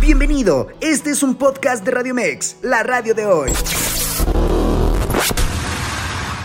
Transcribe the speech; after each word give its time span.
Bienvenido, 0.00 0.68
este 0.80 1.10
es 1.10 1.22
un 1.22 1.36
podcast 1.36 1.84
de 1.84 1.90
Radio 1.90 2.14
Mex, 2.14 2.58
la 2.62 2.82
radio 2.82 3.14
de 3.14 3.24
hoy. 3.26 3.50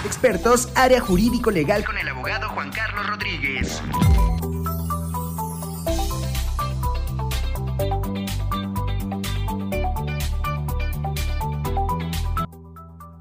Expertos, 0.05 0.69
área 0.75 1.01
jurídico 1.01 1.51
legal 1.51 1.83
con 1.83 1.97
el 1.97 2.07
abogado 2.07 2.49
Juan 2.49 2.71
Carlos 2.71 3.05
Rodríguez. 3.07 3.81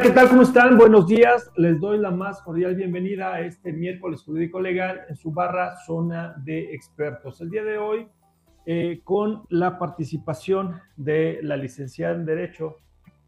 ¿Qué 0.02 0.08
tal? 0.12 0.30
¿Cómo 0.30 0.42
están? 0.42 0.78
Buenos 0.78 1.06
días. 1.06 1.50
Les 1.56 1.78
doy 1.78 1.98
la 1.98 2.10
más 2.10 2.40
cordial 2.40 2.74
bienvenida 2.74 3.34
a 3.34 3.40
este 3.42 3.70
miércoles 3.70 4.22
jurídico 4.22 4.58
legal 4.58 5.02
en 5.10 5.14
su 5.14 5.30
barra 5.30 5.76
zona 5.84 6.34
de 6.38 6.72
expertos. 6.74 7.38
El 7.42 7.50
día 7.50 7.62
de 7.64 7.76
hoy, 7.76 8.08
eh, 8.64 9.02
con 9.04 9.42
la 9.50 9.78
participación 9.78 10.80
de 10.96 11.40
la 11.42 11.58
licenciada 11.58 12.14
en 12.14 12.24
Derecho, 12.24 12.76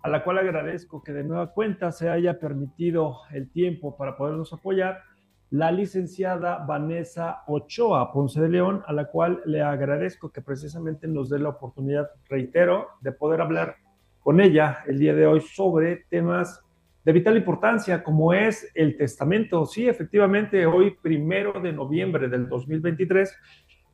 a 0.01 0.09
la 0.09 0.25
cual 0.25 0.39
agradezco 0.39 1.03
que 1.03 1.12
de 1.12 1.25
nueva 1.25 1.53
cuenta 1.53 1.93
se 1.93 2.09
haya 2.09 2.39
permitido 2.41 3.19
el 3.33 3.51
tiempo 3.51 3.95
para 3.95 4.17
podernos 4.17 4.55
apoyar, 4.55 5.03
la 5.51 5.70
licenciada 5.70 6.65
Vanessa 6.65 7.43
Ochoa 7.48 8.11
Ponce 8.12 8.41
de 8.41 8.48
León, 8.48 8.83
a 8.87 8.95
la 8.95 9.11
cual 9.11 9.43
le 9.45 9.61
agradezco 9.61 10.33
que 10.33 10.41
precisamente 10.41 11.07
nos 11.07 11.29
dé 11.29 11.39
la 11.39 11.51
oportunidad, 11.51 12.09
reitero, 12.31 12.89
de 13.03 13.12
poder 13.12 13.43
hablar 13.43 13.77
con 14.23 14.41
ella 14.41 14.79
el 14.87 14.99
día 14.99 15.15
de 15.15 15.27
hoy 15.27 15.41
sobre 15.41 16.05
temas 16.09 16.62
de 17.05 17.12
vital 17.12 17.37
importancia, 17.37 18.03
como 18.03 18.33
es 18.33 18.71
el 18.75 18.97
testamento. 18.97 19.67
Sí, 19.67 19.89
efectivamente, 19.89 20.65
hoy, 20.67 20.97
primero 21.03 21.61
de 21.61 21.73
noviembre 21.73 22.29
del 22.29 22.48
2023, 22.48 23.37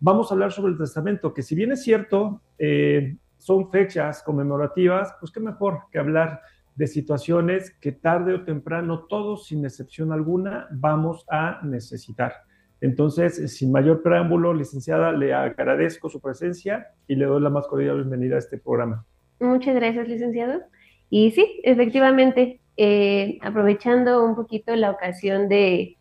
vamos 0.00 0.30
a 0.30 0.34
hablar 0.34 0.52
sobre 0.52 0.72
el 0.72 0.78
testamento, 0.78 1.32
que 1.32 1.42
si 1.42 1.54
bien 1.54 1.72
es 1.72 1.82
cierto, 1.82 2.42
eh, 2.58 3.16
son 3.38 3.70
fechas 3.70 4.22
conmemorativas, 4.22 5.14
pues 5.20 5.32
qué 5.32 5.40
mejor 5.40 5.82
que 5.90 5.98
hablar 5.98 6.42
de 6.74 6.86
situaciones 6.86 7.70
que 7.80 7.92
tarde 7.92 8.34
o 8.34 8.44
temprano 8.44 9.06
todos, 9.08 9.46
sin 9.46 9.64
excepción 9.64 10.12
alguna, 10.12 10.68
vamos 10.70 11.24
a 11.30 11.60
necesitar. 11.64 12.34
Entonces, 12.80 13.56
sin 13.56 13.72
mayor 13.72 14.02
preámbulo, 14.02 14.54
licenciada, 14.54 15.10
le 15.12 15.34
agradezco 15.34 16.08
su 16.08 16.20
presencia 16.20 16.88
y 17.08 17.16
le 17.16 17.24
doy 17.24 17.40
la 17.40 17.50
más 17.50 17.66
cordial 17.66 17.96
bienvenida 17.96 18.36
a 18.36 18.38
este 18.38 18.58
programa. 18.58 19.04
Muchas 19.40 19.74
gracias, 19.74 20.08
licenciado. 20.08 20.62
Y 21.10 21.30
sí, 21.30 21.60
efectivamente, 21.64 22.60
eh, 22.76 23.38
aprovechando 23.42 24.24
un 24.24 24.34
poquito 24.34 24.74
la 24.76 24.90
ocasión 24.90 25.48
de, 25.48 25.96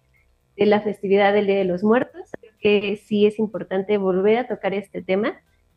la 0.56 0.82
festividad 0.82 1.34
del 1.34 1.48
Día 1.48 1.58
de 1.58 1.66
los 1.66 1.84
Muertos, 1.84 2.30
creo 2.40 2.54
que 2.60 2.98
sí 2.98 3.26
es 3.26 3.40
importante 3.40 3.98
volver 3.98 4.40
a 4.40 4.48
tocar 4.48 4.74
este 4.74 5.02
tema, 5.02 5.34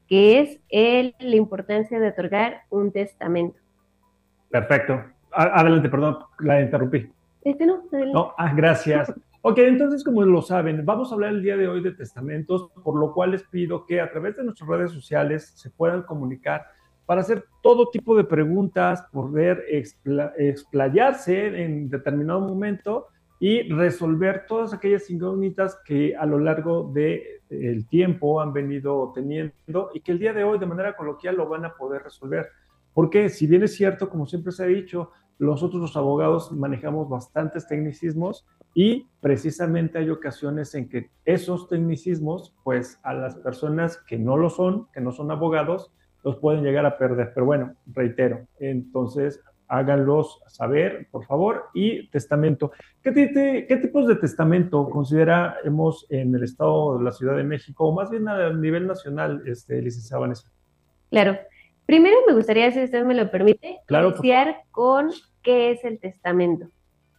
que 0.09 0.41
es 0.41 0.61
el, 0.69 1.15
la 1.21 1.37
importancia 1.37 2.01
de 2.01 2.09
otorgar 2.09 2.63
un 2.71 2.93
testamento. 2.93 3.59
Perfecto. 4.49 5.05
Adelante, 5.33 5.89
perdón, 5.89 6.19
la 6.41 6.61
interrumpí. 6.61 7.09
Este 7.43 7.67
no, 7.67 7.85
adelante. 7.93 8.13
No, 8.13 8.35
ah, 8.37 8.53
gracias. 8.55 9.13
Ok, 9.43 9.59
entonces 9.59 10.05
como 10.05 10.23
lo 10.23 10.43
saben, 10.43 10.85
vamos 10.85 11.11
a 11.11 11.15
hablar 11.15 11.31
el 11.31 11.43
día 11.43 11.57
de 11.57 11.67
hoy 11.67 11.83
de 11.83 11.93
testamentos, 11.93 12.69
por 12.85 12.99
lo 12.99 13.15
cual 13.15 13.31
les 13.31 13.43
pido 13.45 13.87
que 13.87 14.01
a 14.01 14.11
través 14.11 14.37
de 14.37 14.45
nuestras 14.45 14.69
redes 14.69 14.91
sociales 14.91 15.53
se 15.55 15.71
puedan 15.71 16.03
comunicar 16.03 16.67
para 17.11 17.23
hacer 17.23 17.45
todo 17.61 17.91
tipo 17.91 18.17
de 18.17 18.23
preguntas, 18.23 19.03
poder 19.11 19.65
explayarse 20.39 21.61
en 21.61 21.91
determinado 21.91 22.39
momento 22.39 23.09
y 23.41 23.63
resolver 23.63 24.45
todas 24.47 24.73
aquellas 24.73 25.11
incógnitas 25.11 25.77
que 25.85 26.15
a 26.15 26.25
lo 26.25 26.39
largo 26.39 26.89
del 26.95 27.89
tiempo 27.89 28.41
han 28.41 28.53
venido 28.53 29.11
teniendo 29.13 29.91
y 29.93 30.03
que 30.03 30.13
el 30.13 30.21
día 30.21 30.33
de 30.33 30.45
hoy 30.45 30.61
de 30.61 30.67
manera 30.67 30.95
coloquial 30.95 31.35
lo 31.35 31.49
van 31.49 31.65
a 31.65 31.75
poder 31.75 32.05
resolver. 32.05 32.47
Porque 32.95 33.29
si 33.29 33.49
bien 33.49 33.65
es 33.65 33.75
cierto, 33.75 34.09
como 34.09 34.25
siempre 34.25 34.53
se 34.53 34.63
ha 34.63 34.67
dicho, 34.67 35.11
nosotros 35.41 35.83
los 35.83 35.97
abogados 35.97 36.53
manejamos 36.53 37.09
bastantes 37.09 37.67
tecnicismos 37.67 38.47
y 38.73 39.09
precisamente 39.21 39.99
hay 39.99 40.11
ocasiones 40.11 40.77
en 40.77 40.89
que 40.89 41.11
esos 41.25 41.67
tecnicismos, 41.67 42.55
pues 42.63 43.01
a 43.03 43.15
las 43.15 43.35
personas 43.35 43.99
que 44.07 44.17
no 44.17 44.37
lo 44.37 44.49
son, 44.49 44.87
que 44.93 45.01
no 45.01 45.11
son 45.11 45.33
abogados, 45.33 45.91
los 46.23 46.37
pueden 46.37 46.63
llegar 46.63 46.87
a 46.87 46.99
perder. 46.99 47.33
Pero 47.35 47.47
bueno, 47.47 47.75
reitero, 47.87 48.47
entonces 48.59 49.43
háganlos 49.71 50.41
saber, 50.49 51.09
por 51.11 51.25
favor. 51.25 51.67
Y 51.73 52.09
testamento. 52.11 52.73
¿Qué, 53.03 53.13
qué 53.69 53.77
tipos 53.77 54.07
de 54.09 54.17
testamento 54.17 54.91
consideramos 54.91 56.07
en 56.11 56.35
el 56.35 56.43
Estado 56.43 56.99
de 56.99 57.05
la 57.05 57.13
Ciudad 57.13 57.37
de 57.37 57.45
México, 57.45 57.87
o 57.87 57.93
más 57.93 58.11
bien 58.11 58.29
a 58.29 58.53
nivel 58.53 58.87
nacional, 58.87 59.43
este, 59.47 59.81
licenciada 59.81 60.21
Vanessa? 60.21 60.51
Claro. 61.11 61.39
Primero 61.87 62.17
me 62.27 62.35
gustaría, 62.35 62.71
si 62.71 62.85
usted 62.85 63.05
me 63.05 63.15
lo 63.15 63.31
permite, 63.33 63.81
claro, 63.87 64.11
iniciar 64.11 64.63
con 64.71 65.11
qué 65.43 65.73
es 65.73 65.85
el 65.85 65.99
testamento. 65.99 66.69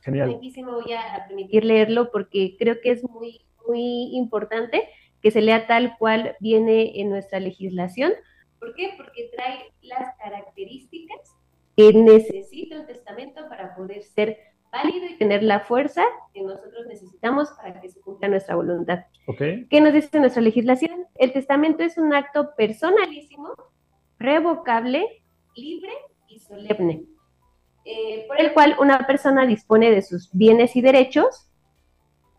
Genial. 0.01 0.39
voy 0.39 0.93
a 0.93 1.27
permitir 1.27 1.65
leerlo 1.65 2.09
porque 2.11 2.55
creo 2.57 2.79
que 2.81 2.91
es 2.91 3.03
muy, 3.03 3.41
muy 3.67 4.15
importante 4.15 4.87
que 5.21 5.31
se 5.31 5.41
lea 5.41 5.67
tal 5.67 5.95
cual 5.99 6.35
viene 6.39 6.99
en 7.01 7.09
nuestra 7.09 7.39
legislación 7.39 8.13
¿Por 8.61 8.75
qué? 8.75 8.93
Porque 8.95 9.31
trae 9.35 9.73
las 9.81 10.15
características 10.17 11.35
que 11.75 11.91
necesita 11.93 12.79
un 12.79 12.85
testamento 12.85 13.49
para 13.49 13.75
poder 13.75 14.03
ser 14.03 14.37
válido 14.71 15.07
y 15.07 15.17
tener 15.17 15.41
la 15.41 15.61
fuerza 15.61 16.03
que 16.31 16.43
nosotros 16.43 16.85
necesitamos 16.87 17.49
para 17.57 17.81
que 17.81 17.89
se 17.89 17.99
cumpla 17.99 18.27
nuestra 18.27 18.55
voluntad. 18.55 18.99
Okay. 19.25 19.65
¿Qué 19.67 19.81
nos 19.81 19.93
dice 19.93 20.19
nuestra 20.19 20.43
legislación? 20.43 21.07
El 21.15 21.33
testamento 21.33 21.81
es 21.81 21.97
un 21.97 22.13
acto 22.13 22.53
personalísimo, 22.55 23.49
revocable, 24.19 25.23
libre 25.55 25.93
y 26.27 26.37
solemne, 26.37 27.03
eh, 27.83 28.25
por 28.27 28.39
el 28.39 28.53
cual 28.53 28.75
una 28.79 29.07
persona 29.07 29.47
dispone 29.47 29.89
de 29.89 30.03
sus 30.03 30.29
bienes 30.33 30.75
y 30.75 30.81
derechos 30.81 31.49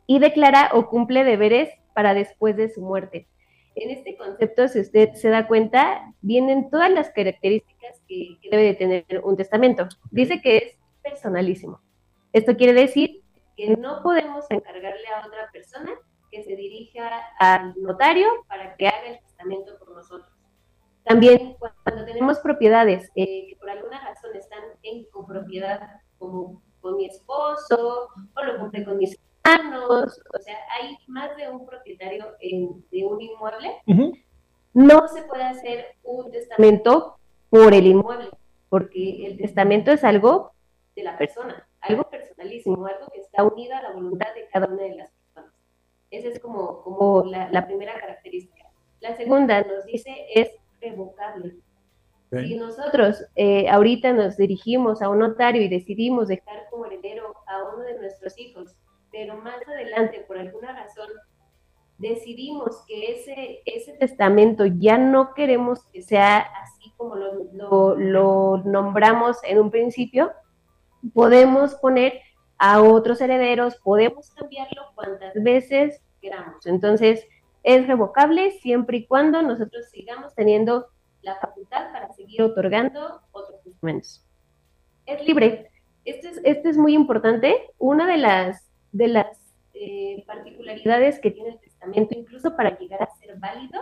y 0.07 0.21
declara 0.21 0.71
o 0.75 0.89
cumple 0.89 1.25
deberes 1.25 1.69
para 1.95 2.15
después 2.15 2.57
de 2.57 2.69
su 2.69 2.81
muerte. 2.81 3.27
En 3.75 3.91
este 3.91 4.17
concepto, 4.17 4.69
si 4.69 4.81
usted 4.81 5.15
se 5.15 5.29
da 5.29 5.47
cuenta, 5.47 6.13
vienen 6.21 6.71
todas 6.71 6.91
las 6.91 7.11
características 7.11 8.01
que, 8.07 8.39
debe 8.51 8.65
de 8.65 8.75
tener 8.75 9.21
un 9.25 9.37
testamento. 9.37 9.89
Dice 10.11 10.41
que 10.43 10.57
es 10.59 10.77
personalísimo. 11.03 11.81
Esto 12.33 12.57
quiere 12.57 12.75
decir 12.75 13.23
que 13.57 13.77
no 13.77 14.03
podemos 14.03 14.45
encargarle 14.51 15.07
a 15.09 15.27
otra 15.27 15.51
persona 15.53 15.91
que 16.31 16.43
se 16.43 16.57
dirija 16.57 17.11
al 17.39 17.75
notario 17.81 18.29
para 18.49 18.77
que 18.77 18.89
haga 18.89 19.07
el 19.07 19.21
testamento 19.21 19.79
por 19.79 19.95
nosotros. 19.95 20.31
También 21.05 21.57
cuando 21.85 22.05
tenemos 22.05 22.39
propiedades 22.39 23.11
eh, 23.17 23.49
que 23.49 23.57
por 23.59 23.69
alguna 23.69 24.01
razón 24.07 24.35
están 24.37 24.63
en 24.83 25.05
copropiedad, 25.11 26.01
como 26.19 26.63
con 26.81 26.97
mi 26.97 27.07
esposo, 27.07 28.09
o 28.35 28.43
lo 28.45 28.59
compré 28.59 28.85
con 28.85 28.99
mis 28.99 29.19
o 29.45 30.39
sea, 30.41 30.57
hay 30.81 30.97
más 31.07 31.37
de 31.37 31.49
un 31.51 31.67
propietario 31.67 32.37
de 32.41 33.05
un 33.05 33.21
inmueble, 33.21 33.77
no 34.75 35.09
se 35.09 35.23
puede 35.23 35.45
hacer 35.45 35.97
un 36.03 36.31
testamento 36.31 37.19
por 37.51 37.75
el 37.75 37.87
inmueble, 37.87 38.31
porque 38.69 39.27
el 39.27 39.37
testamento 39.37 39.91
es 39.91 40.05
algo 40.05 40.53
de 40.97 41.03
la 41.03 41.19
persona, 41.19 41.69
algo 41.81 42.09
personalísimo, 42.09 42.87
algo 42.87 43.09
que 43.13 43.21
está 43.21 43.45
unido 43.45 43.75
a 43.77 43.83
la 43.83 43.93
voluntad 43.93 44.33
de 44.35 44.49
cada 44.49 44.67
una 44.67 44.83
de 44.83 44.95
las 44.95 45.11
personas. 45.11 45.55
Esa 46.11 46.29
es 46.29 46.39
como, 46.41 46.83
como 46.83 47.25
la, 47.25 47.67
primera 47.67 47.99
característica. 47.99 48.65
La 49.01 49.17
segunda 49.17 49.63
nos 49.63 49.85
dice 49.85 50.27
es 50.35 50.51
revocable. 50.81 51.57
Si 52.31 52.55
nosotros 52.55 53.27
eh, 53.37 53.69
ahorita 53.69 54.15
nos 54.15 54.39
dirigimos 54.39 55.03
a 55.03 55.11
un 55.11 55.19
notario 55.19 55.61
y 55.61 55.69
decidimos 55.69 56.29
dejar 56.29 56.67
como 56.71 56.87
heredero 56.87 57.35
a 57.47 57.75
uno 57.75 57.83
de 57.83 57.99
nuestros 57.99 58.39
hijos 58.39 58.75
pero 59.13 59.37
más 59.37 59.57
adelante, 59.69 60.25
por 60.27 60.39
alguna 60.39 60.73
razón, 60.73 61.09
decidimos 61.99 62.83
que 62.89 63.13
ese, 63.13 63.63
ese 63.65 63.93
testamento 63.93 64.65
ya 64.67 64.99
no 64.99 65.35
queremos 65.35 65.85
que 65.93 66.03
sea 66.03 66.39
así 66.39 66.93
como 66.97 67.15
lo, 67.15 67.97
lo, 67.97 68.57
nombramos 68.65 69.39
en 69.45 69.61
un 69.61 69.71
principio, 69.71 70.33
podemos 71.15 71.75
poner 71.77 72.21
a 72.59 72.83
otros 72.83 73.21
herederos, 73.21 73.77
podemos 73.77 74.31
cambiarlo 74.31 74.83
cuantas 74.95 75.35
veces 75.35 76.01
queramos. 76.21 76.67
Entonces, 76.67 77.27
es 77.63 77.87
revocable 77.87 78.51
siempre 78.53 78.99
y 78.99 79.07
cuando 79.07 79.43
nosotros 79.43 79.89
sigamos 79.91 80.35
teniendo 80.35 80.89
la 81.23 81.37
facultad 81.37 81.93
para 81.93 82.13
seguir 82.13 82.43
otorgando 82.43 83.21
otros 83.31 83.63
testamentos. 83.63 84.27
Es 85.07 85.25
libre. 85.25 85.71
Esto 86.05 86.29
es, 86.29 86.41
esto 86.43 86.69
es 86.69 86.77
muy 86.77 86.95
importante. 86.95 87.71
Una 87.79 88.07
de 88.09 88.17
las 88.17 88.72
de 88.93 89.09
las 89.09 89.27
eh, 89.75 90.23
particularidades 90.27 91.19
que 91.19 91.31
tiene 91.31 91.51
el 91.51 91.59
testamento, 91.59 92.15
incluso 92.17 92.55
para 92.57 92.79
llegar 92.79 93.03
a 93.03 93.15
ser 93.17 93.37
válido, 93.39 93.81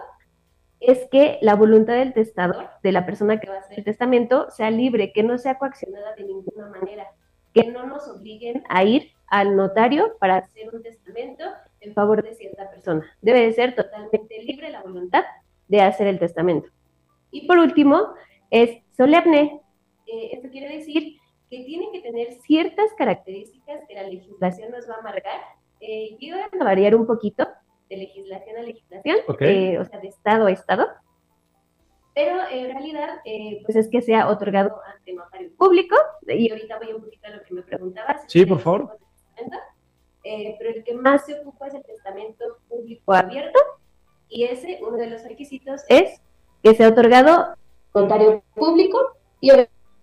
es 0.81 1.07
que 1.11 1.39
la 1.43 1.55
voluntad 1.55 1.95
del 1.95 2.15
testador, 2.15 2.71
de 2.83 2.93
la 2.93 3.05
persona 3.05 3.39
que 3.39 3.51
va 3.51 3.57
a 3.57 3.61
hacer 3.61 3.79
el 3.79 3.85
testamento, 3.85 4.51
sea 4.51 4.71
libre, 4.71 5.13
que 5.13 5.23
no 5.23 5.37
sea 5.37 5.59
coaccionada 5.59 6.15
de 6.15 6.25
ninguna 6.25 6.69
manera, 6.69 7.07
que 7.53 7.65
no 7.65 7.87
nos 7.87 8.09
obliguen 8.09 8.63
a 8.69 8.85
ir 8.85 9.13
al 9.27 9.57
notario 9.57 10.17
para 10.19 10.39
hacer 10.39 10.75
un 10.75 10.83
testamento 10.83 11.45
en 11.81 11.93
favor 11.93 12.23
de 12.23 12.35
cierta 12.35 12.71
persona. 12.71 13.05
Debe 13.21 13.43
de 13.43 13.53
ser 13.53 13.75
totalmente 13.75 14.43
libre 14.43 14.71
la 14.71 14.83
voluntad 14.83 15.25
de 15.69 15.83
hacer 15.83 16.07
el 16.07 16.19
testamento. 16.19 16.71
Y 17.31 17.47
por 17.47 17.59
último, 17.59 18.15
es 18.51 18.83
solemne. 18.97 19.61
Eh, 20.07 20.31
esto 20.33 20.49
quiere 20.49 20.77
decir 20.77 21.20
que 21.51 21.65
tiene 21.65 21.91
que 21.93 22.01
tener 22.01 22.33
ciertas 22.43 22.93
características 22.97 23.81
que 23.89 23.95
la 23.95 24.05
legislación 24.05 24.71
nos 24.71 24.89
va 24.89 24.95
a 24.97 25.03
marcar. 25.03 25.41
Eh, 25.81 26.17
y 26.19 26.31
van 26.31 26.61
a 26.61 26.65
variar 26.65 26.95
un 26.95 27.07
poquito 27.07 27.49
de 27.89 27.97
legislación 27.97 28.57
a 28.57 28.63
legislación, 28.63 29.17
eh, 29.41 29.79
o 29.79 29.85
sea, 29.85 29.99
de 29.99 30.09
estado 30.09 30.47
a 30.47 30.53
estado. 30.53 30.87
Pero 32.15 32.37
en 32.51 32.71
realidad, 32.71 33.21
eh, 33.25 33.63
pues 33.65 33.77
es 33.77 33.89
que 33.89 34.03
sea 34.03 34.29
otorgado 34.29 34.81
ante 34.95 35.13
notario 35.13 35.51
público, 35.57 35.97
y 36.27 36.51
ahorita 36.51 36.79
voy 36.79 36.93
un 36.93 37.03
poquito 37.03 37.29
a 37.29 37.31
lo 37.31 37.43
que 37.43 37.55
me 37.55 37.63
preguntabas. 37.63 38.23
Sí, 38.27 38.45
por 38.45 38.61
favor. 38.61 38.99
Eh, 40.23 40.55
pero 40.59 40.71
el 40.71 40.85
que 40.85 40.95
más 40.95 41.25
se 41.25 41.41
ocupa 41.41 41.69
es 41.69 41.75
el 41.75 41.83
testamento 41.83 42.45
público 42.69 43.15
abierto, 43.15 43.59
y 44.29 44.45
ese, 44.45 44.79
uno 44.83 44.99
de 44.99 45.07
los 45.09 45.25
requisitos 45.25 45.83
es 45.89 46.21
que 46.63 46.75
sea 46.75 46.89
otorgado 46.89 47.55
notario 47.95 48.45
público, 48.55 48.99
y 49.41 49.51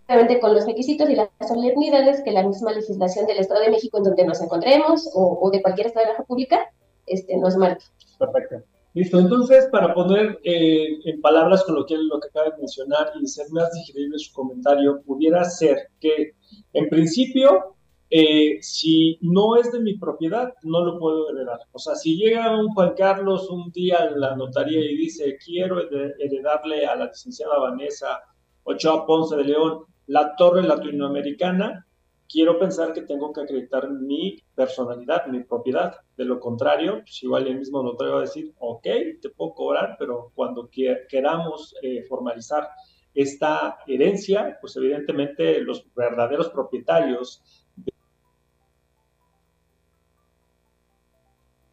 obviamente 0.07 0.39
con 0.39 0.53
los 0.53 0.65
requisitos 0.65 1.09
y 1.09 1.15
las 1.15 1.29
solemnidades 1.47 2.21
que 2.23 2.31
la 2.31 2.47
misma 2.47 2.73
legislación 2.73 3.25
del 3.25 3.39
Estado 3.39 3.61
de 3.61 3.71
México 3.71 3.97
en 3.97 4.03
donde 4.05 4.25
nos 4.25 4.41
encontremos, 4.41 5.09
o, 5.13 5.39
o 5.41 5.51
de 5.51 5.61
cualquier 5.61 5.87
Estado 5.87 6.05
de 6.05 6.11
la 6.13 6.17
República, 6.19 6.71
este, 7.05 7.37
nos 7.37 7.55
marca. 7.57 7.83
Perfecto. 8.17 8.63
Listo, 8.93 9.19
entonces 9.19 9.67
para 9.71 9.93
poner 9.93 10.39
eh, 10.43 10.99
en 11.05 11.21
palabras 11.21 11.63
con 11.63 11.75
lo 11.75 11.85
que, 11.85 11.95
lo 11.97 12.19
que 12.19 12.29
acaba 12.29 12.49
de 12.49 12.57
mencionar 12.57 13.11
y 13.21 13.27
ser 13.27 13.45
más 13.51 13.71
digerible 13.71 14.17
su 14.17 14.33
comentario, 14.33 15.03
pudiera 15.03 15.43
ser 15.45 15.89
que 15.99 16.33
en 16.73 16.89
principio, 16.89 17.75
eh, 18.09 18.57
si 18.61 19.19
no 19.21 19.55
es 19.55 19.71
de 19.71 19.81
mi 19.81 19.99
propiedad, 19.99 20.51
no 20.63 20.83
lo 20.83 20.97
puedo 20.97 21.29
heredar. 21.29 21.59
O 21.73 21.77
sea, 21.77 21.93
si 21.93 22.17
llega 22.17 22.59
un 22.59 22.73
Juan 22.73 22.95
Carlos 22.97 23.47
un 23.51 23.71
día 23.71 24.09
en 24.11 24.19
la 24.19 24.35
notaría 24.35 24.79
y 24.79 24.97
dice, 24.97 25.37
quiero 25.45 25.79
heredarle 25.79 26.87
a 26.87 26.95
la 26.95 27.05
licenciada 27.05 27.59
Vanessa 27.59 28.19
Ochoa 28.63 29.05
Ponce 29.05 29.35
de 29.35 29.43
León 29.43 29.85
la 30.07 30.35
torre 30.35 30.63
latinoamericana, 30.63 31.85
quiero 32.29 32.59
pensar 32.59 32.93
que 32.93 33.01
tengo 33.01 33.31
que 33.31 33.41
acreditar 33.41 33.89
mi 33.89 34.37
personalidad, 34.55 35.27
mi 35.27 35.43
propiedad. 35.43 35.95
De 36.15 36.25
lo 36.25 36.39
contrario, 36.39 36.99
pues 36.99 37.23
igual 37.23 37.47
el 37.47 37.57
mismo 37.57 37.83
notario 37.83 38.13
va 38.13 38.19
a 38.19 38.21
decir, 38.21 38.53
ok, 38.59 38.83
te 39.21 39.29
puedo 39.29 39.53
cobrar, 39.53 39.95
pero 39.99 40.31
cuando 40.35 40.69
queramos 40.69 41.75
eh, 41.81 42.03
formalizar 42.03 42.69
esta 43.13 43.79
herencia, 43.87 44.57
pues 44.61 44.75
evidentemente 44.77 45.59
los 45.61 45.85
verdaderos 45.95 46.49
propietarios 46.49 47.43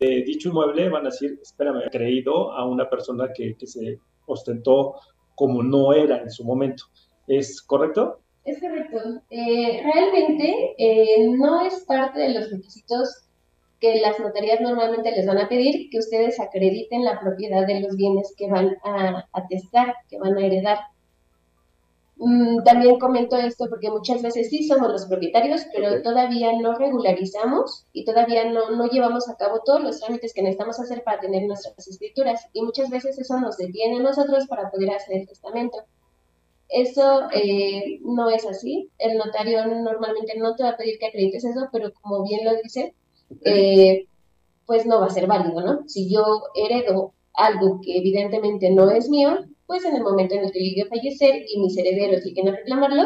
de 0.01 0.23
dicho 0.25 0.49
inmueble 0.49 0.89
van 0.89 1.03
a 1.03 1.11
decir, 1.11 1.39
espérame, 1.41 1.89
creído 1.91 2.53
a 2.53 2.67
una 2.67 2.89
persona 2.89 3.29
que 3.33 3.57
se 3.65 4.01
ostentó 4.27 4.97
como 5.35 5.63
no 5.63 5.93
era 5.93 6.19
en 6.19 6.31
su 6.31 6.45
momento. 6.45 6.85
¿Es 7.27 7.63
correcto? 7.63 8.24
Es 8.45 8.61
correcto. 8.61 9.23
Eh, 9.31 9.83
realmente 9.83 10.75
eh, 10.77 11.29
no 11.31 11.65
es 11.67 11.81
parte 11.85 12.21
de 12.21 12.29
los 12.35 12.51
requisitos 12.51 13.25
que 13.81 14.01
las 14.01 14.19
notarías 14.21 14.61
normalmente 14.61 15.11
les 15.13 15.27
van 15.27 15.39
a 15.39 15.49
pedir 15.49 15.89
que 15.91 15.99
ustedes 15.99 16.39
acrediten 16.41 17.05
la 17.05 17.21
propiedad 17.21 17.67
de 17.67 17.81
los 17.81 17.97
bienes 17.97 18.35
que 18.37 18.49
van 18.49 18.77
a 18.85 19.27
atestar, 19.33 19.95
que 20.09 20.19
van 20.19 20.37
a 20.37 20.47
heredar. 20.47 20.79
Mm, 22.17 22.63
también 22.65 22.99
comento 22.99 23.37
esto 23.37 23.67
porque 23.69 23.91
muchas 23.91 24.23
veces 24.23 24.49
sí 24.49 24.63
somos 24.67 24.89
los 24.93 25.07
propietarios, 25.07 25.67
pero 25.75 26.03
todavía 26.03 26.53
no 26.61 26.79
regularizamos 26.79 27.87
y 27.93 28.05
todavía 28.05 28.45
no, 28.45 28.71
no 28.71 28.87
llevamos 28.87 29.29
a 29.29 29.37
cabo 29.37 29.63
todos 29.65 29.83
los 29.83 30.01
trámites 30.01 30.33
que 30.33 30.43
necesitamos 30.43 30.79
hacer 30.81 31.03
para 31.03 31.21
tener 31.21 31.45
nuestras 31.45 31.89
escrituras. 31.89 32.47
Y 32.53 32.63
muchas 32.63 32.91
veces 32.91 33.19
eso 33.19 33.41
nos 33.41 33.57
detiene 33.57 33.97
a 33.99 34.03
nosotros 34.03 34.47
para 34.49 34.71
poder 34.71 34.91
hacer 34.91 35.17
el 35.17 35.29
testamento. 35.29 35.79
Eso 36.75 37.29
eh, 37.33 38.01
no 38.03 38.29
es 38.31 38.45
así. 38.47 38.91
El 38.99 39.17
notario 39.17 39.65
normalmente 39.65 40.37
no 40.37 40.57
te 40.57 40.65
va 40.65 40.71
a 40.71 40.77
pedir 40.77 40.99
que 40.99 41.07
acredites 41.07 41.45
eso, 41.45 41.69
pero 41.73 41.93
como 41.93 42.25
bien 42.25 42.45
lo 42.45 42.53
dice, 42.61 42.95
eh, 43.45 44.09
pues 44.67 44.85
no 44.85 44.99
va 45.01 45.07
a 45.07 45.11
ser 45.11 45.29
válido, 45.29 45.61
¿no? 45.61 45.89
Si 45.89 46.13
yo 46.13 46.25
heredo 46.57 47.15
algo 47.33 47.81
que 47.81 47.99
evidentemente 47.99 48.71
no 48.71 48.91
es 48.91 49.09
mío, 49.09 49.39
pues 49.67 49.85
en 49.85 49.95
el 49.95 50.03
momento 50.03 50.35
en 50.35 50.47
el 50.47 50.53
que 50.53 50.83
a 50.83 50.87
fallecer 50.87 51.45
y 51.49 51.61
mis 51.61 51.79
herederos 51.79 52.25
lleguen 52.25 52.49
a 52.49 52.57
reclamarlo, 52.57 53.05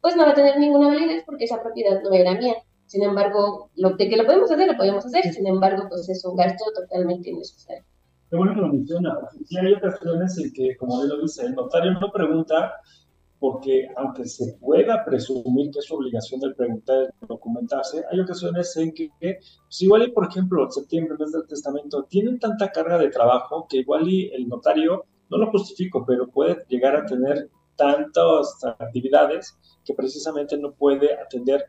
pues 0.00 0.16
no 0.16 0.24
va 0.24 0.30
a 0.30 0.34
tener 0.34 0.58
ninguna 0.58 0.88
validez 0.88 1.22
porque 1.26 1.44
esa 1.44 1.62
propiedad 1.62 2.00
no 2.02 2.14
era 2.14 2.32
mía. 2.32 2.56
Sin 2.86 3.02
embargo, 3.02 3.70
lo 3.74 3.90
de 3.90 4.08
que 4.08 4.16
lo 4.16 4.24
podemos 4.24 4.50
hacer, 4.50 4.68
lo 4.68 4.76
podemos 4.78 5.04
hacer. 5.04 5.34
Sin 5.34 5.46
embargo, 5.46 5.84
pues 5.90 6.08
es 6.08 6.24
un 6.24 6.34
gasto 6.36 6.64
totalmente 6.74 7.28
innecesario. 7.28 7.84
Qué 8.28 8.36
bueno 8.36 8.54
que 8.54 8.60
lo 8.60 8.68
menciona. 8.68 9.16
Sí 9.44 9.56
hay 9.56 9.72
ocasiones 9.74 10.36
en 10.38 10.52
que, 10.52 10.76
como 10.76 11.02
él 11.02 11.08
lo 11.08 11.20
dice, 11.22 11.46
el 11.46 11.54
notario 11.54 11.92
no 11.92 12.10
pregunta 12.10 12.74
porque 13.38 13.88
aunque 13.96 14.24
se 14.24 14.54
pueda 14.54 15.04
presumir 15.04 15.70
que 15.70 15.78
es 15.80 15.84
su 15.84 15.94
obligación 15.94 16.40
de 16.40 16.54
preguntar, 16.54 17.14
documentarse, 17.28 18.02
hay 18.10 18.20
ocasiones 18.20 18.74
en 18.76 18.92
que, 18.92 19.10
pues 19.20 19.82
igual 19.82 20.04
y 20.04 20.10
por 20.10 20.26
ejemplo, 20.26 20.70
septiembre, 20.70 21.16
mes 21.18 21.32
del 21.32 21.46
testamento, 21.46 22.04
tienen 22.04 22.38
tanta 22.38 22.72
carga 22.72 22.98
de 22.98 23.10
trabajo 23.10 23.66
que 23.68 23.78
igual 23.78 24.08
y 24.08 24.32
el 24.32 24.48
notario, 24.48 25.04
no 25.28 25.38
lo 25.38 25.50
justifico, 25.50 26.04
pero 26.06 26.28
puede 26.28 26.64
llegar 26.68 26.96
a 26.96 27.04
tener 27.04 27.50
tantas 27.76 28.58
actividades 28.78 29.56
que 29.84 29.94
precisamente 29.94 30.56
no 30.56 30.72
puede 30.72 31.14
atender 31.14 31.66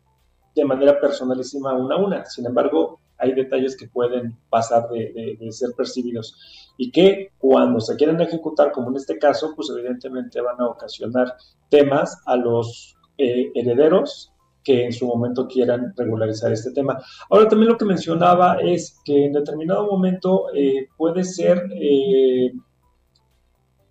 de 0.55 0.65
manera 0.65 0.99
personalísima 0.99 1.73
una 1.73 1.95
a 1.95 1.99
una. 1.99 2.25
Sin 2.25 2.45
embargo, 2.45 3.01
hay 3.17 3.33
detalles 3.33 3.75
que 3.75 3.87
pueden 3.87 4.37
pasar 4.49 4.89
de, 4.89 5.37
ser 5.51 5.71
percibidos 5.75 6.37
y 6.77 6.91
que 6.91 7.31
cuando 7.37 7.79
se 7.79 7.95
quieren 7.95 8.21
ejecutar, 8.21 8.71
como 8.71 8.89
en 8.89 8.97
este 8.97 9.17
caso, 9.17 9.53
pues 9.55 9.69
evidentemente 9.69 10.41
van 10.41 10.59
a 10.61 10.67
ocasionar 10.67 11.35
temas 11.69 12.21
a 12.25 12.35
los 12.35 12.95
eh, 13.17 13.51
herederos 13.55 14.31
que 14.67 14.83
en 14.83 14.91
su 14.91 15.07
momento 15.07 15.47
quieran 15.47 15.93
regularizar 15.95 16.51
este 16.51 16.71
tema. 16.71 17.01
Ahora 17.29 17.47
también 17.47 17.71
lo 17.71 17.77
que 17.77 17.85
mencionaba 17.85 18.57
es 18.61 18.99
que 19.05 19.25
en 19.25 19.31
determinado 19.31 19.87
momento 19.87 20.47
eh, 20.53 20.89
puede 20.97 21.23
ser, 21.23 21.69
eh, 21.73 22.51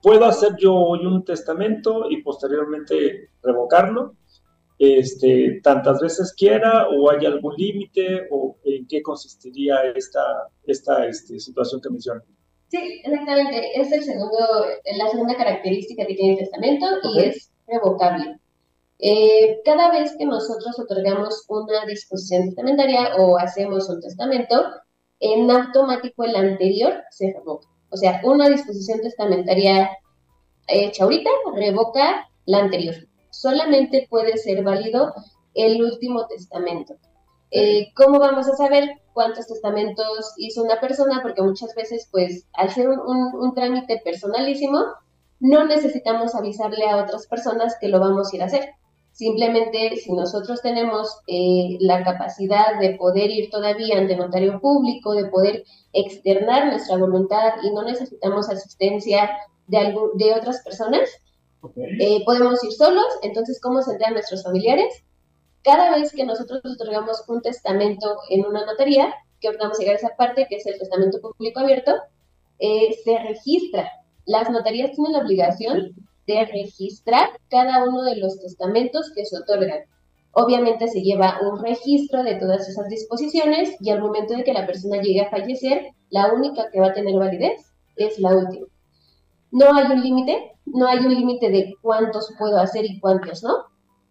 puedo 0.02 0.26
hacer 0.26 0.54
yo 0.58 0.74
hoy 0.74 1.06
un 1.06 1.24
testamento 1.24 2.10
y 2.10 2.22
posteriormente 2.22 3.30
revocarlo, 3.42 4.16
este, 4.78 5.60
tantas 5.62 6.00
veces 6.00 6.34
quiera 6.34 6.88
o 6.88 7.10
hay 7.10 7.24
algún 7.24 7.54
límite 7.56 8.26
o 8.30 8.56
en 8.64 8.86
qué 8.86 9.02
consistiría 9.02 9.82
esta, 9.94 10.48
esta 10.64 11.06
este, 11.06 11.40
situación 11.40 11.80
que 11.80 11.90
menciona. 11.90 12.22
Sí, 12.68 13.00
exactamente. 13.04 13.80
Es 13.80 13.92
el 13.92 14.02
segundo, 14.02 14.38
la 14.98 15.08
segunda 15.08 15.36
característica 15.36 16.04
que 16.04 16.14
tiene 16.14 16.32
el 16.32 16.38
testamento 16.40 16.86
y 17.14 17.20
es 17.20 17.50
revocable. 17.66 18.38
Eh, 18.98 19.60
cada 19.64 19.90
vez 19.90 20.14
que 20.18 20.24
nosotros 20.24 20.78
otorgamos 20.78 21.44
una 21.48 21.84
disposición 21.86 22.46
testamentaria 22.46 23.14
o 23.16 23.38
hacemos 23.38 23.88
un 23.88 24.00
testamento, 24.00 24.64
en 25.20 25.50
automático 25.50 26.24
el 26.24 26.36
anterior 26.36 27.02
se 27.10 27.32
revoca. 27.32 27.68
O 27.90 27.96
sea, 27.96 28.20
una 28.24 28.48
disposición 28.48 29.00
testamentaria 29.00 29.90
hecha 30.66 31.04
ahorita 31.04 31.30
revoca 31.54 32.28
la 32.46 32.58
anterior 32.58 32.94
solamente 33.40 34.06
puede 34.10 34.36
ser 34.36 34.62
válido 34.62 35.14
el 35.54 35.82
último 35.82 36.26
testamento. 36.26 36.96
Eh, 37.50 37.92
¿Cómo 37.94 38.18
vamos 38.18 38.48
a 38.48 38.56
saber 38.56 38.88
cuántos 39.12 39.46
testamentos 39.46 40.34
hizo 40.36 40.62
una 40.62 40.80
persona? 40.80 41.20
Porque 41.22 41.42
muchas 41.42 41.74
veces, 41.74 42.08
pues, 42.10 42.46
al 42.54 42.70
ser 42.70 42.88
un, 42.88 43.54
trámite 43.54 44.00
personalísimo, 44.04 44.78
no 45.38 45.64
necesitamos 45.64 46.34
avisarle 46.34 46.88
a 46.88 47.02
otras 47.02 47.26
personas 47.26 47.76
que 47.80 47.88
lo 47.88 48.00
vamos 48.00 48.32
a 48.32 48.36
ir 48.36 48.42
a 48.42 48.46
hacer. 48.46 48.70
Simplemente, 49.12 49.96
si 49.96 50.12
nosotros 50.12 50.60
tenemos 50.60 51.08
eh, 51.26 51.78
la 51.80 52.04
capacidad 52.04 52.78
de 52.80 52.96
poder 52.96 53.30
ir 53.30 53.48
todavía 53.50 53.98
ante 53.98 54.16
notario 54.16 54.60
público, 54.60 55.14
de 55.14 55.26
poder 55.26 55.64
externar 55.92 56.66
nuestra 56.66 56.98
voluntad 56.98 57.54
y 57.62 57.72
no 57.72 57.82
necesitamos 57.82 58.50
asistencia 58.50 59.30
de, 59.68 59.94
de 60.16 60.34
otras 60.34 60.62
personas, 60.62 61.08
eh, 61.76 62.24
podemos 62.24 62.62
ir 62.64 62.72
solos, 62.72 63.06
entonces, 63.22 63.60
¿cómo 63.60 63.82
se 63.82 63.92
enteran 63.92 64.14
nuestros 64.14 64.42
familiares? 64.42 65.04
Cada 65.62 65.96
vez 65.96 66.12
que 66.12 66.24
nosotros 66.24 66.60
otorgamos 66.64 67.24
un 67.28 67.42
testamento 67.42 68.16
en 68.30 68.46
una 68.46 68.64
notaría, 68.64 69.12
que 69.40 69.50
vamos 69.56 69.78
a 69.78 69.80
llegar 69.80 69.96
a 69.96 69.98
esa 69.98 70.16
parte, 70.16 70.46
que 70.48 70.56
es 70.56 70.66
el 70.66 70.78
testamento 70.78 71.20
público 71.20 71.60
abierto, 71.60 71.92
eh, 72.58 72.96
se 73.04 73.18
registra. 73.18 73.90
Las 74.24 74.50
notarías 74.50 74.92
tienen 74.92 75.12
la 75.12 75.20
obligación 75.20 75.94
de 76.26 76.44
registrar 76.46 77.30
cada 77.48 77.84
uno 77.84 78.02
de 78.02 78.16
los 78.16 78.40
testamentos 78.40 79.12
que 79.14 79.24
se 79.24 79.38
otorgan. 79.38 79.80
Obviamente 80.32 80.88
se 80.88 81.00
lleva 81.00 81.38
un 81.40 81.62
registro 81.62 82.22
de 82.22 82.34
todas 82.34 82.68
esas 82.68 82.88
disposiciones 82.88 83.76
y 83.80 83.90
al 83.90 84.00
momento 84.00 84.34
de 84.34 84.44
que 84.44 84.52
la 84.52 84.66
persona 84.66 85.00
llegue 85.00 85.22
a 85.22 85.30
fallecer, 85.30 85.92
la 86.10 86.32
única 86.32 86.70
que 86.70 86.80
va 86.80 86.88
a 86.88 86.94
tener 86.94 87.14
validez 87.14 87.72
es 87.96 88.18
la 88.18 88.36
última. 88.36 88.66
No 89.56 89.74
hay 89.74 89.90
un 89.90 90.02
límite, 90.02 90.52
no 90.66 90.86
hay 90.86 90.98
un 90.98 91.14
límite 91.14 91.48
de 91.48 91.76
cuántos 91.80 92.30
puedo 92.38 92.58
hacer 92.58 92.84
y 92.84 93.00
cuántos 93.00 93.42
no. 93.42 93.54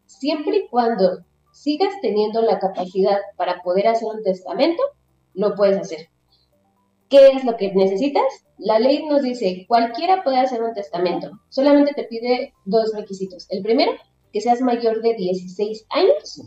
Siempre 0.08 0.58
y 0.58 0.68
cuando 0.70 1.24
sigas 1.54 1.94
teniendo 2.02 2.42
la 2.42 2.58
capacidad 2.58 3.20
para 3.38 3.62
poder 3.62 3.88
hacer 3.90 4.08
un 4.12 4.24
testamento, 4.24 4.82
lo 5.36 5.54
puedes 5.54 5.78
hacer. 5.78 6.10
¿Qué 7.10 7.28
es 7.28 7.44
lo 7.44 7.58
que 7.58 7.72
necesitas? 7.76 8.24
La 8.58 8.80
ley 8.80 9.06
nos 9.06 9.22
dice, 9.22 9.66
cualquiera 9.68 10.24
puede 10.24 10.40
hacer 10.40 10.64
un 10.64 10.74
testamento, 10.74 11.30
solamente 11.50 11.94
te 11.94 12.06
pide 12.06 12.56
dos 12.66 12.92
requisitos. 12.96 13.46
El 13.52 13.62
primero, 13.62 13.92
que 14.34 14.42
seas 14.42 14.62
mayor 14.62 15.04
de 15.04 15.14
16 15.14 15.86
años 15.92 16.42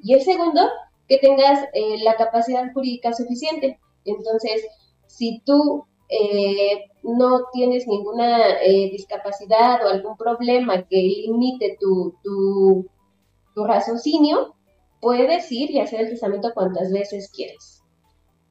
y 0.00 0.14
el 0.14 0.22
segundo, 0.22 0.60
que 1.08 1.18
tengas 1.18 1.58
eh, 1.72 1.96
la 2.04 2.14
capacidad 2.14 2.72
jurídica 2.72 3.12
suficiente. 3.14 3.80
Entonces, 4.04 4.64
si 5.08 5.42
tú 5.44 5.86
eh, 6.08 6.84
no 7.02 7.42
tienes 7.52 7.86
ninguna 7.86 8.60
eh, 8.62 8.90
discapacidad 8.90 9.84
o 9.84 9.88
algún 9.88 10.16
problema 10.16 10.82
que 10.86 10.96
limite 10.96 11.76
tu, 11.80 12.14
tu, 12.22 12.86
tu 13.54 13.64
raciocinio, 13.64 14.54
puedes 15.00 15.50
ir 15.52 15.70
y 15.70 15.80
hacer 15.80 16.00
el 16.00 16.08
testamento 16.10 16.52
cuantas 16.54 16.92
veces 16.92 17.30
quieras. 17.30 17.84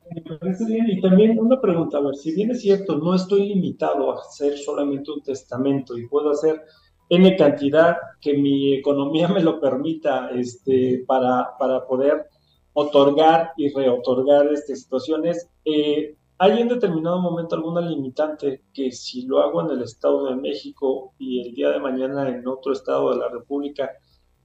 Y 0.09 1.01
también 1.01 1.39
una 1.39 1.59
pregunta, 1.59 1.97
a 1.97 2.01
ver, 2.01 2.15
si 2.15 2.33
bien 2.33 2.51
es 2.51 2.61
cierto, 2.61 2.97
no 2.97 3.15
estoy 3.15 3.47
limitado 3.47 4.11
a 4.11 4.19
hacer 4.19 4.57
solamente 4.57 5.11
un 5.11 5.21
testamento 5.23 5.97
y 5.97 6.07
puedo 6.07 6.29
hacer 6.29 6.61
N 7.09 7.35
cantidad 7.35 7.97
que 8.21 8.37
mi 8.37 8.75
economía 8.75 9.27
me 9.29 9.41
lo 9.41 9.59
permita 9.59 10.29
este, 10.31 11.03
para, 11.07 11.57
para 11.57 11.85
poder 11.85 12.27
otorgar 12.73 13.51
y 13.55 13.69
reotorgar 13.69 14.51
estas 14.51 14.81
situaciones, 14.81 15.49
eh, 15.65 16.15
¿hay 16.37 16.61
en 16.61 16.67
determinado 16.67 17.19
momento 17.21 17.55
alguna 17.55 17.81
limitante 17.81 18.63
que 18.73 18.91
si 18.91 19.25
lo 19.25 19.39
hago 19.39 19.61
en 19.61 19.77
el 19.77 19.83
Estado 19.83 20.25
de 20.25 20.35
México 20.35 21.13
y 21.17 21.47
el 21.47 21.53
día 21.53 21.69
de 21.69 21.79
mañana 21.79 22.29
en 22.29 22.47
otro 22.47 22.73
estado 22.73 23.11
de 23.11 23.17
la 23.17 23.29
República 23.29 23.91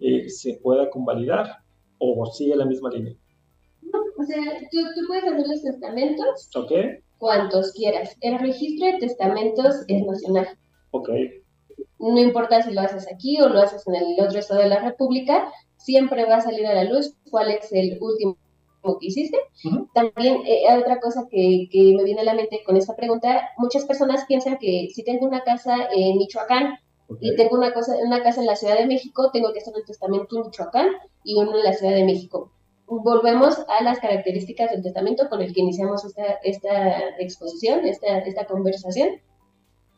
eh, 0.01 0.29
se 0.29 0.55
pueda 0.63 0.91
convalidar 0.91 1.59
o 1.99 2.27
sigue 2.27 2.57
la 2.57 2.67
misma 2.67 2.91
línea? 2.91 3.15
No, 3.83 4.01
o 4.19 4.25
sea, 4.25 4.43
tú, 4.71 4.79
tú 4.95 5.07
puedes 5.07 5.25
hacer 5.25 5.47
los 5.47 5.63
testamentos 5.63 6.51
¿Ok? 6.55 6.73
cuantos 7.19 7.73
quieras. 7.73 8.17
El 8.21 8.39
registro 8.39 8.87
de 8.87 8.99
testamentos 8.99 9.85
es 9.89 10.07
nacional. 10.07 10.49
Ok. 10.93 11.11
No 11.99 12.19
importa 12.19 12.63
si 12.63 12.73
lo 12.73 12.81
haces 12.81 13.07
aquí 13.13 13.41
o 13.41 13.49
lo 13.49 13.61
haces 13.61 13.87
en 13.87 13.97
el 13.97 14.21
otro 14.25 14.39
estado 14.39 14.61
de 14.61 14.69
la 14.69 14.81
República, 14.81 15.53
siempre 15.77 16.25
va 16.25 16.37
a 16.37 16.41
salir 16.41 16.67
a 16.67 16.75
la 16.75 16.85
luz 16.85 17.17
cuál 17.31 17.51
es 17.51 17.73
el 17.73 17.99
último 18.01 18.37
que 18.97 19.09
hiciste. 19.09 19.37
Ujú. 19.65 19.89
También 19.93 20.39
eh, 20.47 20.69
hay 20.69 20.79
otra 20.79 21.01
cosa 21.01 21.27
que, 21.29 21.69
que 21.71 21.93
me 21.97 22.05
viene 22.05 22.23
a 22.23 22.25
la 22.25 22.35
mente 22.35 22.63
con 22.65 22.77
esta 22.77 22.97
pregunta. 22.97 23.51
Muchas 23.59 23.85
personas 23.85 24.25
piensan 24.27 24.57
que 24.59 24.89
si 24.95 25.03
tengo 25.03 25.27
una 25.27 25.43
casa 25.43 25.89
en 25.93 26.17
Michoacán 26.17 26.79
ok. 27.09 27.19
y 27.21 27.37
tengo 27.37 27.57
una, 27.57 27.75
cosa, 27.75 27.97
una 28.03 28.23
casa 28.23 28.41
en 28.41 28.47
la 28.47 28.57
Ciudad 28.57 28.79
de 28.79 28.87
México, 28.87 29.31
tengo 29.33 29.53
que 29.53 29.59
hacer 29.59 29.75
un 29.75 29.85
testamento 29.85 30.37
en 30.37 30.47
Michoacán 30.47 30.89
y 31.25 31.35
uno 31.35 31.59
en 31.59 31.65
la 31.65 31.75
Ciudad 31.75 31.93
de 31.93 32.05
México. 32.05 32.53
Volvemos 32.87 33.59
a 33.69 33.83
las 33.85 33.99
características 33.99 34.71
del 34.71 34.83
testamento 34.83 35.29
con 35.29 35.43
el 35.43 35.53
que 35.53 35.61
iniciamos 35.61 36.07
esta, 36.07 36.25
esta 36.43 37.19
exposición, 37.19 37.85
esta, 37.85 38.19
esta 38.21 38.47
conversación. 38.47 39.21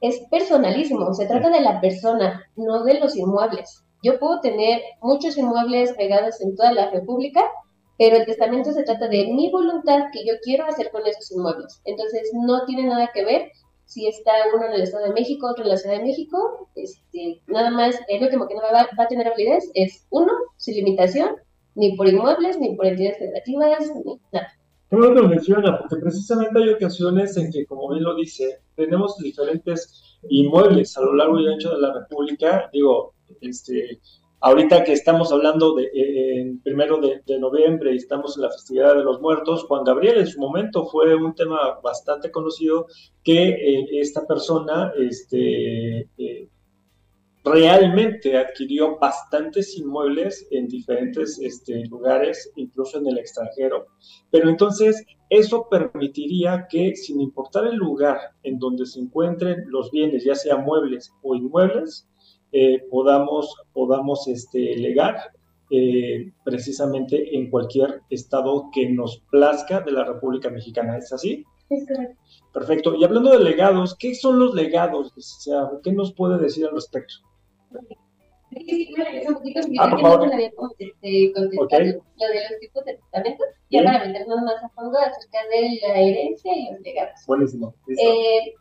Es 0.00 0.18
personalísimo, 0.30 1.12
se 1.14 1.26
trata 1.26 1.50
de 1.50 1.60
la 1.60 1.80
persona, 1.80 2.42
no 2.56 2.82
de 2.82 2.98
los 2.98 3.14
inmuebles. 3.16 3.84
Yo 4.02 4.18
puedo 4.18 4.40
tener 4.40 4.80
muchos 5.02 5.36
inmuebles 5.36 5.94
regados 5.96 6.40
en 6.40 6.56
toda 6.56 6.72
la 6.72 6.90
República, 6.90 7.44
pero 8.00 8.16
el 8.16 8.24
testamento 8.24 8.72
se 8.72 8.82
trata 8.82 9.08
de 9.08 9.26
mi 9.26 9.50
voluntad 9.50 10.06
que 10.10 10.24
yo 10.24 10.32
quiero 10.42 10.64
hacer 10.64 10.90
con 10.90 11.06
esos 11.06 11.30
inmuebles. 11.32 11.82
Entonces, 11.84 12.30
no 12.32 12.64
tiene 12.64 12.84
nada 12.84 13.10
que 13.12 13.26
ver 13.26 13.52
si 13.84 14.08
está 14.08 14.32
uno 14.54 14.64
en 14.68 14.72
el 14.72 14.80
Estado 14.80 15.04
de 15.04 15.12
México, 15.12 15.50
otro 15.50 15.64
en 15.64 15.68
la 15.68 15.76
Ciudad 15.76 15.98
de 15.98 16.04
México. 16.04 16.70
Este, 16.76 17.42
nada 17.46 17.70
más, 17.70 18.00
el 18.08 18.22
último 18.22 18.48
que 18.48 18.54
no 18.54 18.62
va, 18.62 18.88
va 18.98 19.04
a 19.04 19.06
tener 19.06 19.28
validez 19.28 19.70
es 19.74 20.06
uno, 20.08 20.32
sin 20.56 20.76
limitación, 20.76 21.36
ni 21.74 21.94
por 21.94 22.08
inmuebles, 22.08 22.58
ni 22.58 22.74
por 22.74 22.86
entidades 22.86 23.18
federativas, 23.18 23.92
ni 24.02 24.18
nada. 24.32 24.48
Qué 24.88 24.96
bueno 24.96 25.14
que 25.14 25.20
lo 25.20 25.28
menciona, 25.28 25.78
porque 25.78 25.96
precisamente 25.96 26.58
hay 26.58 26.70
ocasiones 26.70 27.36
en 27.36 27.52
que, 27.52 27.66
como 27.66 27.90
bien 27.90 28.02
lo 28.02 28.14
dice, 28.14 28.60
tenemos 28.76 29.18
diferentes 29.18 30.18
inmuebles 30.30 30.96
a 30.96 31.02
lo 31.02 31.16
largo 31.16 31.38
y 31.38 31.52
ancho 31.52 31.70
de 31.74 31.82
la 31.82 31.92
República. 31.92 32.70
Digo, 32.72 33.12
este, 33.42 34.00
ahorita 34.40 34.84
que 34.84 34.92
estamos 34.92 35.32
hablando 35.32 35.74
de 35.74 35.84
eh, 35.94 36.54
primero 36.62 36.98
de, 36.98 37.22
de 37.26 37.38
noviembre 37.38 37.92
y 37.92 37.96
estamos 37.96 38.36
en 38.36 38.42
la 38.42 38.50
festividad 38.50 38.94
de 38.94 39.04
los 39.04 39.20
muertos, 39.20 39.64
Juan 39.64 39.84
Gabriel 39.84 40.18
en 40.18 40.26
su 40.26 40.40
momento 40.40 40.86
fue 40.86 41.14
un 41.14 41.34
tema 41.34 41.78
bastante 41.82 42.30
conocido 42.30 42.86
que 43.22 43.48
eh, 43.48 43.86
esta 43.92 44.26
persona 44.26 44.92
este, 44.98 46.08
eh, 46.16 46.48
realmente 47.44 48.36
adquirió 48.36 48.98
bastantes 48.98 49.76
inmuebles 49.78 50.46
en 50.50 50.68
diferentes 50.68 51.38
este, 51.38 51.86
lugares, 51.86 52.50
incluso 52.56 52.98
en 52.98 53.06
el 53.06 53.18
extranjero. 53.18 53.86
Pero 54.30 54.48
entonces 54.48 55.04
eso 55.28 55.68
permitiría 55.70 56.66
que, 56.68 56.94
sin 56.96 57.20
importar 57.20 57.66
el 57.66 57.76
lugar 57.76 58.18
en 58.42 58.58
donde 58.58 58.86
se 58.86 59.00
encuentren 59.00 59.64
los 59.68 59.90
bienes, 59.90 60.24
ya 60.24 60.34
sea 60.34 60.56
muebles 60.56 61.12
o 61.22 61.34
inmuebles, 61.34 62.09
eh, 62.52 62.82
podamos, 62.90 63.54
podamos 63.72 64.26
este, 64.28 64.76
legar 64.76 65.30
eh, 65.70 66.32
precisamente 66.44 67.36
en 67.36 67.48
cualquier 67.50 68.00
estado 68.10 68.70
que 68.72 68.88
nos 68.90 69.18
plazca 69.30 69.80
de 69.80 69.92
la 69.92 70.04
República 70.04 70.50
Mexicana. 70.50 70.98
¿Es 70.98 71.12
así? 71.12 71.44
Es 71.68 71.86
correcto. 71.86 72.16
Perfecto. 72.52 72.94
Y 72.96 73.04
hablando 73.04 73.30
de 73.30 73.44
legados, 73.44 73.94
¿qué 73.96 74.14
son 74.14 74.40
los 74.40 74.54
legados? 74.54 75.12
O 75.16 75.20
sea, 75.20 75.70
¿qué 75.84 75.92
nos 75.92 76.12
puede 76.12 76.38
decir 76.38 76.66
al 76.66 76.74
respecto? 76.74 77.14
Sí, 78.52 78.92
un 79.28 79.34
poquito, 79.34 79.60
Ah, 79.78 79.88
por 79.90 80.02
no 80.02 80.08
favor. 80.10 80.28
le 80.28 80.34
había 80.34 80.48
este, 80.48 81.32
contestado 81.32 81.64
Ok. 81.64 81.72
lo 81.72 82.28
de 82.28 82.34
los 82.50 82.60
tipos 82.60 82.84
de 82.84 82.94
testamentos, 82.94 83.46
ya 83.70 83.84
para 83.84 84.04
meternos 84.06 84.42
más 84.42 84.64
a 84.64 84.68
fondo 84.70 84.98
acerca 84.98 85.38
de 85.52 85.78
la 85.86 86.00
herencia 86.00 86.52
y 86.56 86.72
los 86.72 86.80
legados. 86.80 87.20
Buenísimo. 87.28 87.74
Eh, 87.96 88.54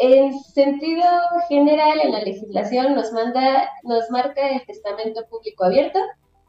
en 0.00 0.32
sentido 0.40 1.04
general, 1.48 2.00
en 2.00 2.12
la 2.12 2.20
legislación 2.20 2.94
nos 2.94 3.12
manda, 3.12 3.68
nos 3.82 4.08
marca 4.10 4.48
el 4.48 4.64
testamento 4.64 5.26
público 5.28 5.64
abierto, 5.64 5.98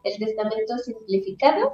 el 0.03 0.17
testamento 0.19 0.77
simplificado, 0.77 1.73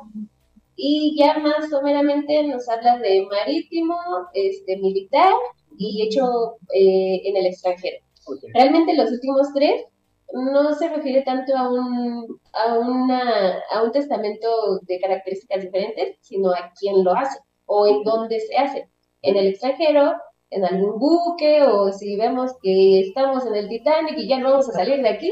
y 0.78 1.16
ya 1.18 1.38
más 1.40 1.70
someramente 1.70 2.44
nos 2.48 2.68
habla 2.70 2.98
de 3.00 3.26
marítimo, 3.30 3.98
este, 4.34 4.78
militar 4.78 5.34
y 5.78 6.04
hecho 6.04 6.56
eh, 6.74 7.22
en 7.26 7.38
el 7.38 7.46
extranjero. 7.46 7.98
Ok. 8.28 8.44
Realmente 8.54 8.96
los 8.96 9.12
últimos 9.12 9.54
tres 9.54 9.86
no 10.34 10.74
se 10.74 10.90
refiere 10.90 11.22
tanto 11.24 11.56
a 11.56 11.70
un, 11.70 12.40
a, 12.54 12.80
una, 12.80 13.60
a 13.72 13.84
un 13.84 13.92
testamento 13.92 14.80
de 14.84 15.00
características 15.00 15.62
diferentes, 15.62 16.18
sino 16.22 16.52
a 16.52 16.72
quién 16.80 17.04
lo 17.04 17.14
hace 17.14 17.38
o 17.66 17.86
en 17.88 18.04
dónde 18.04 18.40
se 18.40 18.58
hace. 18.58 18.90
En 19.22 19.38
el 19.38 19.48
extranjero, 19.48 20.14
en 20.56 20.66
algún 20.66 20.98
buque 21.00 21.64
o 21.64 21.92
si 21.92 22.16
vemos 22.18 22.52
que 22.62 23.02
estamos 23.02 23.46
en 23.46 23.56
el 23.56 23.68
Titanic 23.70 24.18
y 24.18 24.28
ya 24.28 24.40
no 24.40 24.52
vamos 24.52 24.70
a 24.70 24.74
salir 24.74 25.02
de 25.02 25.10
aquí, 25.10 25.32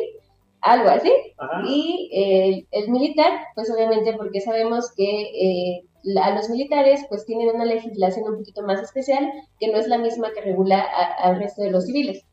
algo 0.62 0.90
así. 0.90 1.12
Ajá. 1.38 1.62
Y 1.68 2.10
el, 2.14 2.68
el 2.72 2.90
militar, 2.92 3.32
pues 3.56 3.72
obviamente 3.72 4.14
porque 4.14 4.42
sabemos 4.42 4.92
que 4.96 5.22
eh, 5.22 5.84
la- 6.04 6.26
a 6.26 6.36
los 6.36 6.50
militares 6.50 7.06
pues 7.10 7.26
tienen 7.26 7.50
una 7.56 7.66
legislación 7.66 8.28
un 8.30 8.38
poquito 8.40 8.62
más 8.64 8.82
especial 8.82 9.30
que 9.60 9.72
no 9.72 9.78
es 9.78 9.88
la 9.88 9.98
misma 9.98 10.32
que 10.34 10.42
regula 10.42 10.80
al 11.20 11.40
resto 11.40 11.64
de 11.64 11.72
los 11.72 11.86
civiles. 11.86 12.26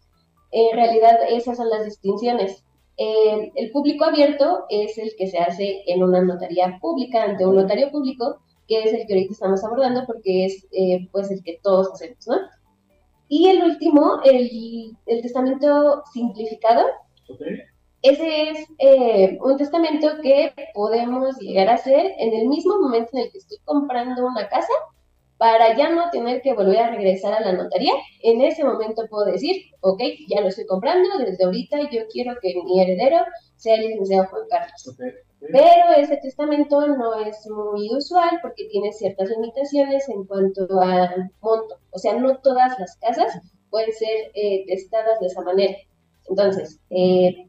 En 0.52 0.76
realidad 0.76 1.18
esas 1.30 1.56
son 1.56 1.70
las 1.70 1.84
distinciones. 1.84 2.64
Eh, 2.96 3.52
el 3.54 3.70
público 3.70 4.04
abierto 4.04 4.64
es 4.68 4.98
el 4.98 5.12
que 5.16 5.26
se 5.28 5.38
hace 5.38 5.82
en 5.86 6.02
una 6.02 6.20
notaría 6.22 6.78
pública, 6.80 7.22
ante 7.22 7.46
un 7.46 7.54
notario 7.56 7.90
público, 7.90 8.38
que 8.68 8.82
es 8.82 8.92
el 8.92 9.06
que 9.06 9.14
ahorita 9.14 9.32
estamos 9.32 9.64
abordando 9.64 10.04
porque 10.06 10.44
es 10.46 10.66
eh, 10.72 11.08
pues 11.10 11.30
el 11.30 11.42
que 11.42 11.58
todos 11.62 11.92
hacemos, 11.92 12.26
¿no? 12.28 12.36
Y 13.32 13.48
el 13.48 13.62
último, 13.62 14.20
el, 14.24 14.90
el 15.06 15.22
testamento 15.22 16.02
simplificado, 16.12 16.84
ese 18.02 18.50
es 18.50 18.66
eh, 18.78 19.38
un 19.40 19.56
testamento 19.56 20.08
que 20.20 20.52
podemos 20.74 21.38
llegar 21.38 21.68
a 21.68 21.74
hacer 21.74 22.12
en 22.18 22.34
el 22.34 22.48
mismo 22.48 22.80
momento 22.80 23.10
en 23.12 23.20
el 23.20 23.30
que 23.30 23.38
estoy 23.38 23.58
comprando 23.64 24.26
una 24.26 24.48
casa 24.48 24.72
para 25.38 25.76
ya 25.76 25.90
no 25.90 26.10
tener 26.10 26.42
que 26.42 26.54
volver 26.54 26.80
a 26.80 26.90
regresar 26.90 27.32
a 27.32 27.40
la 27.40 27.52
notaría. 27.52 27.92
En 28.24 28.40
ese 28.40 28.64
momento 28.64 29.06
puedo 29.08 29.26
decir, 29.26 29.62
ok, 29.80 30.02
ya 30.28 30.40
lo 30.40 30.48
estoy 30.48 30.66
comprando, 30.66 31.08
desde 31.18 31.44
ahorita 31.44 31.88
yo 31.88 32.08
quiero 32.10 32.34
que 32.42 32.60
mi 32.64 32.82
heredero 32.82 33.18
sea 33.54 33.76
el 33.76 33.90
licenciado 33.90 34.26
Juan 34.26 34.42
Carlos. 34.50 34.88
Ok. 34.88 35.29
Pero 35.40 35.92
ese 35.96 36.18
testamento 36.18 36.86
no 36.86 37.14
es 37.14 37.48
muy 37.48 37.88
usual 37.96 38.38
porque 38.42 38.66
tiene 38.70 38.92
ciertas 38.92 39.30
limitaciones 39.30 40.08
en 40.08 40.24
cuanto 40.24 40.66
a 40.80 41.14
monto. 41.40 41.78
O 41.90 41.98
sea, 41.98 42.14
no 42.14 42.38
todas 42.38 42.78
las 42.78 42.96
casas 42.98 43.40
pueden 43.70 43.92
ser 43.92 44.30
eh, 44.34 44.64
testadas 44.66 45.18
de 45.20 45.26
esa 45.28 45.40
manera. 45.42 45.76
Entonces, 46.28 46.78
eh, 46.90 47.48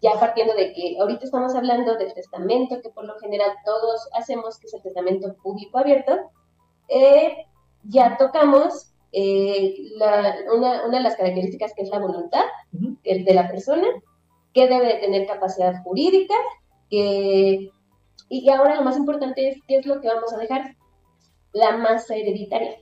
ya 0.00 0.12
partiendo 0.20 0.54
de 0.54 0.72
que 0.72 0.96
ahorita 1.00 1.24
estamos 1.24 1.54
hablando 1.54 1.96
del 1.96 2.14
testamento 2.14 2.80
que 2.80 2.90
por 2.90 3.04
lo 3.04 3.18
general 3.18 3.50
todos 3.64 4.08
hacemos, 4.14 4.58
que 4.58 4.66
es 4.68 4.74
el 4.74 4.82
testamento 4.82 5.34
público 5.42 5.78
abierto, 5.78 6.16
eh, 6.88 7.44
ya 7.84 8.16
tocamos 8.18 8.88
eh, 9.12 9.74
la- 9.96 10.36
una, 10.56 10.86
una 10.86 10.96
de 10.98 11.02
las 11.04 11.16
características 11.16 11.74
que 11.74 11.82
es 11.82 11.90
la 11.90 11.98
voluntad 11.98 12.44
Ujú. 12.72 12.96
el 13.04 13.24
de 13.26 13.34
la 13.34 13.46
persona, 13.48 13.86
que 14.54 14.68
debe 14.68 14.86
de 14.86 14.94
tener 14.94 15.26
capacidad 15.26 15.82
jurídica, 15.82 16.34
que, 16.92 17.70
y 18.28 18.50
ahora 18.50 18.76
lo 18.76 18.82
más 18.82 18.98
importante 18.98 19.48
es 19.48 19.56
qué 19.66 19.76
es 19.76 19.86
lo 19.86 20.00
que 20.00 20.08
vamos 20.08 20.32
a 20.32 20.36
dejar. 20.36 20.76
la 21.54 21.76
masa 21.78 22.14
hereditaria. 22.14 22.76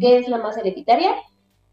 ¿Qué 0.00 0.18
es 0.18 0.28
la 0.28 0.38
masa 0.38 0.60
hereditaria? 0.60 1.14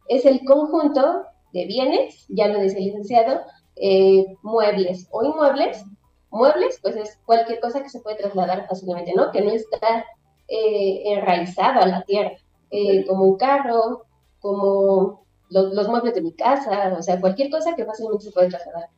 Es 0.10 0.26
el 0.26 0.44
conjunto 0.46 1.24
de 1.54 1.66
bienes, 1.66 2.26
ya 2.28 2.50
lo 2.50 2.60
dice 2.60 2.78
el 2.78 2.86
licenciado, 2.86 3.42
eh, 3.78 4.26
muebles 4.44 5.08
o 5.12 5.24
inmuebles. 5.24 5.84
Muebles, 6.30 6.80
pues 6.82 6.98
es 6.98 7.18
cualquier 7.26 7.62
cosa 7.62 7.82
que 7.82 7.90
se 7.90 8.02
puede 8.02 8.18
trasladar 8.18 8.68
fácilmente, 8.68 9.14
¿no? 9.16 9.32
Que 9.32 9.42
no 9.42 9.52
está 9.52 10.06
eh, 10.50 11.04
enraizado 11.06 11.82
a 11.82 11.88
la 11.88 12.04
tierra, 12.04 12.32
eh, 12.70 13.06
como 13.06 13.24
un 13.24 13.38
carro, 13.38 14.04
como 14.42 15.26
los, 15.50 15.74
los, 15.74 15.88
muebles 15.88 16.16
de 16.16 16.22
mi 16.22 16.34
casa, 16.34 16.94
o 16.98 17.02
sea, 17.02 17.22
cualquier 17.22 17.50
cosa 17.50 17.76
que 17.76 17.86
fácilmente 17.86 18.26
se 18.26 18.32
puede 18.32 18.50
trasladar. 18.50 18.90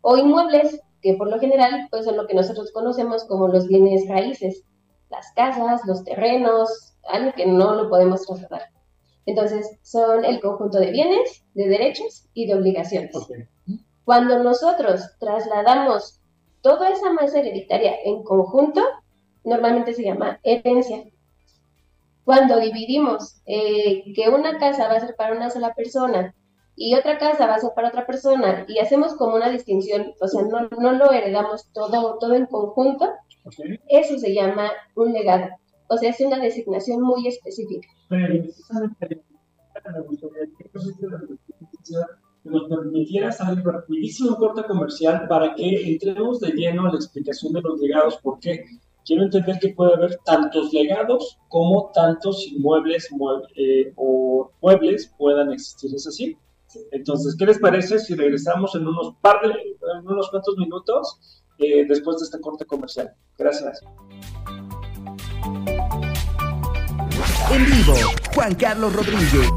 O 0.00 0.16
inmuebles, 0.16 0.80
que 1.02 1.14
por 1.14 1.28
lo 1.28 1.38
general 1.38 1.88
pues 1.90 2.04
son 2.04 2.16
lo 2.16 2.26
que 2.26 2.34
nosotros 2.34 2.72
conocemos 2.72 3.24
como 3.24 3.48
los 3.48 3.68
bienes 3.68 4.08
raíces, 4.08 4.64
las 5.10 5.32
casas, 5.34 5.82
los 5.86 6.04
terrenos, 6.04 6.94
algo 7.08 7.32
que 7.32 7.46
no 7.46 7.74
lo 7.74 7.88
podemos 7.88 8.26
trasladar. 8.26 8.70
Entonces, 9.26 9.78
son 9.82 10.24
el 10.24 10.40
conjunto 10.40 10.78
de 10.78 10.90
bienes, 10.90 11.44
de 11.54 11.68
derechos 11.68 12.28
y 12.34 12.46
de 12.46 12.54
obligaciones. 12.54 13.12
Cuando 14.04 14.42
nosotros 14.42 15.02
trasladamos 15.18 16.20
toda 16.62 16.90
esa 16.90 17.12
masa 17.12 17.40
hereditaria 17.40 17.94
en 18.04 18.22
conjunto, 18.24 18.82
normalmente 19.44 19.94
se 19.94 20.04
llama 20.04 20.40
herencia. 20.42 21.04
Cuando 22.24 22.58
dividimos 22.58 23.40
eh, 23.46 24.12
que 24.14 24.28
una 24.28 24.58
casa 24.58 24.88
va 24.88 24.94
a 24.94 25.00
ser 25.00 25.16
para 25.16 25.34
una 25.34 25.50
sola 25.50 25.74
persona 25.74 26.34
y 26.82 26.94
otra 26.94 27.18
casa 27.18 27.46
va 27.46 27.56
a 27.56 27.58
ser 27.58 27.72
para 27.76 27.88
otra 27.88 28.06
persona 28.06 28.64
y 28.66 28.78
hacemos 28.78 29.14
como 29.14 29.36
una 29.36 29.50
distinción, 29.50 30.14
o 30.18 30.26
sea, 30.26 30.40
no, 30.44 30.66
no 30.80 30.92
lo 30.92 31.12
heredamos 31.12 31.70
todo, 31.74 32.16
todo 32.18 32.34
en 32.34 32.46
conjunto, 32.46 33.06
eso 33.90 34.18
se 34.18 34.32
llama 34.32 34.70
un 34.96 35.12
legado. 35.12 35.48
O 35.88 35.98
sea, 35.98 36.08
es 36.08 36.18
una 36.20 36.38
designación 36.38 37.02
muy 37.02 37.28
específica. 37.28 37.86
me 38.08 38.18
nos 42.44 42.68
permitiera 42.70 43.30
salir 43.30 43.62
rapidísimo 43.62 44.36
corte 44.36 44.64
comercial 44.64 45.28
para 45.28 45.54
que 45.54 45.92
entremos 45.92 46.40
de 46.40 46.52
lleno 46.52 46.86
a 46.86 46.92
la 46.92 46.96
explicación 46.96 47.52
de 47.52 47.60
los 47.60 47.78
legados, 47.78 48.18
porque 48.22 48.64
quiero 49.04 49.24
entender 49.24 49.58
que 49.60 49.74
puede 49.74 49.92
haber 49.92 50.16
tantos 50.24 50.72
legados 50.72 51.38
como 51.48 51.90
tantos 51.92 52.46
inmuebles 52.50 53.06
eh, 53.54 53.92
o 53.96 54.50
muebles 54.62 55.12
puedan 55.18 55.52
existir, 55.52 55.94
¿es 55.94 56.06
así? 56.06 56.38
Entonces, 56.92 57.36
¿qué 57.36 57.46
les 57.46 57.58
parece 57.58 57.98
si 57.98 58.14
regresamos 58.14 58.74
en 58.74 58.86
unos 58.86 59.14
par 59.20 59.40
de, 59.42 59.48
en 59.48 60.06
unos 60.06 60.30
cuantos 60.30 60.56
minutos 60.56 61.42
eh, 61.58 61.84
después 61.86 62.18
de 62.18 62.24
este 62.24 62.40
corte 62.40 62.64
comercial? 62.64 63.12
Gracias. 63.36 63.82
En 67.52 67.64
vivo, 67.64 67.94
Juan 68.34 68.54
Carlos 68.54 68.94
Rodríguez. 68.94 69.50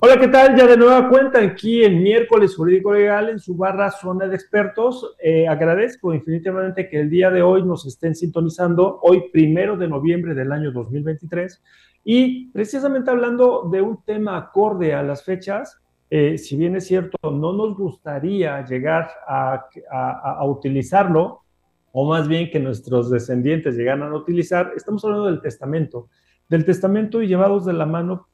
Hola, 0.00 0.20
¿qué 0.20 0.28
tal? 0.28 0.54
Ya 0.54 0.66
de 0.66 0.76
nueva 0.76 1.08
cuenta 1.08 1.40
aquí 1.40 1.82
en 1.82 2.02
miércoles 2.02 2.54
jurídico 2.54 2.92
legal 2.92 3.30
en 3.30 3.38
su 3.38 3.56
barra 3.56 3.90
zona 3.90 4.26
de 4.26 4.36
expertos. 4.36 5.16
Eh, 5.18 5.48
agradezco 5.48 6.12
infinitamente 6.12 6.88
que 6.88 7.00
el 7.00 7.10
día 7.10 7.30
de 7.30 7.42
hoy 7.42 7.62
nos 7.62 7.86
estén 7.86 8.14
sintonizando, 8.14 9.00
hoy 9.02 9.30
primero 9.32 9.76
de 9.76 9.88
noviembre 9.88 10.34
del 10.34 10.52
año 10.52 10.72
2023, 10.72 11.62
y 12.04 12.50
precisamente 12.50 13.10
hablando 13.10 13.66
de 13.72 13.80
un 13.80 14.04
tema 14.04 14.36
acorde 14.36 14.92
a 14.92 15.02
las 15.02 15.24
fechas, 15.24 15.80
eh, 16.16 16.38
si 16.38 16.56
bien 16.56 16.76
es 16.76 16.86
cierto, 16.86 17.18
no 17.28 17.52
nos 17.52 17.76
gustaría 17.76 18.64
llegar 18.64 19.10
a, 19.26 19.66
utilizarlo, 20.46 21.42
o 21.90 22.08
más 22.08 22.28
bien 22.28 22.50
que 22.52 22.60
nuestros 22.60 23.10
descendientes 23.10 23.76
llegaran 23.76 24.12
a 24.12 24.14
utilizar, 24.14 24.70
estamos 24.76 25.04
hablando 25.04 25.26
del 25.26 25.40
testamento. 25.40 26.08
Del 26.48 26.64
testamento 26.64 27.20
y 27.20 27.26
llevados 27.26 27.66
de 27.66 27.72
la 27.72 27.84
mano 27.84 28.28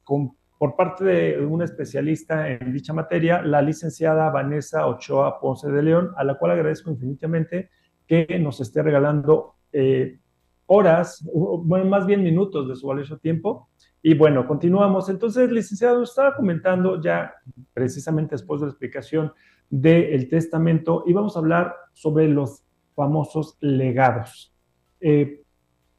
por 0.59 0.75
parte 0.75 1.05
de 1.05 1.43
una 1.43 1.65
especialista 1.65 2.51
en 2.51 2.71
dicha 2.71 2.93
materia, 2.93 3.41
la 3.41 3.63
licenciada 3.63 4.29
Vanessa 4.29 4.85
Ochoa 4.85 5.39
Ponce 5.39 5.71
de 5.71 5.81
León, 5.81 6.11
a 6.17 6.23
la 6.23 6.35
cual 6.35 6.51
agradezco 6.51 6.91
infinitamente 6.91 7.71
que 8.05 8.37
nos 8.37 8.61
esté 8.61 8.83
regalando 8.83 9.55
eh, 9.73 10.19
horas, 10.67 11.27
bueno, 11.33 11.85
más 11.85 12.05
bien 12.05 12.21
minutos 12.21 12.67
de 12.69 12.75
su 12.75 12.85
valioso 12.85 13.17
tiempo 13.17 13.70
y 14.03 14.15
bueno, 14.15 14.47
continuamos. 14.47 15.09
Entonces, 15.09 15.51
licenciado, 15.51 16.03
estaba 16.03 16.35
comentando 16.35 17.01
ya 17.01 17.35
precisamente 17.73 18.35
después 18.35 18.61
de 18.61 18.67
la 18.67 18.71
explicación 18.71 19.33
del 19.69 20.27
testamento 20.27 21.03
y 21.05 21.13
vamos 21.13 21.35
a 21.35 21.39
hablar 21.39 21.75
sobre 21.93 22.27
los 22.27 22.63
famosos 22.95 23.57
legados. 23.61 24.53
Eh, 24.99 25.41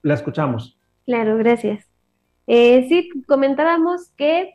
la 0.02 0.14
escuchamos. 0.14 0.78
Claro, 1.04 1.36
gracias. 1.38 1.88
Eh, 2.46 2.86
sí, 2.88 3.08
comentábamos 3.26 4.10
que 4.16 4.54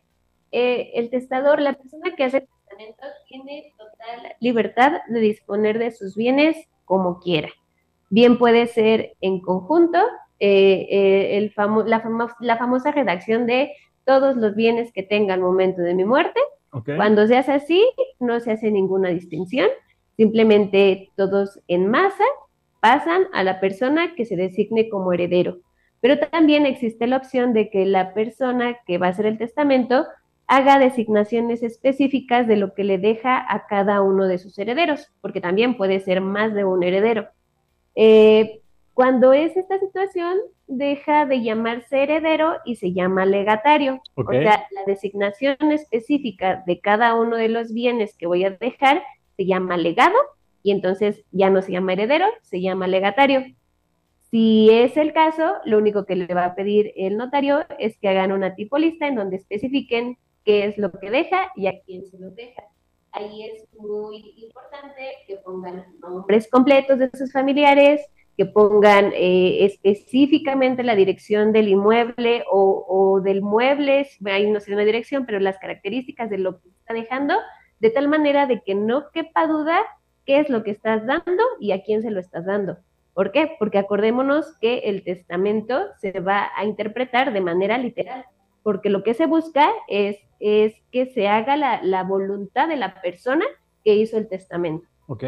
eh, 0.51 0.91
el 0.95 1.09
testador, 1.09 1.61
la 1.61 1.73
persona 1.73 2.15
que 2.15 2.25
hace 2.25 2.37
el 2.37 2.47
testamento, 2.47 3.03
tiene 3.27 3.73
total 3.77 4.35
libertad 4.39 4.91
de 5.07 5.19
disponer 5.19 5.79
de 5.79 5.91
sus 5.91 6.15
bienes 6.15 6.57
como 6.85 7.19
quiera. 7.19 7.49
Bien 8.09 8.37
puede 8.37 8.67
ser 8.67 9.13
en 9.21 9.41
conjunto 9.41 9.99
eh, 10.39 10.87
eh, 10.89 11.37
el 11.37 11.53
la, 11.55 12.01
la, 12.39 12.57
famosa 12.57 12.91
redacción 12.91 13.45
de 13.45 13.71
todos 14.05 14.35
los 14.35 14.55
bienes 14.55 14.91
que 14.91 15.03
tenga 15.03 15.33
al 15.33 15.41
momento 15.41 15.81
de 15.81 15.93
mi 15.93 16.05
muerte. 16.05 16.39
Cuando 16.95 17.25
se 17.25 17.37
hace 17.37 17.53
así, 17.53 17.89
no 18.19 18.39
se 18.39 18.51
hace 18.51 18.69
ninguna 18.69 19.09
distinción, 19.09 19.67
simplemente 20.15 21.09
todos 21.15 21.59
en 21.67 21.87
masa 21.87 22.23
pasan 22.81 23.23
a 23.33 23.43
la 23.43 23.59
persona 23.59 24.13
que 24.15 24.25
se 24.25 24.35
designe 24.35 24.89
como 24.89 25.11
heredero. 25.11 25.57
Pero 26.01 26.19
también 26.19 26.65
existe 26.65 27.07
la 27.07 27.17
opción 27.17 27.53
de 27.53 27.69
que 27.69 27.85
la 27.85 28.13
persona 28.13 28.77
que 28.85 28.97
va 28.97 29.07
a 29.07 29.09
hacer 29.09 29.25
el 29.25 29.37
testamento 29.37 30.05
haga 30.47 30.79
designaciones 30.79 31.63
específicas 31.63 32.47
de 32.47 32.55
lo 32.55 32.73
que 32.73 32.83
le 32.83 32.97
deja 32.97 33.43
a 33.51 33.67
cada 33.67 34.01
uno 34.01 34.27
de 34.27 34.37
sus 34.37 34.57
herederos, 34.57 35.11
porque 35.21 35.41
también 35.41 35.75
puede 35.75 35.99
ser 35.99 36.21
más 36.21 36.53
de 36.53 36.63
un 36.63 36.83
heredero. 36.83 37.27
Eh, 37.95 38.61
cuando 38.97 39.31
es 39.31 39.55
esta 39.55 39.77
situación, 39.77 40.39
deja 40.65 41.27
de 41.27 41.43
llamarse 41.43 42.01
heredero 42.01 42.55
y 42.65 42.77
se 42.77 42.93
llama 42.93 43.27
legatario. 43.27 44.01
O 44.15 44.23
sea, 44.31 44.65
la 44.71 44.85
designación 44.87 45.55
específica 45.71 46.63
de 46.65 46.81
cada 46.81 47.13
uno 47.13 47.35
de 47.35 47.47
los 47.47 47.71
bienes 47.71 48.17
que 48.17 48.25
voy 48.25 48.43
a 48.43 48.49
dejar 48.49 49.03
se 49.35 49.45
llama 49.45 49.77
legado 49.77 50.15
y 50.63 50.71
entonces 50.71 51.23
ya 51.31 51.51
no 51.51 51.61
se 51.61 51.73
llama 51.73 51.93
heredero, 51.93 52.25
se 52.41 52.59
llama 52.59 52.87
legatario. 52.87 53.45
Si 54.31 54.71
es 54.71 54.97
el 54.97 55.13
caso, 55.13 55.57
lo 55.63 55.77
único 55.77 56.07
que 56.07 56.15
le 56.15 56.33
va 56.33 56.45
a 56.45 56.55
pedir 56.55 56.91
el 56.95 57.17
notario 57.17 57.67
es 57.77 57.99
que 57.99 58.09
hagan 58.09 58.31
una 58.31 58.55
tipo 58.55 58.79
lista 58.79 59.07
en 59.07 59.13
donde 59.13 59.35
especifiquen 59.35 60.17
qué 60.43 60.65
es 60.65 60.79
lo 60.79 60.91
que 60.91 61.11
deja 61.11 61.51
y 61.55 61.67
a 61.67 61.79
quién 61.85 62.03
se 62.07 62.17
lo 62.17 62.31
deja. 62.31 62.63
Ahí 63.11 63.43
es 63.43 63.67
muy 63.77 64.33
importante 64.37 65.03
que 65.27 65.37
pongan 65.37 65.85
nombres 65.99 66.49
completos 66.49 66.97
de 66.97 67.11
sus 67.13 67.31
familiares, 67.31 68.01
que 68.37 68.45
pongan 68.45 69.11
eh, 69.15 69.65
específicamente 69.65 70.83
la 70.83 70.95
dirección 70.95 71.51
del 71.51 71.69
inmueble 71.69 72.43
o, 72.51 73.19
del 73.23 73.41
mueble, 73.41 74.07
ahí 74.25 74.49
no 74.49 74.59
sé 74.59 74.73
una 74.73 74.85
dirección, 74.85 75.25
pero 75.25 75.39
las 75.39 75.57
características 75.57 76.29
de 76.29 76.37
lo 76.37 76.61
que 76.61 76.69
está 76.69 76.93
dejando, 76.93 77.33
de 77.79 77.89
tal 77.89 78.07
manera 78.07 78.45
de 78.45 78.61
que 78.61 78.75
no 78.75 79.09
quepa 79.09 79.47
duda 79.47 79.79
qué 80.23 80.39
es 80.39 80.49
lo 80.49 80.63
que 80.63 80.69
estás 80.69 81.03
dando 81.07 81.43
y 81.59 81.71
a 81.71 81.81
quién 81.81 82.03
se 82.03 82.11
lo 82.11 82.19
estás 82.19 82.45
dando. 82.45 82.77
¿Por 83.15 83.31
qué? 83.31 83.55
Porque 83.57 83.79
acordémonos 83.79 84.55
que 84.59 84.79
el 84.79 85.03
testamento 85.03 85.87
se 85.99 86.19
va 86.19 86.51
a 86.55 86.63
interpretar 86.63 87.33
de 87.33 87.41
manera 87.41 87.79
literal, 87.79 88.25
porque 88.61 88.91
lo 88.91 89.01
que 89.01 89.15
se 89.15 89.25
busca 89.25 89.67
es, 89.87 90.17
es 90.39 90.75
que 90.91 91.07
se 91.07 91.27
haga 91.27 91.57
la, 91.57 91.81
la 91.81 92.03
voluntad 92.03 92.67
de 92.67 92.75
la 92.75 93.01
persona 93.01 93.45
que 93.83 93.95
hizo 93.95 94.15
el 94.15 94.27
testamento. 94.27 94.87
Ok. 95.07 95.23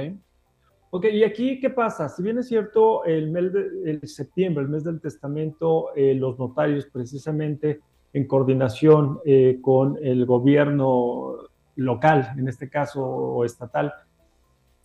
Ok, 0.91 1.05
y 1.13 1.23
aquí, 1.23 1.59
¿qué 1.59 1.69
pasa? 1.69 2.09
Si 2.09 2.23
bien 2.23 2.39
es 2.39 2.47
cierto, 2.47 3.05
el 3.05 3.29
mes 3.29 3.53
de 3.53 3.99
septiembre, 4.07 4.63
el 4.63 4.69
mes 4.69 4.83
del 4.83 4.99
testamento, 4.99 5.89
eh, 5.95 6.15
los 6.15 6.39
notarios 6.39 6.87
precisamente 6.91 7.79
en 8.11 8.25
coordinación 8.25 9.19
eh, 9.23 9.59
con 9.61 9.99
el 10.01 10.25
gobierno 10.25 11.35
local, 11.75 12.33
en 12.37 12.47
este 12.47 12.71
caso, 12.71 13.05
o 13.05 13.45
estatal, 13.45 13.93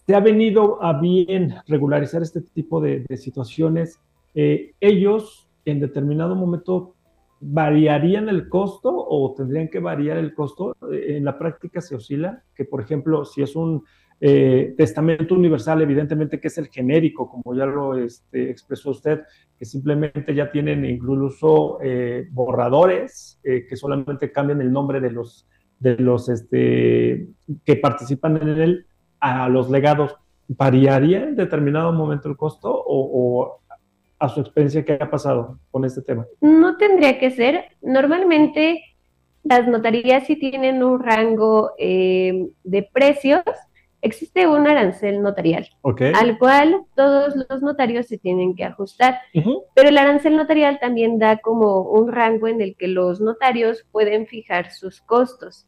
se 0.06 0.14
ha 0.14 0.20
venido 0.20 0.82
a 0.82 1.00
bien 1.00 1.54
regularizar 1.66 2.20
este 2.20 2.42
tipo 2.42 2.82
de, 2.82 3.06
situaciones. 3.16 3.98
Eh, 4.34 4.74
ellos, 4.80 5.48
en 5.64 5.80
determinado 5.80 6.34
momento, 6.34 6.96
¿variarían 7.40 8.28
el 8.28 8.50
costo 8.50 8.90
o 8.94 9.32
tendrían 9.34 9.68
que 9.68 9.80
variar 9.80 10.18
el 10.18 10.34
costo? 10.34 10.76
En 10.92 11.24
la 11.24 11.38
práctica 11.38 11.80
se 11.80 11.94
oscila, 11.94 12.42
que 12.54 12.66
por 12.66 12.82
ejemplo, 12.82 13.24
si 13.24 13.40
es 13.40 13.56
un 13.56 13.84
eh, 14.20 14.74
testamento 14.77 15.35
universal, 15.35 15.83
evidentemente 15.83 16.40
que 16.40 16.48
es 16.48 16.59
el 16.59 16.68
genérico, 16.68 17.29
como 17.29 17.55
ya 17.55 17.66
lo 17.66 17.96
este, 17.96 18.50
expresó 18.50 18.90
usted, 18.90 19.22
que 19.59 19.64
simplemente 19.64 20.35
ya 20.35 20.50
tienen 20.50 20.85
incluso 20.85 21.79
eh, 21.83 22.27
borradores 22.31 23.40
eh, 23.44 23.66
que 23.68 23.77
solamente 23.77 24.33
cambian 24.33 24.61
el 24.61 24.72
nombre 24.72 25.00
de 25.00 25.11
los, 25.11 25.46
de 25.79 25.96
los 25.96 26.29
este, 26.29 27.29
que 27.64 27.77
participan 27.77 28.37
en 28.37 28.48
él 28.61 28.87
a 29.20 29.48
los 29.48 29.70
legados. 29.70 30.16
¿Variaría 30.46 31.22
en 31.22 31.37
determinado 31.37 31.92
momento 31.92 32.29
el 32.29 32.37
costo 32.37 32.70
o, 32.70 33.61
a 34.18 34.29
su 34.29 34.40
experiencia 34.40 34.85
que 34.85 34.94
ha 34.94 35.11
pasado 35.11 35.59
con 35.70 35.85
este 35.85 36.00
tema. 36.00 36.27
No 36.40 36.77
tendría 36.77 37.18
que 37.18 37.31
ser. 37.31 37.64
Normalmente 37.83 38.83
las 39.42 39.66
notarías 39.68 40.27
sí 40.27 40.37
tienen 40.37 40.83
un 40.83 41.03
rango 41.03 41.72
eh, 41.79 42.48
de 42.62 42.88
precios. 42.90 43.42
Existe 44.04 44.46
un 44.46 44.66
arancel 44.66 45.22
notarial, 45.22 45.66
al 46.14 46.38
cual 46.38 46.82
todos 46.94 47.34
los 47.48 47.62
notarios 47.62 48.04
se 48.04 48.18
tienen 48.18 48.54
que 48.54 48.62
ajustar. 48.62 49.18
Pero 49.74 49.88
el 49.88 49.96
arancel 49.96 50.36
notarial 50.36 50.78
también 50.78 51.18
da 51.18 51.38
como 51.38 51.80
un 51.80 52.12
rango 52.12 52.46
en 52.46 52.60
el 52.60 52.76
que 52.76 52.86
los 52.86 53.22
notarios 53.22 53.86
pueden 53.92 54.26
fijar 54.26 54.72
sus 54.72 55.00
costos. 55.00 55.66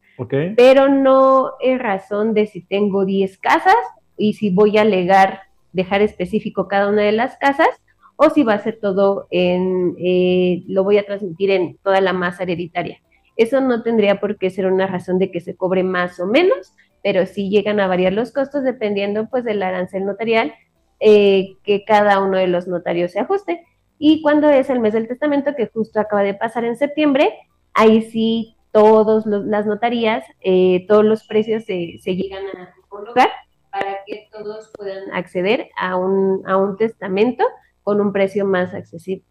Pero 0.54 0.90
no 0.90 1.52
es 1.60 1.78
razón 1.78 2.34
de 2.34 2.46
si 2.46 2.60
tengo 2.60 3.06
10 3.06 3.38
casas 3.38 3.74
y 4.18 4.34
si 4.34 4.50
voy 4.50 4.76
a 4.76 4.82
alegar 4.82 5.40
dejar 5.72 6.02
específico 6.02 6.68
cada 6.68 6.90
una 6.90 7.04
de 7.04 7.12
las 7.12 7.38
casas 7.38 7.70
o 8.16 8.28
si 8.28 8.42
va 8.42 8.52
a 8.52 8.62
ser 8.62 8.78
todo 8.82 9.28
en, 9.30 9.96
eh, 9.98 10.62
lo 10.68 10.84
voy 10.84 10.98
a 10.98 11.06
transmitir 11.06 11.50
en 11.52 11.78
toda 11.78 12.02
la 12.02 12.12
masa 12.12 12.42
hereditaria. 12.42 13.00
Eso 13.36 13.62
no 13.62 13.82
tendría 13.82 14.20
por 14.20 14.36
qué 14.38 14.50
ser 14.50 14.66
una 14.66 14.86
razón 14.86 15.18
de 15.18 15.30
que 15.30 15.40
se 15.40 15.56
cobre 15.56 15.82
más 15.82 16.18
o 16.20 16.26
menos, 16.26 16.74
pero 17.06 17.24
sí 17.24 17.48
llegan 17.50 17.78
a 17.78 17.86
variar 17.86 18.12
los 18.12 18.32
costos 18.32 18.64
dependiendo 18.64 19.28
pues 19.28 19.44
del 19.44 19.62
arancel 19.62 20.04
notarial 20.04 20.52
eh, 20.98 21.54
que 21.62 21.84
cada 21.84 22.20
uno 22.20 22.36
de 22.36 22.48
los 22.48 22.66
notarios 22.66 23.12
se 23.12 23.20
ajuste. 23.20 23.64
Y 23.96 24.22
cuando 24.22 24.50
es 24.50 24.70
el 24.70 24.80
mes 24.80 24.92
del 24.92 25.06
testamento, 25.06 25.54
que 25.56 25.68
justo 25.68 26.00
acaba 26.00 26.24
de 26.24 26.34
pasar 26.34 26.64
en 26.64 26.74
septiembre, 26.74 27.32
ahí 27.74 28.02
sí 28.02 28.56
todas 28.72 29.24
las 29.24 29.66
notarías, 29.66 30.24
eh, 30.40 30.84
todos 30.88 31.04
los 31.04 31.24
precios 31.28 31.62
se, 31.62 31.96
se 32.00 32.16
llegan 32.16 32.44
a 32.44 32.74
homologar 32.90 33.28
para 33.70 33.98
que 34.04 34.28
todos 34.32 34.72
puedan 34.76 35.08
acceder 35.12 35.68
a 35.78 35.94
un, 35.94 36.42
a 36.44 36.56
un 36.56 36.76
testamento 36.76 37.44
con 37.84 38.00
un 38.00 38.12
precio 38.12 38.44
más 38.44 38.74
accesible. 38.74 39.24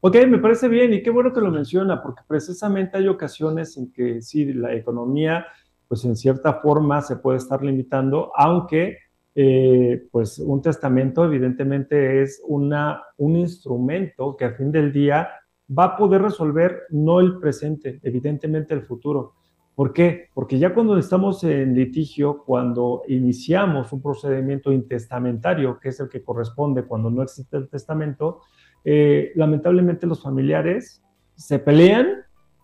Ok, 0.00 0.16
me 0.28 0.38
parece 0.38 0.68
bien 0.68 0.94
y 0.94 1.02
qué 1.02 1.10
bueno 1.10 1.34
que 1.34 1.40
lo 1.42 1.50
menciona, 1.50 2.00
porque 2.02 2.22
precisamente 2.26 2.96
hay 2.96 3.08
ocasiones 3.08 3.76
en 3.76 3.92
que 3.92 4.22
sí, 4.22 4.50
la 4.54 4.72
economía, 4.72 5.46
pues 5.88 6.04
en 6.04 6.16
cierta 6.16 6.54
forma 6.54 7.00
se 7.00 7.16
puede 7.16 7.38
estar 7.38 7.64
limitando, 7.64 8.30
aunque 8.36 8.98
eh, 9.34 10.06
pues 10.10 10.38
un 10.38 10.60
testamento 10.60 11.24
evidentemente 11.24 12.22
es 12.22 12.42
una, 12.46 13.02
un 13.16 13.36
instrumento 13.36 14.36
que 14.36 14.44
al 14.44 14.54
fin 14.54 14.70
del 14.70 14.92
día 14.92 15.28
va 15.76 15.84
a 15.84 15.96
poder 15.96 16.22
resolver 16.22 16.82
no 16.90 17.20
el 17.20 17.38
presente, 17.38 18.00
evidentemente 18.02 18.74
el 18.74 18.82
futuro. 18.82 19.34
¿Por 19.74 19.92
qué? 19.92 20.28
Porque 20.34 20.58
ya 20.58 20.74
cuando 20.74 20.98
estamos 20.98 21.44
en 21.44 21.74
litigio, 21.74 22.42
cuando 22.44 23.02
iniciamos 23.06 23.92
un 23.92 24.02
procedimiento 24.02 24.72
intestamentario, 24.72 25.78
que 25.78 25.90
es 25.90 26.00
el 26.00 26.08
que 26.08 26.22
corresponde 26.22 26.82
cuando 26.82 27.10
no 27.10 27.22
existe 27.22 27.56
el 27.56 27.68
testamento, 27.68 28.40
eh, 28.84 29.30
lamentablemente 29.36 30.06
los 30.06 30.20
familiares 30.20 31.00
se 31.36 31.60
pelean 31.60 32.08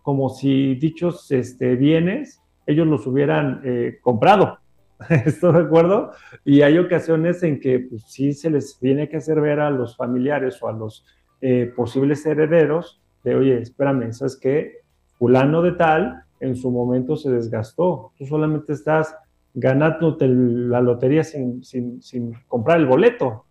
como 0.03 0.29
si 0.29 0.75
dichos 0.75 1.31
este, 1.31 1.77
bienes 1.77 2.41
ellos 2.66 2.87
los 2.87 3.07
hubieran 3.07 3.61
eh, 3.64 3.98
comprado. 4.00 4.59
¿Estoy 5.09 5.53
de 5.53 5.61
acuerdo? 5.61 6.12
Y 6.44 6.62
hay 6.62 6.79
ocasiones 6.79 7.42
en 7.42 7.61
que 7.61 7.81
pues, 7.81 8.05
sí 8.07 8.33
se 8.33 8.50
les 8.50 8.79
tiene 8.79 9.09
que 9.09 9.18
hacer 9.18 9.40
ver 9.40 9.61
a 9.61 9.70
los 9.70 9.96
familiares 9.96 10.62
o 10.62 10.68
a 10.68 10.72
los 10.72 11.05
eh, 11.40 11.72
posibles 11.74 12.24
herederos 12.27 13.00
de, 13.22 13.35
oye, 13.35 13.59
espérame, 13.61 14.12
¿sabes 14.12 14.37
qué? 14.37 14.83
Fulano 15.18 15.62
de 15.62 15.72
tal 15.72 16.22
en 16.40 16.57
su 16.57 16.70
momento 16.70 17.16
se 17.16 17.31
desgastó. 17.31 18.12
Tú 18.18 18.27
solamente 18.27 18.72
estás 18.72 19.16
ganándote 19.55 20.27
la 20.29 20.81
lotería 20.81 21.24
sin, 21.24 21.62
sin, 21.64 22.03
sin 22.03 22.35
comprar 22.48 22.79
el 22.79 22.87
boleto. 22.87 23.46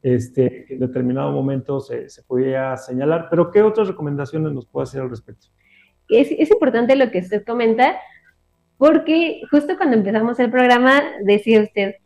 Este, 0.00 0.72
en 0.72 0.78
determinado 0.78 1.32
momento 1.32 1.80
se, 1.80 2.08
se, 2.08 2.22
podía 2.22 2.76
señalar, 2.76 3.26
pero 3.28 3.50
¿qué 3.50 3.62
otras 3.62 3.88
recomendaciones 3.88 4.52
nos 4.52 4.64
puede 4.64 4.84
hacer 4.84 5.02
al 5.02 5.10
respecto? 5.10 5.48
Es, 6.08 6.28
es 6.30 6.50
importante 6.52 6.94
lo 6.94 7.10
que 7.10 7.18
usted 7.18 7.44
comenta, 7.44 7.96
porque 8.78 9.42
justo 9.50 9.76
cuando 9.76 9.96
empezamos 9.96 10.38
el 10.40 10.50
programa 10.50 11.02
decía 11.24 11.60
usted 11.60 11.96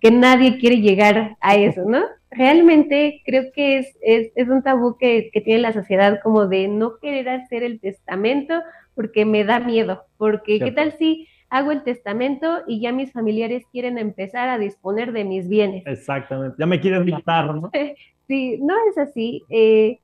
que 0.00 0.10
nadie 0.10 0.58
quiere 0.58 0.80
llegar 0.80 1.36
a 1.40 1.56
eso, 1.56 1.82
¿no? 1.84 2.00
realmente 2.30 3.22
creo 3.24 3.50
que 3.52 3.78
es, 3.78 3.98
es, 4.02 4.48
un 4.48 4.62
tabú 4.62 4.96
que, 4.96 5.30
tiene 5.44 5.60
la 5.60 5.72
sociedad 5.72 6.20
como 6.22 6.46
de 6.46 6.68
no 6.68 6.98
querer 6.98 7.28
hacer 7.28 7.62
el 7.62 7.80
testamento 7.80 8.62
porque 8.94 9.24
me 9.24 9.44
da 9.44 9.60
miedo, 9.60 10.04
porque 10.16 10.58
¿qué 10.58 10.70
tal 10.70 10.92
si 10.92 11.26
hago 11.48 11.72
el 11.72 11.82
testamento 11.82 12.62
y 12.66 12.80
ya 12.80 12.92
mis 12.92 13.12
familiares 13.12 13.64
quieren 13.72 13.98
empezar 13.98 14.48
a 14.48 14.58
disponer 14.58 15.12
de 15.12 15.24
mis 15.24 15.48
bienes? 15.48 15.82
Exactamente, 15.86 16.56
ya 16.58 16.66
me 16.66 16.80
quieren 16.80 17.08
matar, 17.10 17.54
¿no? 17.54 17.70
sí, 18.28 18.58
no 18.62 18.74
es 18.88 18.98
así. 18.98 19.42
Eh, 19.48 19.98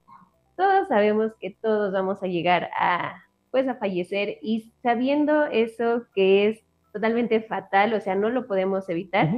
todos 0.57 0.89
sabemos 0.89 1.33
que 1.41 1.51
todos 1.51 1.93
vamos 1.93 2.23
a 2.23 2.27
llegar 2.27 2.71
a, 2.77 3.23
pues, 3.64 3.69
a 3.69 3.79
fallecer 3.79 4.38
y 4.42 4.73
sabiendo 4.83 5.45
eso 5.47 6.07
que 6.14 6.49
es 6.49 6.61
totalmente 6.92 7.40
fatal, 7.40 7.95
o 7.95 8.01
sea, 8.01 8.14
no 8.14 8.31
lo 8.31 8.47
podemos 8.47 8.88
evitar 8.88 9.29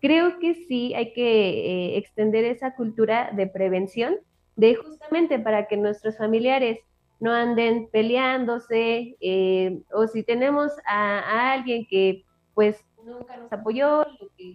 creo 0.00 0.38
que 0.38 0.54
sí 0.54 0.94
hay 0.94 1.12
que 1.12 1.48
eh, 1.48 1.98
extender 1.98 2.44
esa 2.44 2.74
cultura 2.74 3.30
de 3.32 3.46
prevención, 3.46 4.16
de 4.56 4.74
justamente 4.74 5.38
para 5.38 5.66
que 5.66 5.76
nuestros 5.76 6.16
familiares 6.18 6.78
no 7.20 7.32
anden 7.32 7.88
peleándose, 7.90 9.16
eh, 9.20 9.80
o 9.92 10.06
si 10.06 10.22
tenemos 10.22 10.72
a, 10.86 11.52
alguien 11.52 11.86
que 11.88 12.24
pues 12.54 12.84
nunca 13.04 13.36
nos 13.36 13.52
apoyó, 13.52 14.06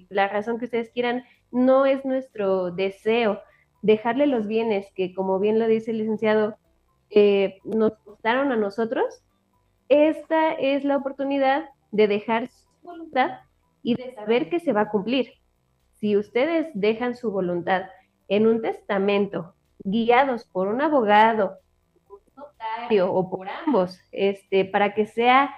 la 0.10 0.28
razón 0.28 0.60
que 0.60 0.66
ustedes 0.66 0.90
quieran, 0.92 1.24
no 1.52 1.86
es 1.86 2.06
nuestro 2.06 2.72
deseo 2.72 3.42
dejarle 3.82 4.28
los 4.28 4.48
bienes 4.48 4.88
que, 4.96 5.14
como 5.14 5.40
bien 5.40 5.60
lo 5.60 5.68
dice 5.68 5.92
el 5.92 5.98
licenciado, 5.98 6.56
nos 7.64 7.94
costaron 8.00 8.52
a 8.52 8.56
nosotros, 8.56 9.24
esta 9.90 10.54
es 10.54 10.84
la 10.84 10.98
oportunidad 10.98 11.70
de 11.92 12.08
dejar 12.08 12.48
su 12.50 12.68
voluntad 12.82 13.40
y 13.84 13.96
de 13.96 14.14
saber 14.16 14.50
que 14.50 14.60
se 14.60 14.74
va 14.74 14.82
a 14.82 14.90
cumplir. 14.90 15.34
Si 16.00 16.18
ustedes 16.18 16.68
dejan 16.74 17.16
su 17.16 17.32
voluntad 17.32 17.84
en 18.28 18.48
un 18.48 18.62
testamento, 18.62 19.54
guiados 19.84 20.46
por 20.46 20.68
un 20.68 20.82
abogado, 20.82 21.60
un 22.10 22.20
notario 22.36 23.14
o 23.14 23.30
por 23.30 23.48
ambos, 23.48 24.00
este, 24.12 24.66
para 24.66 24.94
que 24.94 25.06
sea 25.06 25.54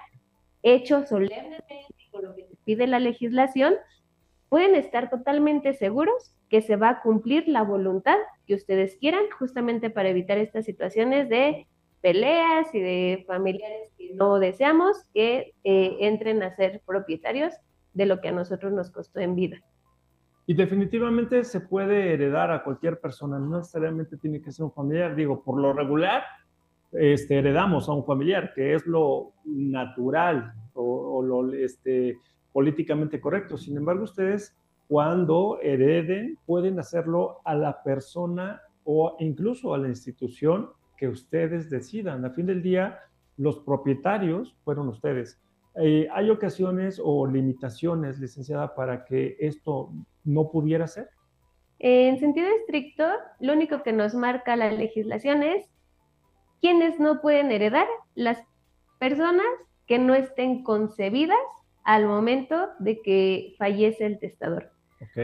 hecho 0.62 1.06
solemnemente 1.06 1.86
con 2.10 2.24
lo 2.24 2.34
que 2.34 2.46
pide 2.64 2.86
la 2.86 2.98
legislación, 2.98 3.74
pueden 4.48 4.74
estar 4.74 5.08
totalmente 5.08 5.74
seguros 5.74 6.35
que 6.48 6.62
se 6.62 6.76
va 6.76 6.90
a 6.90 7.00
cumplir 7.02 7.48
la 7.48 7.62
voluntad 7.62 8.16
que 8.46 8.54
ustedes 8.54 8.96
quieran, 8.96 9.24
justamente 9.38 9.90
para 9.90 10.08
evitar 10.08 10.38
estas 10.38 10.64
situaciones 10.64 11.28
de 11.28 11.66
peleas 12.00 12.72
y 12.74 12.80
de 12.80 13.24
familiares 13.26 13.90
que 13.98 14.14
no 14.14 14.38
deseamos 14.38 14.96
que 15.12 15.54
eh, 15.64 15.96
entren 16.00 16.42
a 16.42 16.54
ser 16.54 16.82
propietarios 16.86 17.54
de 17.94 18.06
lo 18.06 18.20
que 18.20 18.28
a 18.28 18.32
nosotros 18.32 18.72
nos 18.72 18.90
costó 18.90 19.20
en 19.20 19.34
vida. 19.34 19.62
Y 20.46 20.54
definitivamente 20.54 21.42
se 21.42 21.60
puede 21.60 22.12
heredar 22.12 22.52
a 22.52 22.62
cualquier 22.62 23.00
persona, 23.00 23.38
no 23.38 23.58
necesariamente 23.58 24.16
tiene 24.16 24.40
que 24.40 24.52
ser 24.52 24.64
un 24.64 24.72
familiar. 24.72 25.16
Digo, 25.16 25.42
por 25.42 25.60
lo 25.60 25.72
regular, 25.72 26.22
este, 26.92 27.38
heredamos 27.38 27.88
a 27.88 27.92
un 27.92 28.04
familiar, 28.04 28.52
que 28.54 28.74
es 28.74 28.86
lo 28.86 29.32
natural 29.44 30.52
o, 30.74 31.22
lo 31.22 31.52
este, 31.52 32.18
políticamente 32.52 33.20
correcto. 33.20 33.58
Sin 33.58 33.76
embargo, 33.76 34.04
ustedes 34.04 34.56
cuando 34.88 35.58
hereden 35.62 36.38
pueden 36.46 36.78
hacerlo 36.78 37.40
a 37.44 37.54
la 37.54 37.82
persona 37.82 38.62
o 38.84 39.16
incluso 39.18 39.74
a 39.74 39.78
la 39.78 39.88
institución 39.88 40.70
que 40.96 41.08
ustedes 41.08 41.68
decidan. 41.70 42.24
A 42.24 42.30
fin 42.30 42.46
del 42.46 42.62
día, 42.62 43.00
los 43.36 43.58
propietarios 43.58 44.56
fueron 44.64 44.88
ustedes. 44.88 45.40
Eh, 45.76 46.08
¿Hay 46.12 46.30
ocasiones 46.30 47.00
o 47.02 47.26
limitaciones, 47.26 48.18
licenciada, 48.18 48.74
para 48.74 49.04
que 49.04 49.36
esto 49.40 49.92
no 50.24 50.50
pudiera 50.50 50.86
ser? 50.86 51.10
En 51.78 52.18
sentido 52.18 52.48
estricto, 52.60 53.04
lo 53.40 53.52
único 53.52 53.82
que 53.82 53.92
nos 53.92 54.14
marca 54.14 54.56
la 54.56 54.70
legislación 54.70 55.42
es 55.42 55.68
quienes 56.60 56.98
no 56.98 57.20
pueden 57.20 57.50
heredar, 57.50 57.86
las 58.14 58.38
personas 58.98 59.46
que 59.86 59.98
no 59.98 60.14
estén 60.14 60.62
concebidas 60.62 61.36
al 61.84 62.06
momento 62.06 62.70
de 62.78 63.02
que 63.02 63.54
fallece 63.58 64.06
el 64.06 64.18
testador. 64.18 64.75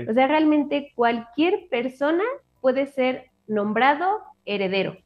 O 0.08 0.12
sea, 0.12 0.26
realmente 0.26 0.92
cualquier 0.94 1.68
persona 1.70 2.24
puede 2.60 2.86
ser 2.86 3.26
nombrado 3.46 4.20
heredero. 4.44 4.96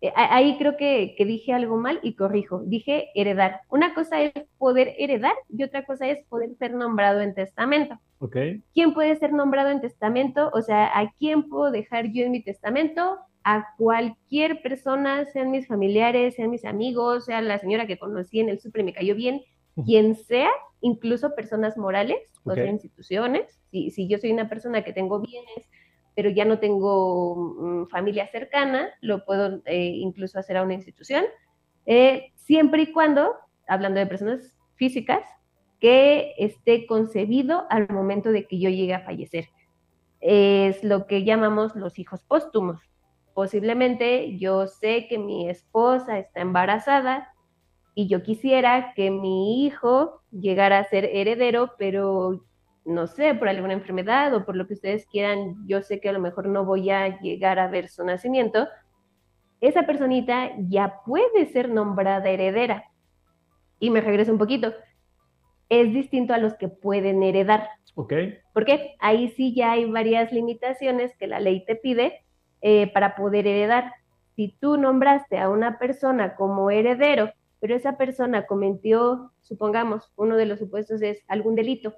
Eh, 0.00 0.12
ahí 0.14 0.56
creo 0.58 0.76
que, 0.76 1.14
dije 1.18 1.52
algo 1.52 1.76
mal 1.76 1.98
y 2.02 2.14
corrijo. 2.14 2.62
Dije 2.64 3.08
heredar. 3.14 3.62
Una 3.68 3.94
cosa 3.94 4.20
es 4.22 4.32
poder 4.58 4.94
heredar 4.98 5.34
y 5.48 5.62
otra 5.64 5.84
cosa 5.84 6.08
es 6.08 6.24
poder 6.26 6.54
ser 6.58 6.74
nombrado 6.74 7.20
en 7.20 7.34
testamento. 7.34 7.98
Okay. 8.20 8.62
¿Quién 8.74 8.94
puede 8.94 9.16
ser 9.16 9.32
nombrado 9.32 9.70
en 9.70 9.80
testamento? 9.80 10.50
O 10.52 10.62
sea, 10.62 10.86
¿a 10.98 11.12
quién 11.18 11.48
puedo 11.48 11.70
dejar 11.70 12.12
yo 12.12 12.24
en 12.24 12.32
mi 12.32 12.42
testamento? 12.42 13.18
A 13.44 13.74
cualquier 13.76 14.60
persona, 14.62 15.24
sean 15.26 15.50
mis 15.50 15.66
familiares, 15.66 16.34
sean 16.34 16.50
mis 16.50 16.64
amigos, 16.64 17.24
sea 17.24 17.40
la 17.40 17.58
señora 17.58 17.86
que 17.86 17.98
conocí 17.98 18.40
en 18.40 18.48
el 18.48 18.60
súper 18.60 18.82
y 18.82 18.84
me 18.84 18.92
cayó 18.92 19.14
bien, 19.14 19.42
quien 19.86 20.14
sea, 20.14 20.50
incluso 20.80 21.34
personas 21.34 21.76
morales, 21.76 22.18
o 22.44 22.54
sea, 22.54 22.66
instituciones. 22.66 23.60
Si, 23.70 23.90
si 23.90 24.08
yo 24.08 24.18
soy 24.18 24.32
una 24.32 24.48
persona 24.48 24.82
que 24.82 24.92
tengo 24.92 25.20
bienes 25.20 25.68
pero 26.18 26.30
ya 26.30 26.44
no 26.44 26.58
tengo 26.58 27.36
mm, 27.36 27.86
familia 27.90 28.26
cercana, 28.26 28.88
lo 29.00 29.24
puedo 29.24 29.62
eh, 29.66 29.92
incluso 30.00 30.40
hacer 30.40 30.56
a 30.56 30.64
una 30.64 30.74
institución, 30.74 31.24
eh, 31.86 32.32
siempre 32.34 32.82
y 32.82 32.92
cuando, 32.92 33.36
hablando 33.68 34.00
de 34.00 34.06
personas 34.08 34.58
físicas, 34.74 35.22
que 35.78 36.34
esté 36.36 36.88
concebido 36.88 37.66
al 37.70 37.88
momento 37.90 38.32
de 38.32 38.48
que 38.48 38.58
yo 38.58 38.68
llegue 38.68 38.94
a 38.94 39.04
fallecer. 39.04 39.48
Es 40.18 40.82
lo 40.82 41.06
que 41.06 41.22
llamamos 41.22 41.76
los 41.76 42.00
hijos 42.00 42.24
póstumos. 42.24 42.80
Posiblemente 43.32 44.36
yo 44.38 44.66
sé 44.66 45.06
que 45.06 45.18
mi 45.18 45.48
esposa 45.48 46.18
está 46.18 46.40
embarazada 46.40 47.32
y 47.98 48.06
yo 48.06 48.22
quisiera 48.22 48.92
que 48.94 49.10
mi 49.10 49.64
hijo 49.64 50.22
llegara 50.30 50.78
a 50.78 50.84
ser 50.84 51.06
heredero, 51.06 51.72
pero 51.78 52.44
no 52.84 53.08
sé, 53.08 53.34
por 53.34 53.48
alguna 53.48 53.72
enfermedad 53.72 54.32
o 54.36 54.44
por 54.44 54.54
lo 54.54 54.68
que 54.68 54.74
ustedes 54.74 55.04
quieran, 55.06 55.56
yo 55.66 55.82
sé 55.82 55.98
que 55.98 56.08
a 56.08 56.12
lo 56.12 56.20
mejor 56.20 56.46
no 56.46 56.64
voy 56.64 56.90
a 56.90 57.18
llegar 57.18 57.58
a 57.58 57.66
ver 57.66 57.88
su 57.88 58.04
nacimiento, 58.04 58.68
esa 59.60 59.82
personita 59.82 60.52
ya 60.60 61.00
puede 61.04 61.46
ser 61.46 61.70
nombrada 61.70 62.30
heredera. 62.30 62.84
Y 63.80 63.90
me 63.90 64.00
regreso 64.00 64.30
un 64.30 64.38
poquito. 64.38 64.72
Es 65.68 65.92
distinto 65.92 66.34
a 66.34 66.38
los 66.38 66.54
que 66.54 66.68
pueden 66.68 67.24
heredar. 67.24 67.68
Ok. 67.96 68.12
Porque 68.54 68.94
ahí 69.00 69.30
sí 69.30 69.56
ya 69.56 69.72
hay 69.72 69.90
varias 69.90 70.30
limitaciones 70.30 71.16
que 71.16 71.26
la 71.26 71.40
ley 71.40 71.64
te 71.64 71.74
pide 71.74 72.24
eh, 72.60 72.92
para 72.92 73.16
poder 73.16 73.48
heredar. 73.48 73.92
Si 74.36 74.56
tú 74.60 74.76
nombraste 74.76 75.36
a 75.36 75.48
una 75.48 75.80
persona 75.80 76.36
como 76.36 76.70
heredero, 76.70 77.32
pero 77.60 77.74
esa 77.74 77.96
persona 77.96 78.46
cometió, 78.46 79.32
supongamos, 79.40 80.12
uno 80.16 80.36
de 80.36 80.46
los 80.46 80.58
supuestos 80.58 81.02
es 81.02 81.22
algún 81.28 81.54
delito, 81.54 81.94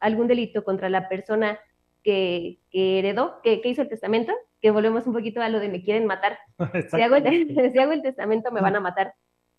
algún 0.00 0.26
delito 0.26 0.64
contra 0.64 0.88
la 0.88 1.08
persona 1.08 1.58
que, 2.02 2.58
heredó, 2.72 3.40
que, 3.42 3.60
hizo 3.64 3.82
el 3.82 3.88
testamento, 3.88 4.32
que 4.60 4.70
volvemos 4.70 5.06
un 5.06 5.12
poquito 5.12 5.40
a 5.40 5.48
lo 5.48 5.60
de 5.60 5.68
me 5.68 5.82
quieren 5.82 6.06
matar. 6.06 6.38
si 6.90 7.00
hago, 7.00 7.16
el, 7.16 8.02
testamento 8.02 8.50
me 8.50 8.60
van 8.60 8.76
a 8.76 8.80
matar. 8.80 9.14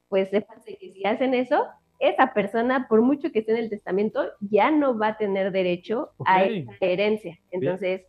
Pues 0.08 0.30
sépanse 0.30 0.76
que 0.78 0.92
si 0.92 1.06
hacen 1.06 1.34
eso, 1.34 1.68
esa 2.00 2.34
persona, 2.34 2.88
por 2.90 3.02
mucho 3.02 3.32
que 3.32 3.40
esté 3.40 3.52
en 3.52 3.60
el 3.60 3.70
testamento, 3.70 4.26
ya 4.40 4.72
no 4.72 4.98
va 4.98 5.10
a 5.10 5.18
tener 5.18 5.52
derecho 5.52 6.12
a 6.26 6.44
esa 6.44 6.72
herencia. 6.82 7.38
Entonces, 7.52 8.02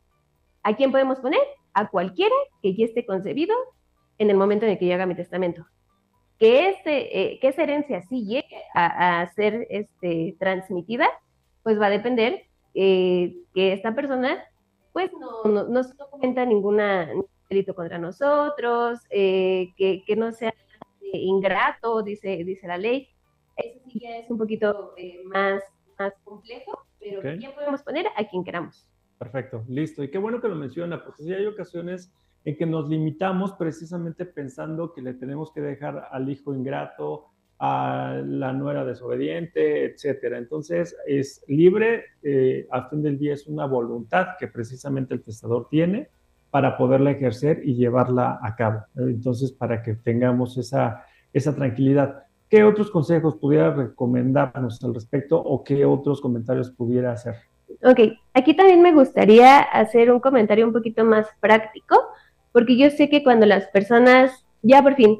¿a 0.62 0.74
quién 0.74 0.90
podemos 0.90 1.20
poner? 1.20 1.40
A 1.74 1.88
cualquiera 1.88 2.34
que 2.62 2.74
ya 2.74 2.86
esté 2.86 3.04
concebido 3.04 3.54
en 4.18 4.30
el 4.30 4.36
momento 4.36 4.64
en 4.64 4.72
el 4.72 4.78
que 4.78 4.86
yo 4.86 4.94
haga 4.94 5.06
mi 5.06 5.14
testamento. 5.14 5.66
Que, 6.40 6.70
este, 6.70 7.20
eh, 7.20 7.38
que 7.38 7.48
esa 7.48 7.62
herencia 7.62 8.02
sí 8.02 8.24
llegue 8.24 8.62
a, 8.74 9.20
a 9.20 9.32
ser 9.34 9.68
este, 9.70 10.34
transmitida, 10.40 11.06
pues 11.62 11.80
va 11.80 11.86
a 11.86 11.90
depender 11.90 12.46
eh, 12.74 13.36
que 13.54 13.72
esta 13.72 13.94
persona 13.94 14.42
pues 14.92 15.10
no, 15.12 15.44
no, 15.44 15.68
no, 15.68 15.82
comenta 16.10 16.44
ninguna 16.44 17.08
delito 17.48 17.74
contra 17.74 17.98
nosotros, 17.98 19.00
eh, 19.10 19.72
que, 19.76 20.04
que, 20.04 20.16
no 20.16 20.32
sea 20.32 20.54
ingrato, 21.12 22.02
dice, 22.02 22.44
dice 22.44 22.66
la 22.66 22.78
ley. 22.78 23.08
Eso 23.56 23.80
sí 23.88 24.00
ya 24.00 24.18
es 24.18 24.30
un 24.30 24.38
poquito 24.38 24.94
eh, 24.96 25.20
más, 25.24 25.62
más 25.98 26.14
complejo, 26.24 26.86
pero 26.98 27.34
ya 27.34 27.54
podemos 27.54 27.82
poner 27.82 28.06
a 28.16 28.24
quien 28.28 28.44
queramos. 28.44 28.86
Perfecto, 29.18 29.64
listo. 29.68 30.02
Y 30.02 30.10
qué 30.10 30.18
bueno 30.18 30.40
que 30.40 30.48
lo 30.48 30.54
menciona, 30.54 31.02
porque 31.04 31.22
sí 31.24 31.32
hay 31.32 31.46
ocasiones 31.46 32.12
en 32.44 32.56
que 32.56 32.66
nos 32.66 32.88
limitamos 32.88 33.52
precisamente 33.52 34.24
pensando 34.24 34.92
que 34.92 35.02
le 35.02 35.14
tenemos 35.14 35.52
que 35.52 35.60
dejar 35.60 36.08
al 36.10 36.30
hijo 36.30 36.54
ingrato, 36.54 37.26
a 37.58 38.22
la 38.24 38.54
nuera 38.54 38.86
desobediente, 38.86 39.84
etcétera. 39.84 40.38
Entonces, 40.38 40.96
es 41.06 41.44
libre, 41.46 42.04
eh, 42.22 42.66
a 42.70 42.88
fin 42.88 43.02
del 43.02 43.18
día 43.18 43.34
es 43.34 43.46
una 43.46 43.66
voluntad 43.66 44.28
que 44.38 44.48
precisamente 44.48 45.12
el 45.12 45.22
testador 45.22 45.68
tiene 45.68 46.08
para 46.50 46.78
poderla 46.78 47.10
ejercer 47.10 47.60
y 47.62 47.74
llevarla 47.74 48.38
a 48.42 48.56
cabo. 48.56 48.84
Entonces, 48.96 49.52
para 49.52 49.82
que 49.82 49.94
tengamos 49.94 50.56
esa, 50.56 51.04
esa 51.32 51.54
tranquilidad. 51.54 52.24
¿Qué 52.48 52.64
otros 52.64 52.90
consejos 52.90 53.36
pudiera 53.36 53.72
recomendarnos 53.72 54.82
al 54.82 54.94
respecto 54.94 55.38
o 55.38 55.62
qué 55.62 55.84
otros 55.84 56.20
comentarios 56.20 56.70
pudiera 56.70 57.12
hacer? 57.12 57.36
Ok, 57.84 58.00
aquí 58.34 58.56
también 58.56 58.82
me 58.82 58.92
gustaría 58.92 59.60
hacer 59.60 60.10
un 60.10 60.18
comentario 60.18 60.66
un 60.66 60.72
poquito 60.72 61.04
más 61.04 61.28
práctico, 61.40 61.96
porque 62.52 62.76
yo 62.76 62.90
sé 62.90 63.08
que 63.08 63.22
cuando 63.22 63.46
las 63.46 63.66
personas 63.68 64.44
ya 64.62 64.82
por 64.82 64.94
fin 64.94 65.18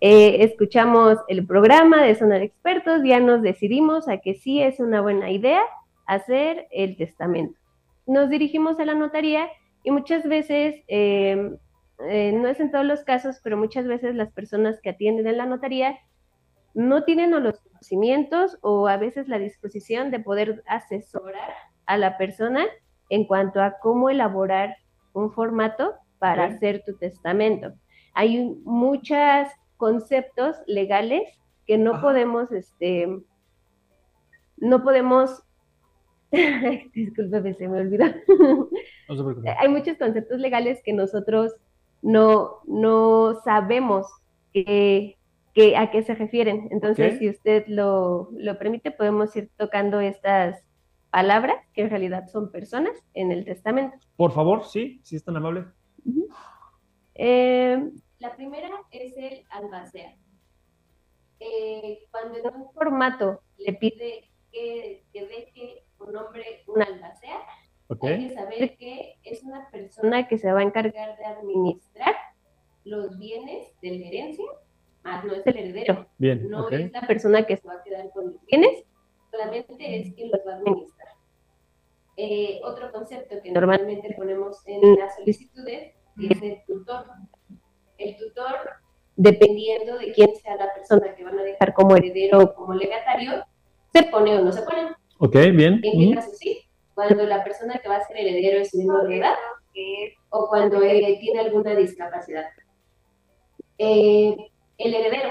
eh, 0.00 0.42
escuchamos 0.44 1.18
el 1.28 1.46
programa 1.46 2.02
de 2.02 2.14
Sonar 2.14 2.42
Expertos, 2.42 3.02
ya 3.04 3.20
nos 3.20 3.42
decidimos 3.42 4.08
a 4.08 4.18
que 4.18 4.34
sí 4.34 4.62
es 4.62 4.80
una 4.80 5.02
buena 5.02 5.30
idea 5.30 5.60
hacer 6.06 6.66
el 6.70 6.96
testamento. 6.96 7.58
Nos 8.06 8.30
dirigimos 8.30 8.80
a 8.80 8.86
la 8.86 8.94
notaría 8.94 9.48
y 9.84 9.90
muchas 9.90 10.24
veces, 10.26 10.82
eh, 10.88 11.56
eh, 12.08 12.32
no 12.32 12.48
es 12.48 12.60
en 12.60 12.70
todos 12.70 12.86
los 12.86 13.04
casos, 13.04 13.40
pero 13.44 13.58
muchas 13.58 13.86
veces 13.86 14.14
las 14.14 14.32
personas 14.32 14.80
que 14.80 14.90
atienden 14.90 15.26
en 15.26 15.36
la 15.36 15.46
notaría 15.46 15.98
no 16.72 17.04
tienen 17.04 17.30
los 17.42 17.60
conocimientos 17.60 18.58
o 18.62 18.88
a 18.88 18.96
veces 18.96 19.28
la 19.28 19.38
disposición 19.38 20.10
de 20.10 20.20
poder 20.20 20.62
asesorar 20.66 21.52
a 21.86 21.98
la 21.98 22.16
persona 22.16 22.66
en 23.10 23.24
cuanto 23.26 23.60
a 23.60 23.78
cómo 23.80 24.08
elaborar 24.08 24.76
un 25.12 25.32
formato 25.32 25.94
para 26.20 26.44
hacer 26.44 26.84
tu 26.86 26.96
testamento. 26.96 27.72
Hay 28.14 28.54
muchas 28.64 29.52
conceptos 29.76 30.56
legales 30.66 31.22
que 31.66 31.78
no 31.78 32.00
podemos, 32.00 32.52
este, 32.52 33.08
no 34.58 34.84
podemos, 34.84 35.42
discúlpeme, 36.94 37.54
se 37.54 37.68
me 37.68 37.80
olvidó. 37.80 38.04
Hay 39.58 39.68
muchos 39.68 39.96
conceptos 39.96 40.38
legales 40.38 40.80
que 40.84 40.92
nosotros 40.92 41.52
no, 42.02 42.60
no 42.66 43.34
sabemos 43.42 44.06
que, 44.52 45.16
a 45.76 45.90
qué 45.90 46.02
se 46.02 46.14
refieren. 46.14 46.68
Entonces, 46.70 47.18
si 47.18 47.28
usted 47.28 47.64
lo, 47.66 48.28
lo, 48.32 48.58
permite, 48.58 48.90
podemos 48.90 49.34
ir 49.36 49.50
tocando 49.56 50.00
estas 50.00 50.64
palabras, 51.10 51.56
que 51.72 51.82
en 51.82 51.90
realidad 51.90 52.28
son 52.28 52.50
personas, 52.52 52.92
en 53.14 53.32
el 53.32 53.44
testamento. 53.44 53.96
Por 54.16 54.32
favor, 54.32 54.64
sí, 54.64 55.00
si 55.02 55.16
es 55.16 55.24
tan 55.24 55.36
amable. 55.36 55.64
Eh, 57.14 57.90
la 58.18 58.36
primera 58.36 58.68
es 58.90 59.16
el 59.16 59.44
albacea. 59.50 60.16
Eh, 61.40 62.06
cuando 62.10 62.38
en 62.38 62.54
un 62.54 62.72
formato 62.72 63.40
le 63.56 63.72
pide 63.72 64.30
que, 64.52 65.02
deje 65.12 65.84
un 65.98 66.12
nombre 66.12 66.62
un 66.66 66.82
albacea, 66.82 67.40
hay 68.02 68.28
que 68.28 68.34
saber 68.34 68.76
que 68.76 69.16
es 69.24 69.42
una 69.42 69.70
persona 69.70 70.28
que 70.28 70.38
se 70.38 70.52
va 70.52 70.60
a 70.60 70.64
encargar 70.64 71.16
de 71.16 71.24
administrar 71.24 72.14
los 72.84 73.18
bienes 73.18 73.68
de 73.80 73.98
la 73.98 74.06
herencia, 74.06 74.46
más 75.02 75.24
no 75.24 75.34
es 75.34 75.46
el 75.46 75.56
heredero. 75.56 76.06
no 76.18 76.68
es 76.68 76.92
la 76.92 77.06
persona 77.06 77.46
que 77.46 77.56
se 77.56 77.66
va 77.66 77.74
a 77.74 77.82
quedar 77.82 78.10
con 78.10 78.32
los 78.32 78.46
bienes, 78.46 78.84
solamente 79.30 80.00
es 80.00 80.14
quien 80.14 80.30
los 80.30 80.40
va 80.46 80.52
a 80.52 80.56
administrar. 80.56 80.99
Eh, 82.22 82.60
otro 82.64 82.92
concepto 82.92 83.36
que 83.42 83.50
normalmente 83.50 84.14
ponemos 84.14 84.58
en 84.66 84.96
las 84.96 85.16
solicitudes 85.16 85.94
es 86.18 86.42
el 86.42 86.62
tutor 86.66 87.06
el 88.00 88.16
tutor, 88.16 88.70
dependiendo 89.16 89.98
de 89.98 90.12
quién 90.12 90.34
sea 90.36 90.56
la 90.56 90.72
persona 90.72 91.14
que 91.14 91.24
van 91.24 91.38
a 91.38 91.42
dejar 91.42 91.72
como 91.74 91.96
heredero 91.96 92.40
o 92.40 92.54
como 92.54 92.74
legatario, 92.74 93.44
se 93.92 94.04
pone 94.04 94.36
o 94.36 94.44
no 94.44 94.52
se 94.52 94.62
pone. 94.62 94.90
Ok, 95.18 95.34
bien. 95.54 95.80
En 95.82 95.98
mi 95.98 96.14
caso 96.14 96.30
sí, 96.34 96.62
cuando 96.94 97.24
la 97.24 97.44
persona 97.44 97.78
que 97.78 97.88
va 97.88 97.96
a 97.96 98.06
ser 98.06 98.16
heredero 98.16 98.60
es 98.60 98.74
menor 98.74 99.08
de 99.08 99.18
edad 99.18 99.34
o 100.30 100.48
cuando 100.48 100.80
tiene 100.80 101.40
alguna 101.40 101.74
discapacidad. 101.74 102.44
Eh, 103.78 104.36
el 104.78 104.94
heredero, 104.94 105.30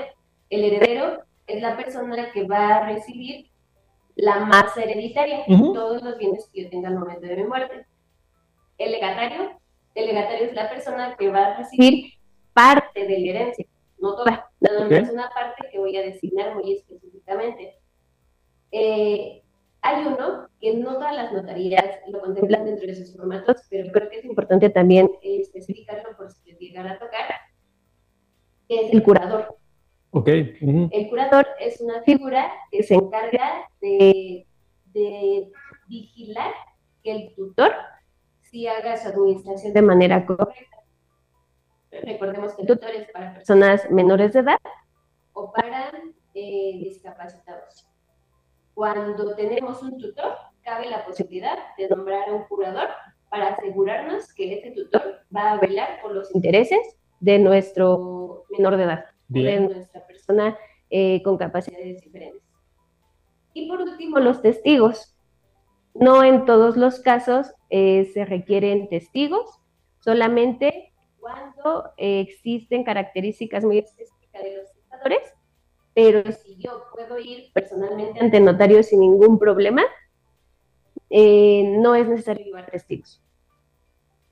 el 0.49 0.63
heredero 0.63 1.23
es 1.45 1.62
la 1.62 1.78
persona 1.78 2.32
que 2.32 2.47
va 2.47 2.78
a 2.78 2.89
recibir 2.89 3.48
la 4.21 4.39
masa 4.39 4.84
hereditaria, 4.84 5.45
todos 5.47 6.01
los 6.03 6.17
bienes 6.17 6.49
que 6.51 6.63
yo 6.63 6.69
tenga 6.69 6.89
al 6.89 6.99
momento 6.99 7.25
de 7.25 7.38
mi 7.38 7.43
muerte. 7.43 7.86
El 8.77 8.91
legatario, 8.91 9.60
el 9.95 10.05
legatario 10.08 10.47
es 10.47 10.53
la 10.53 10.69
persona 10.69 11.15
que 11.17 11.29
va 11.29 11.45
a 11.45 11.58
recibir 11.58 12.13
parte 12.53 13.05
de 13.05 13.19
la 13.19 13.29
herencia, 13.29 13.65
no 13.99 14.15
toda, 14.15 14.51
es 14.89 15.10
una 15.10 15.29
parte 15.29 15.69
que 15.71 15.79
voy 15.79 15.95
a 15.95 16.01
designar 16.01 16.55
muy 16.55 16.73
específicamente. 16.73 17.77
Eh, 18.71 19.41
hay 19.82 20.05
uno 20.05 20.49
que 20.60 20.75
no 20.75 20.93
todas 20.95 21.15
las 21.15 21.32
notarías 21.32 21.99
lo 22.10 22.19
contemplan 22.19 22.65
dentro 22.65 22.88
de 22.88 22.95
sus 22.95 23.15
formatos, 23.15 23.62
pero 23.69 23.91
creo 23.91 24.10
que 24.10 24.19
es 24.19 24.25
importante 24.25 24.69
también 24.69 25.10
especificarlo 25.21 26.17
por 26.17 26.32
si 26.32 26.51
les 26.51 26.60
llegara 26.60 26.91
a 26.91 26.99
tocar, 26.99 27.25
que 28.67 28.86
es 28.86 28.93
el 28.93 29.01
curador. 29.01 29.59
Okay. 30.12 30.58
El 30.91 31.10
curador 31.10 31.48
es 31.60 31.80
una 31.82 32.02
figura 32.02 32.52
que 32.72 32.82
se 32.82 32.95
encarga 32.95 33.69
de, 33.80 34.48
de 34.86 35.52
vigilar 35.88 36.52
que 37.04 37.12
el 37.12 37.36
tutor 37.36 37.72
sí 38.41 38.67
haga 38.67 38.98
su 38.98 39.10
administración 39.10 39.74
de 39.74 39.82
manera 39.84 40.26
correcta. 40.26 40.78
Recordemos 41.91 42.54
que 42.54 42.63
el 42.63 42.67
tutor 42.67 42.89
es 42.91 43.12
para 43.12 43.34
personas 43.36 43.89
menores 43.91 44.34
de 44.34 44.39
edad 44.39 44.58
o 45.34 45.52
para 45.52 45.91
eh, 46.34 46.80
discapacitados. 46.80 47.88
Cuando 48.74 49.36
tenemos 49.36 49.82
un 49.84 49.98
tutor, 49.98 50.34
cabe 50.63 50.89
la 50.89 51.06
posibilidad 51.06 51.58
de 51.78 51.88
nombrar 51.88 52.30
a 52.30 52.34
un 52.34 52.43
curador 52.45 52.88
para 53.30 53.50
asegurarnos 53.50 54.34
que 54.34 54.54
ese 54.54 54.72
tutor 54.72 55.22
va 55.36 55.52
a 55.52 55.58
velar 55.58 56.02
por 56.02 56.13
los 56.13 56.34
intereses 56.34 56.98
de 57.19 57.39
nuestro 57.39 58.45
menor 58.50 58.78
de 58.78 58.84
edad, 58.84 59.06
de 59.29 59.59
nuestra 59.59 60.05
persona 60.05 60.57
eh, 60.89 61.21
con 61.23 61.37
capacidades 61.37 62.01
diferentes. 62.01 62.41
Y 63.53 63.67
por 63.69 63.81
último, 63.81 64.19
los 64.19 64.41
testigos. 64.41 65.15
No 65.93 66.23
en 66.23 66.45
todos 66.45 66.77
los 66.77 66.99
casos 66.99 67.51
eh, 67.69 68.09
se 68.13 68.25
requieren 68.25 68.89
testigos, 68.89 69.59
solamente 69.99 70.93
cuando 71.19 71.91
eh, 71.97 72.21
existen 72.21 72.83
características 72.83 73.65
muy 73.65 73.79
específicas 73.79 74.43
de 74.43 74.57
los 74.57 74.71
testadores, 74.71 75.33
pero 75.93 76.31
si 76.31 76.57
yo 76.57 76.83
puedo 76.93 77.19
ir 77.19 77.51
personalmente 77.53 78.19
ante 78.19 78.39
notario 78.39 78.81
sin 78.83 79.01
ningún 79.01 79.37
problema, 79.39 79.83
no 81.09 81.95
es 81.95 82.07
necesario 82.07 82.45
llevar 82.45 82.69
testigos. 82.69 83.21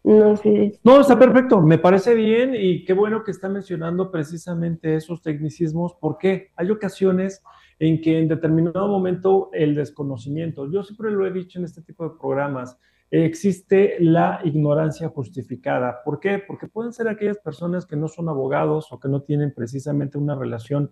No, 0.08 0.36
no, 0.86 1.02
está 1.02 1.20
perfecto, 1.20 1.62
me 1.62 1.78
parece 1.78 2.16
bien 2.16 2.54
y 2.56 2.86
qué 2.86 2.94
bueno 2.94 3.26
que 3.26 3.32
está 3.32 3.50
mencionando 3.50 4.10
precisamente 4.10 4.96
esos 4.96 5.22
tecnicismos, 5.22 5.96
porque 6.00 6.52
hay 6.56 6.72
ocasiones 6.72 7.44
en 7.78 8.00
que 8.00 8.18
en 8.18 8.30
determinado 8.30 8.88
momento 8.88 9.50
el 9.52 9.76
desconocimiento, 9.76 10.72
yo 10.72 10.82
siempre 10.84 11.12
lo 11.12 11.28
he 11.28 11.32
dicho 11.32 11.60
en 11.60 11.66
este 11.66 11.82
tipo 11.82 12.06
de 12.06 12.18
programas, 12.18 12.78
existe 13.12 13.98
la 14.00 14.40
ignorancia 14.46 15.10
justificada. 15.10 16.02
¿Por 16.06 16.22
qué? 16.22 16.40
Porque 16.40 16.68
pueden 16.68 16.94
ser 16.94 17.10
aquellas 17.10 17.40
personas 17.40 17.86
que 17.86 17.98
no 17.98 18.08
son 18.08 18.30
abogados 18.30 18.88
o 18.92 19.02
que 19.02 19.10
no 19.10 19.24
tienen 19.24 19.54
precisamente 19.54 20.18
una 20.18 20.36
relación 20.36 20.90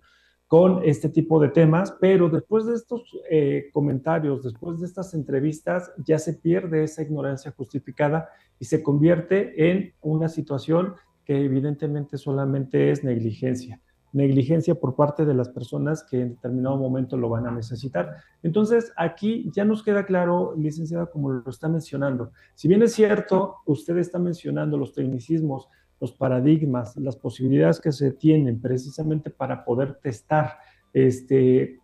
con 0.48 0.82
este 0.84 1.10
tipo 1.10 1.40
de 1.40 1.50
temas, 1.50 1.96
pero 2.00 2.30
después 2.30 2.66
de 2.66 2.76
estos 2.76 3.02
eh, 3.30 3.70
comentarios, 3.74 4.44
después 4.44 4.80
de 4.80 4.86
estas 4.86 5.14
entrevistas, 5.14 5.92
ya 6.06 6.20
se 6.20 6.34
pierde 6.34 6.84
esa 6.84 7.02
ignorancia 7.02 7.52
justificada 7.52 8.30
y 8.60 8.66
se 8.66 8.84
convierte 8.84 9.72
en 9.72 9.94
una 10.02 10.30
situación 10.30 10.94
que 11.26 11.44
evidentemente 11.44 12.18
solamente 12.18 12.92
es 12.92 13.04
negligencia. 13.04 13.82
Negligencia 14.14 14.76
por 14.76 14.96
parte 14.96 15.26
de 15.26 15.34
las 15.34 15.50
personas 15.50 16.04
que 16.04 16.22
en 16.22 16.30
determinado 16.36 16.78
momento 16.78 17.18
lo 17.18 17.28
van 17.28 17.48
a 17.48 17.52
necesitar. 17.52 18.16
Entonces, 18.44 18.94
aquí 18.96 19.52
ya 19.54 19.66
nos 19.66 19.84
queda 19.84 20.06
claro, 20.06 20.54
licenciada, 20.56 21.08
como 21.08 21.32
lo 21.32 21.50
está 21.50 21.68
mencionando. 21.68 22.32
Si 22.54 22.68
bien 22.68 22.84
es 22.84 22.94
cierto, 22.94 23.56
usted 23.66 23.98
está 23.98 24.20
mencionando 24.20 24.78
los 24.78 24.94
tecnicismos, 24.94 25.68
los 26.00 26.12
paradigmas, 26.14 26.96
las 26.98 27.16
posibilidades 27.16 27.80
que 27.80 27.92
se 27.92 28.12
tienen 28.12 28.62
precisamente 28.62 29.30
para 29.30 29.64
poder 29.64 29.96
testar 29.96 30.58
este, 30.94 31.80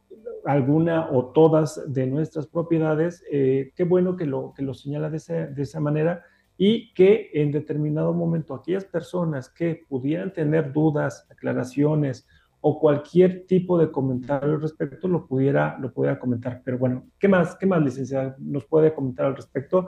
alguna 0.45 1.09
o 1.11 1.27
todas 1.27 1.81
de 1.91 2.07
nuestras 2.07 2.47
propiedades, 2.47 3.23
eh, 3.31 3.71
qué 3.75 3.83
bueno 3.83 4.15
que 4.15 4.25
lo, 4.25 4.53
que 4.53 4.63
lo 4.63 4.73
señala 4.73 5.09
de 5.09 5.17
esa, 5.17 5.33
de 5.47 5.61
esa 5.61 5.79
manera 5.79 6.23
y 6.57 6.93
que 6.93 7.29
en 7.33 7.51
determinado 7.51 8.13
momento 8.13 8.53
aquellas 8.53 8.85
personas 8.85 9.49
que 9.49 9.83
pudieran 9.87 10.31
tener 10.31 10.71
dudas, 10.71 11.27
aclaraciones 11.29 12.27
o 12.61 12.79
cualquier 12.79 13.47
tipo 13.47 13.77
de 13.79 13.91
comentario 13.91 14.53
al 14.53 14.61
respecto 14.61 15.07
lo 15.07 15.25
pudiera, 15.25 15.77
lo 15.79 15.91
pudiera 15.91 16.19
comentar. 16.19 16.61
Pero 16.63 16.77
bueno, 16.77 17.07
¿qué 17.17 17.27
más, 17.27 17.55
qué 17.55 17.65
más, 17.65 17.81
licenciada, 17.81 18.35
nos 18.39 18.65
puede 18.65 18.93
comentar 18.93 19.25
al 19.25 19.35
respecto? 19.35 19.87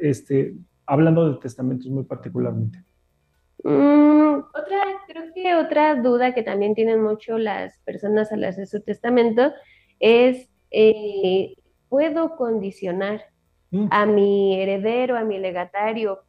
Este, 0.00 0.56
hablando 0.86 1.28
de 1.28 1.38
testamentos 1.38 1.88
muy 1.88 2.04
particularmente. 2.04 2.85
Mm, 3.68 4.44
otra, 4.54 4.82
creo 5.08 5.24
que 5.34 5.54
otra 5.56 5.96
duda 5.96 6.32
que 6.34 6.44
también 6.44 6.74
tienen 6.74 7.02
mucho 7.02 7.36
las 7.36 7.78
personas 7.80 8.30
al 8.30 8.44
hacer 8.44 8.68
su 8.68 8.80
testamento 8.80 9.52
es, 9.98 10.48
eh, 10.70 11.56
¿puedo 11.88 12.36
condicionar 12.36 13.24
mm. 13.72 13.88
a 13.90 14.06
mi 14.06 14.60
heredero, 14.60 15.16
a 15.16 15.24
mi 15.24 15.38
legatario, 15.38 16.20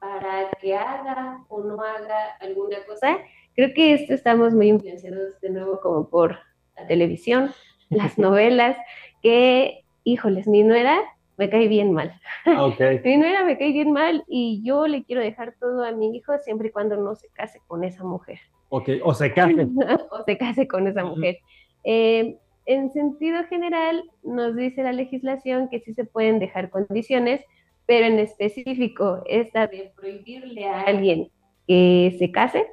para 0.00 0.50
que 0.60 0.76
haga 0.76 1.44
o 1.48 1.62
no 1.62 1.80
haga 1.80 2.36
alguna 2.40 2.78
cosa? 2.86 3.18
Creo 3.54 3.72
que 3.72 3.94
esto 3.94 4.14
estamos 4.14 4.52
muy 4.52 4.68
influenciados 4.68 5.40
de 5.40 5.50
nuevo 5.50 5.80
como 5.80 6.08
por 6.08 6.38
la 6.76 6.88
televisión, 6.88 7.52
las 7.88 8.18
novelas, 8.18 8.76
que, 9.22 9.84
híjoles, 10.02 10.48
mi 10.48 10.64
nuera 10.64 10.98
me 11.38 11.48
cae 11.48 11.68
bien 11.68 11.92
mal. 11.92 12.12
Ah, 12.44 12.64
okay. 12.66 13.00
Mi 13.04 13.16
nuera 13.16 13.44
me 13.44 13.56
cae 13.56 13.72
bien 13.72 13.92
mal 13.92 14.24
y 14.28 14.60
yo 14.62 14.86
le 14.86 15.04
quiero 15.04 15.22
dejar 15.22 15.54
todo 15.58 15.84
a 15.84 15.92
mi 15.92 16.14
hijo 16.14 16.36
siempre 16.38 16.68
y 16.68 16.72
cuando 16.72 16.96
no 16.96 17.14
se 17.14 17.28
case 17.28 17.60
con 17.66 17.84
esa 17.84 18.04
mujer. 18.04 18.38
Ok, 18.68 18.90
o 19.02 19.14
se 19.14 19.32
case. 19.32 19.66
o 20.10 20.24
se 20.24 20.36
case 20.36 20.68
con 20.68 20.86
esa 20.86 21.04
mujer. 21.04 21.38
Eh, 21.84 22.36
en 22.66 22.92
sentido 22.92 23.44
general, 23.44 24.02
nos 24.22 24.54
dice 24.54 24.82
la 24.82 24.92
legislación 24.92 25.68
que 25.70 25.80
sí 25.80 25.94
se 25.94 26.04
pueden 26.04 26.38
dejar 26.38 26.68
condiciones, 26.68 27.40
pero 27.86 28.06
en 28.06 28.18
específico, 28.18 29.22
esta 29.26 29.66
de 29.68 29.92
prohibirle 29.96 30.66
a 30.66 30.82
alguien 30.82 31.30
que 31.66 32.14
se 32.18 32.30
case, 32.30 32.66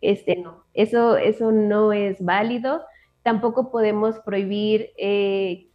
este 0.00 0.36
no, 0.36 0.64
eso, 0.74 1.16
eso 1.16 1.50
no 1.50 1.92
es 1.92 2.22
válido. 2.24 2.82
Tampoco 3.22 3.70
podemos 3.70 4.18
prohibir 4.20 4.90
eh, 4.96 5.69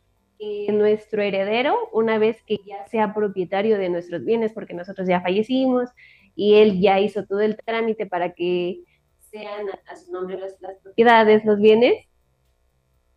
nuestro 0.72 1.22
heredero, 1.22 1.76
una 1.92 2.18
vez 2.18 2.42
que 2.44 2.60
ya 2.66 2.86
sea 2.88 3.14
propietario 3.14 3.78
de 3.78 3.90
nuestros 3.90 4.24
bienes, 4.24 4.54
porque 4.54 4.74
nosotros 4.74 5.08
ya 5.08 5.22
fallecimos 5.22 5.90
y 6.36 6.56
él 6.56 6.82
ya 6.82 7.00
hizo 7.00 7.26
todo 7.26 7.42
el 7.42 7.58
trámite 7.58 8.06
para 8.06 8.34
que 8.34 8.82
sean 9.20 9.68
a, 9.88 9.96
su 9.96 10.12
nombre 10.12 10.38
las, 10.38 10.58
propiedades, 10.84 11.46
los 11.46 11.60
bienes, 11.60 12.06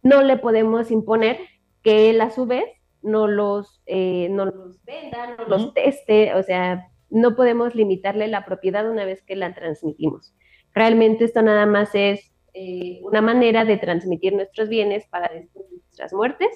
no 0.02 0.22
le 0.22 0.36
podemos 0.36 0.90
imponer 0.90 1.38
que 1.82 2.10
él 2.10 2.20
a 2.20 2.30
su 2.30 2.46
vez 2.46 2.64
no 3.02 3.26
los, 3.26 3.82
eh, 3.86 4.28
no 4.30 4.46
los 4.46 4.82
venda, 4.84 5.36
no 5.36 5.44
los 5.46 5.74
teste, 5.74 6.34
o 6.34 6.42
sea, 6.42 6.88
no 7.10 7.36
podemos 7.36 7.74
limitarle 7.74 8.28
la 8.28 8.44
propiedad 8.44 8.90
una 8.90 9.04
vez 9.04 9.22
que 9.22 9.36
la 9.36 9.54
transmitimos. 9.54 10.34
Realmente 10.74 11.24
esto 11.24 11.42
nada 11.42 11.66
más 11.66 11.90
es 11.94 12.32
eh, 12.54 13.00
una 13.02 13.20
manera 13.20 13.64
de 13.64 13.76
transmitir 13.76 14.34
nuestros 14.34 14.68
bienes 14.68 15.06
para 15.06 15.32
después 15.32 15.68
de 15.70 15.76
nuestras 15.76 16.12
muertes 16.12 16.48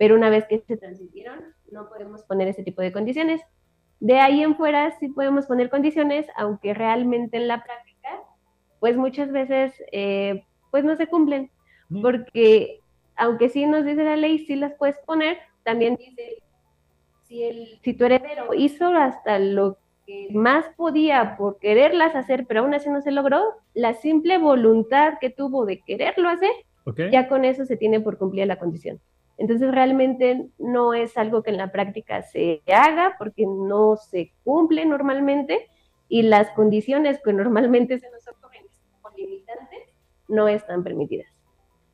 pero 0.00 0.14
una 0.14 0.30
vez 0.30 0.46
que 0.46 0.60
se 0.60 0.78
transmitieron, 0.78 1.38
no 1.70 1.90
podemos 1.90 2.22
poner 2.22 2.48
ese 2.48 2.62
tipo 2.62 2.80
de 2.80 2.90
condiciones. 2.90 3.42
De 4.00 4.18
ahí 4.18 4.42
en 4.42 4.56
fuera 4.56 4.98
sí 4.98 5.08
podemos 5.08 5.44
poner 5.44 5.68
condiciones, 5.68 6.26
aunque 6.36 6.72
realmente 6.72 7.36
en 7.36 7.46
la 7.46 7.62
práctica, 7.62 8.08
pues 8.78 8.96
muchas 8.96 9.30
veces, 9.30 9.74
eh, 9.92 10.42
pues 10.70 10.84
no 10.84 10.96
se 10.96 11.06
cumplen, 11.06 11.50
porque 12.00 12.80
aunque 13.14 13.50
sí 13.50 13.66
nos 13.66 13.84
dice 13.84 14.02
la 14.02 14.16
ley, 14.16 14.38
sí 14.38 14.56
las 14.56 14.72
puedes 14.72 14.96
poner, 15.00 15.36
también 15.64 15.96
dice, 15.96 16.42
si, 17.24 17.42
el, 17.42 17.78
si 17.82 17.92
tu 17.92 18.06
heredero 18.06 18.54
hizo 18.54 18.86
hasta 18.86 19.38
lo 19.38 19.76
que 20.06 20.28
más 20.32 20.64
podía 20.78 21.36
por 21.36 21.58
quererlas 21.58 22.16
hacer, 22.16 22.46
pero 22.46 22.60
aún 22.60 22.72
así 22.72 22.88
no 22.88 23.02
se 23.02 23.10
logró, 23.10 23.42
la 23.74 23.92
simple 23.92 24.38
voluntad 24.38 25.18
que 25.20 25.28
tuvo 25.28 25.66
de 25.66 25.82
quererlo 25.82 26.30
hacer, 26.30 26.52
ya 27.12 27.28
con 27.28 27.44
eso 27.44 27.66
se 27.66 27.76
tiene 27.76 28.00
por 28.00 28.16
cumplir 28.16 28.46
la 28.46 28.58
condición. 28.58 28.98
Entonces 29.40 29.72
realmente 29.72 30.50
no 30.58 30.92
es 30.92 31.16
algo 31.16 31.42
que 31.42 31.48
en 31.48 31.56
la 31.56 31.72
práctica 31.72 32.20
se 32.20 32.60
haga 32.66 33.14
porque 33.18 33.46
no 33.46 33.96
se 33.96 34.34
cumple 34.44 34.84
normalmente 34.84 35.66
y 36.10 36.22
las 36.24 36.50
condiciones 36.50 37.18
que 37.24 37.32
normalmente 37.32 37.98
se 37.98 38.10
nos 38.10 38.28
ocurren 38.28 38.66
como 39.00 39.16
limitantes 39.16 39.94
no 40.28 40.46
están 40.46 40.84
permitidas. 40.84 41.26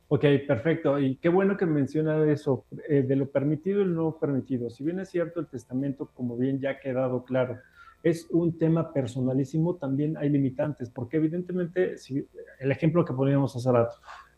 Ok, 0.09 0.25
perfecto. 0.45 0.99
Y 0.99 1.15
qué 1.15 1.29
bueno 1.29 1.55
que 1.55 1.65
menciona 1.65 2.29
eso, 2.29 2.65
eh, 2.89 3.03
de 3.03 3.15
lo 3.15 3.31
permitido 3.31 3.81
y 3.81 3.85
lo 3.85 3.91
no 3.91 4.17
permitido. 4.19 4.69
Si 4.69 4.83
bien 4.83 4.99
es 4.99 5.09
cierto, 5.09 5.39
el 5.39 5.47
testamento, 5.47 6.11
como 6.13 6.35
bien 6.35 6.59
ya 6.59 6.71
ha 6.71 6.79
quedado 6.81 7.23
claro, 7.23 7.59
es 8.03 8.27
un 8.29 8.57
tema 8.57 8.91
personalísimo, 8.91 9.75
también 9.77 10.17
hay 10.17 10.27
limitantes, 10.29 10.89
porque 10.89 11.15
evidentemente, 11.15 11.97
si, 11.97 12.27
el 12.59 12.71
ejemplo 12.71 13.05
que 13.05 13.13
poníamos 13.13 13.55
hace 13.55 13.71
rato, 13.71 13.95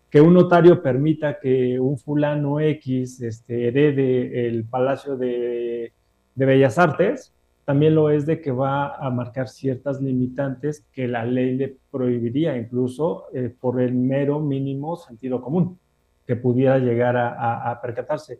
que 0.09 0.21
un 0.21 0.33
notario 0.33 0.81
permita 0.81 1.39
que 1.39 1.79
un 1.79 1.97
fulano 1.97 2.59
X 2.59 3.21
este, 3.21 3.67
herede 3.67 4.47
el 4.47 4.65
Palacio 4.65 5.15
de, 5.15 5.93
Bellas 6.35 6.79
Artes, 6.79 7.33
también 7.65 7.93
lo 7.93 8.09
es 8.09 8.25
de 8.25 8.41
que 8.41 8.51
va 8.51 8.95
a 8.95 9.09
marcar 9.11 9.49
ciertas 9.49 10.01
limitantes 10.01 10.87
que 10.91 11.07
la 11.07 11.25
ley 11.25 11.55
le 11.55 11.77
prohibiría, 11.91 12.57
incluso 12.57 13.25
eh, 13.33 13.53
por 13.59 13.81
el 13.81 13.93
mero 13.93 14.39
mínimo 14.39 14.95
sentido 14.95 15.41
común, 15.41 15.77
que 16.25 16.35
pudiera 16.35 16.79
llegar 16.79 17.17
a, 17.17 17.79
percatarse. 17.81 18.39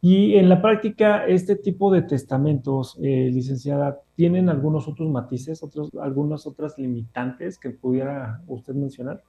Y 0.00 0.34
en 0.36 0.48
la 0.48 0.62
práctica, 0.62 1.26
este 1.26 1.56
tipo 1.56 1.92
de 1.92 2.02
testamentos, 2.02 2.98
eh, 3.02 3.30
licenciada, 3.32 4.00
¿tienen 4.14 4.48
algunos 4.48 4.88
otros 4.88 5.08
matices, 5.10 5.62
otros, 5.62 5.90
algunas 6.00 6.46
otras 6.46 6.78
limitantes 6.78 7.58
que 7.58 7.70
pudiera 7.70 8.42
usted 8.46 8.74
mencionar? 8.74 9.22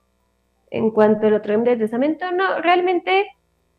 En 0.72 0.92
cuanto 0.92 1.28
al 1.28 1.34
otro 1.34 1.60
de 1.60 1.78
testamento, 1.78 2.32
no, 2.32 2.62
realmente 2.62 3.28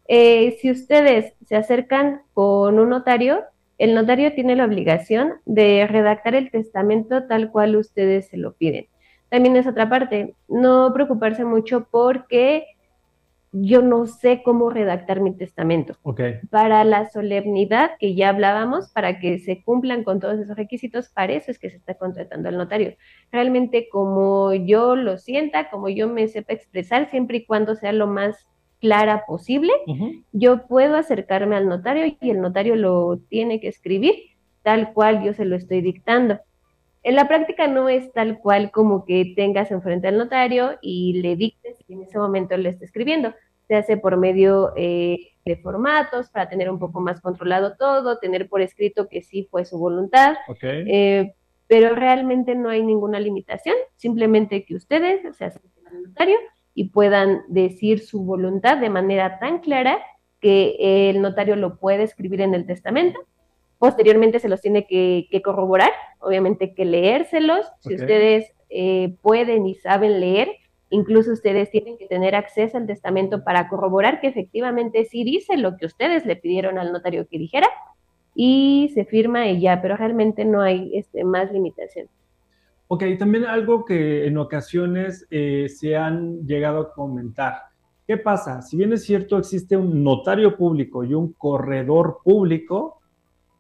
eh, 0.07 0.57
si 0.61 0.70
ustedes 0.70 1.34
se 1.47 1.57
acercan 1.57 2.22
con 2.32 2.78
un 2.78 2.89
notario, 2.89 3.45
el 3.76 3.95
notario 3.95 4.32
tiene 4.32 4.57
la 4.57 4.64
obligación 4.64 5.34
de 5.45 5.86
redactar 5.86 6.34
el 6.34 6.51
testamento 6.51 7.26
tal 7.26 7.51
cual 7.51 7.76
ustedes 7.76 8.28
se 8.28 8.36
lo 8.36 8.55
piden. 8.55 8.86
También 9.28 9.57
es 9.57 9.66
otra 9.66 9.89
parte, 9.89 10.34
no 10.49 10.93
preocuparse 10.95 11.45
mucho 11.45 11.86
porque 11.91 12.66
yo 13.53 13.82
no 13.82 14.07
sé 14.07 14.42
cómo 14.44 14.70
redactar 14.70 15.20
mi 15.20 15.34
testamento. 15.34 15.96
Okay. 16.03 16.40
Para 16.51 16.84
la 16.84 17.09
solemnidad 17.11 17.92
que 17.99 18.14
ya 18.14 18.28
hablábamos, 18.28 18.90
para 18.90 19.18
que 19.20 19.38
se 19.38 19.62
cumplan 19.62 20.05
con 20.05 20.20
todos 20.20 20.38
esos 20.38 20.57
requisitos, 20.57 21.09
para 21.09 21.32
eso 21.32 21.51
es 21.51 21.59
que 21.59 21.70
se 21.70 21.76
está 21.76 21.94
contratando 21.94 22.49
al 22.49 22.59
notario. 22.59 22.96
Realmente 23.32 23.88
como 23.90 24.53
yo 24.55 24.96
lo 24.96 25.18
sienta, 25.18 25.70
como 25.70 25.88
yo 25.88 26.09
me 26.09 26.28
sepa 26.28 26.53
expresar, 26.53 27.11
siempre 27.11 27.38
y 27.38 27.46
cuando 27.46 27.74
sea 27.74 27.92
lo 27.92 28.07
más 28.07 28.46
clara 28.80 29.24
posible, 29.26 29.72
yo 30.32 30.66
puedo 30.68 30.96
acercarme 30.96 31.57
al 31.57 31.68
notario 31.68 32.16
y 32.20 32.30
el 32.30 32.40
notario 32.40 32.76
lo 32.76 33.18
tiene 33.28 33.61
que 33.61 33.68
escribir 33.68 34.14
tal 34.62 34.92
cual 34.92 35.22
yo 35.24 35.32
se 35.32 35.44
lo 35.44 35.57
estoy 35.57 35.80
dictando. 35.80 36.40
En 37.09 37.16
la 37.16 37.26
práctica 37.26 37.66
no 37.68 37.88
es 37.88 38.12
tal 38.12 38.38
cual 38.38 38.70
como 38.70 39.06
que 39.06 39.32
tengas 39.34 39.70
enfrente 39.70 40.09
al 40.09 40.18
notario 40.18 40.76
y 40.82 41.22
le 41.22 41.36
dictes 41.36 41.82
y 41.88 41.94
en 41.94 42.02
ese 42.02 42.18
momento 42.18 42.54
le 42.59 42.68
esté 42.68 42.84
escribiendo. 42.84 43.32
Se 43.66 43.76
hace 43.76 43.96
por 43.96 44.18
medio 44.18 44.74
eh, 44.76 45.30
de 45.46 45.56
formatos 45.56 46.28
para 46.28 46.50
tener 46.50 46.68
un 46.68 46.78
poco 46.78 47.00
más 47.00 47.22
controlado 47.22 47.76
todo, 47.78 48.18
tener 48.18 48.46
por 48.50 48.61
escrito 48.61 49.09
que 49.09 49.22
sí 49.22 49.48
fue 49.50 49.64
su 49.64 49.78
voluntad. 49.78 50.36
Eh, 50.62 51.32
pero 51.66 51.94
realmente 51.94 52.54
no 52.54 52.68
hay 52.68 52.82
ninguna 52.82 53.20
limitación, 53.20 53.76
simplemente 53.96 54.66
que 54.66 54.74
ustedes 54.74 55.22
se 55.34 55.46
acerquen 55.46 55.86
al 55.86 56.02
notario 56.02 56.36
y 56.74 56.90
puedan 56.90 57.40
decir 57.48 58.00
su 58.00 58.22
voluntad 58.22 58.76
de 58.76 58.90
manera 58.90 59.38
tan 59.38 59.61
clara 59.61 59.98
que 60.40 61.09
el 61.09 61.22
notario 61.22 61.56
lo 61.56 61.78
puede 61.78 62.02
escribir 62.02 62.42
en 62.42 62.52
el 62.52 62.66
testamento. 62.66 63.18
Posteriormente 63.78 64.40
se 64.40 64.48
los 64.48 64.60
tiene 64.60 64.86
que, 64.86 65.28
corroborar, 65.44 65.90
obviamente 66.20 66.74
que 66.74 66.84
leérselos. 66.84 67.66
Si 67.80 67.94
ustedes 67.94 68.52
eh, 68.70 69.14
pueden 69.22 69.66
y 69.66 69.74
saben 69.76 70.20
leer, 70.20 70.48
incluso 70.90 71.32
ustedes 71.32 71.70
tienen 71.70 71.96
que 71.96 72.06
tener 72.06 72.34
acceso 72.34 72.76
al 72.76 72.86
testamento 72.86 73.44
para 73.44 73.68
corroborar 73.68 74.20
que 74.20 74.28
efectivamente 74.28 75.04
sí 75.04 75.22
dice 75.24 75.56
lo 75.56 75.76
que 75.76 75.86
ustedes 75.86 76.26
le 76.26 76.36
pidieron 76.36 76.78
al 76.78 76.92
notario 76.92 77.26
que 77.28 77.38
dijera 77.38 77.68
y 78.34 78.90
se 78.94 79.04
firma 79.04 79.48
y 79.48 79.60
ya, 79.60 79.82
pero 79.82 79.96
realmente 79.96 80.44
no 80.44 80.60
hay 80.60 80.96
este, 80.96 81.24
más 81.24 81.52
limitación. 81.52 82.08
Ok, 82.86 83.04
también 83.18 83.44
algo 83.44 83.84
que 83.84 84.26
en 84.26 84.38
ocasiones 84.38 85.26
eh, 85.30 85.68
se 85.68 85.96
han 85.96 86.46
llegado 86.46 86.80
a 86.80 86.92
comentar. 86.92 87.54
¿Qué 88.06 88.16
pasa? 88.16 88.62
Si 88.62 88.76
bien 88.78 88.92
es 88.94 89.04
cierto, 89.04 89.36
existe 89.36 89.76
un 89.76 90.02
notario 90.02 90.56
público 90.56 91.04
y 91.04 91.12
un 91.12 91.34
corredor 91.34 92.20
público, 92.24 92.97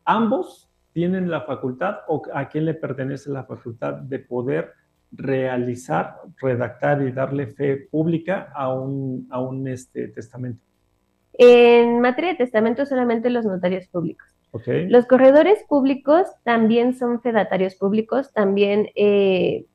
ambos 0.08 0.70
tienen 0.92 1.30
la 1.30 1.42
facultad 1.42 1.98
o 2.08 2.22
a 2.32 2.48
quién 2.48 2.64
le 2.64 2.74
pertenece 2.74 3.30
la 3.30 3.44
facultad 3.44 3.94
de 3.94 4.18
poder 4.18 4.72
realizar, 5.12 6.16
redactar 6.40 7.02
y 7.02 7.12
darle 7.12 7.46
fe 7.46 7.76
pública 7.90 8.50
a 8.54 8.72
un, 8.72 9.28
a 9.30 9.40
un 9.40 9.68
este, 9.68 10.08
testamento. 10.08 10.64
En 11.34 12.00
materia 12.00 12.32
de 12.32 12.38
testamento 12.38 12.84
solamente 12.86 13.30
los 13.30 13.44
notarios 13.44 13.86
públicos. 13.86 14.26
Los 14.88 15.06
corredores 15.06 15.62
públicos 15.68 16.26
también 16.42 16.94
son 16.94 17.20
fedatarios 17.20 17.74
públicos, 17.74 18.32
también 18.32 18.88
eh, 18.96 19.66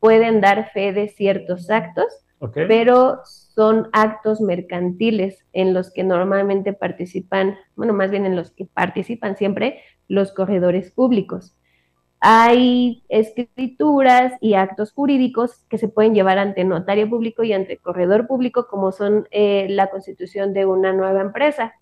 pueden 0.00 0.40
dar 0.40 0.72
fe 0.72 0.92
de 0.92 1.08
ciertos 1.08 1.70
actos, 1.70 2.25
pero 2.38 3.20
son 3.24 3.88
actos 3.92 4.40
mercantiles 4.40 5.44
en 5.52 5.72
los 5.72 5.92
que 5.92 6.04
normalmente 6.04 6.72
participan, 6.72 7.56
bueno, 7.76 7.92
más 7.92 8.10
bien 8.10 8.26
en 8.26 8.36
los 8.36 8.50
que 8.50 8.66
participan 8.66 9.36
siempre 9.36 9.80
los 10.08 10.32
corredores 10.32 10.90
públicos. 10.90 11.56
Hay 12.20 13.04
escrituras 13.08 14.32
y 14.40 14.54
actos 14.54 14.92
jurídicos 14.92 15.64
que 15.68 15.78
se 15.78 15.88
pueden 15.88 16.14
llevar 16.14 16.38
ante 16.38 16.64
notario 16.64 17.08
público 17.08 17.42
y 17.42 17.52
ante 17.52 17.78
corredor 17.78 18.26
público, 18.26 18.66
como 18.68 18.92
son 18.92 19.26
eh, 19.30 19.66
la 19.70 19.90
constitución 19.90 20.52
de 20.52 20.66
una 20.66 20.92
nueva 20.92 21.20
empresa 21.20 21.74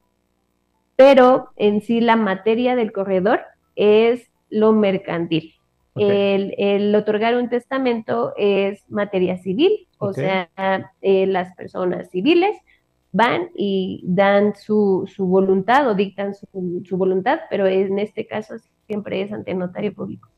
pero 0.97 1.51
en 1.57 1.81
sí 1.81 2.01
la 2.01 2.17
materia 2.17 2.77
del 2.77 2.93
corredor 2.93 3.41
es 3.75 4.31
lo 4.51 4.73
mercantil. 4.73 5.55
El, 5.97 6.95
otorgar 6.95 7.37
un 7.37 7.49
testamento 7.49 8.33
es 8.37 8.89
materia 8.91 9.39
civil, 9.39 9.87
o 9.99 10.13
sea, 10.13 10.49
eh, 11.01 11.27
las 11.27 11.55
personas 11.55 12.11
civiles 12.11 12.57
van 13.13 13.51
y 13.55 14.03
dan 14.05 14.55
su, 14.57 15.09
voluntad 15.19 15.89
o 15.89 15.95
dictan 15.95 16.35
su, 16.35 16.97
voluntad, 16.97 17.41
pero 17.49 17.67
en 17.67 18.01
este 18.01 18.27
caso 18.27 18.55
siempre 18.89 19.23
es 19.23 19.33
ante 19.33 19.55
notario 19.55 19.95
público. 19.95 20.29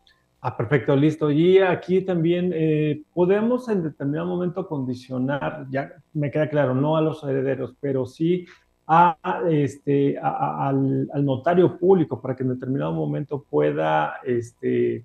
Ah, 0.42 0.54
perfecto, 0.54 0.94
listo. 0.94 1.30
Y 1.30 1.58
aquí 1.58 2.02
también 2.02 2.52
eh, 2.54 3.02
podemos 3.14 3.68
en 3.70 3.82
determinado 3.82 4.26
momento 4.26 4.68
condicionar, 4.68 5.66
ya 5.70 5.90
me 6.12 6.30
queda 6.30 6.50
claro, 6.50 6.74
no 6.74 6.98
a 6.98 7.00
los 7.00 7.24
herederos, 7.24 7.74
pero 7.80 8.04
sí 8.04 8.44
a, 8.86 9.16
este, 9.50 10.18
al, 10.18 11.08
notario 11.24 11.78
público 11.78 12.20
para 12.20 12.36
que 12.36 12.42
en 12.42 12.50
determinado 12.50 12.92
momento 12.92 13.44
pueda 13.48 14.16
este, 14.24 15.04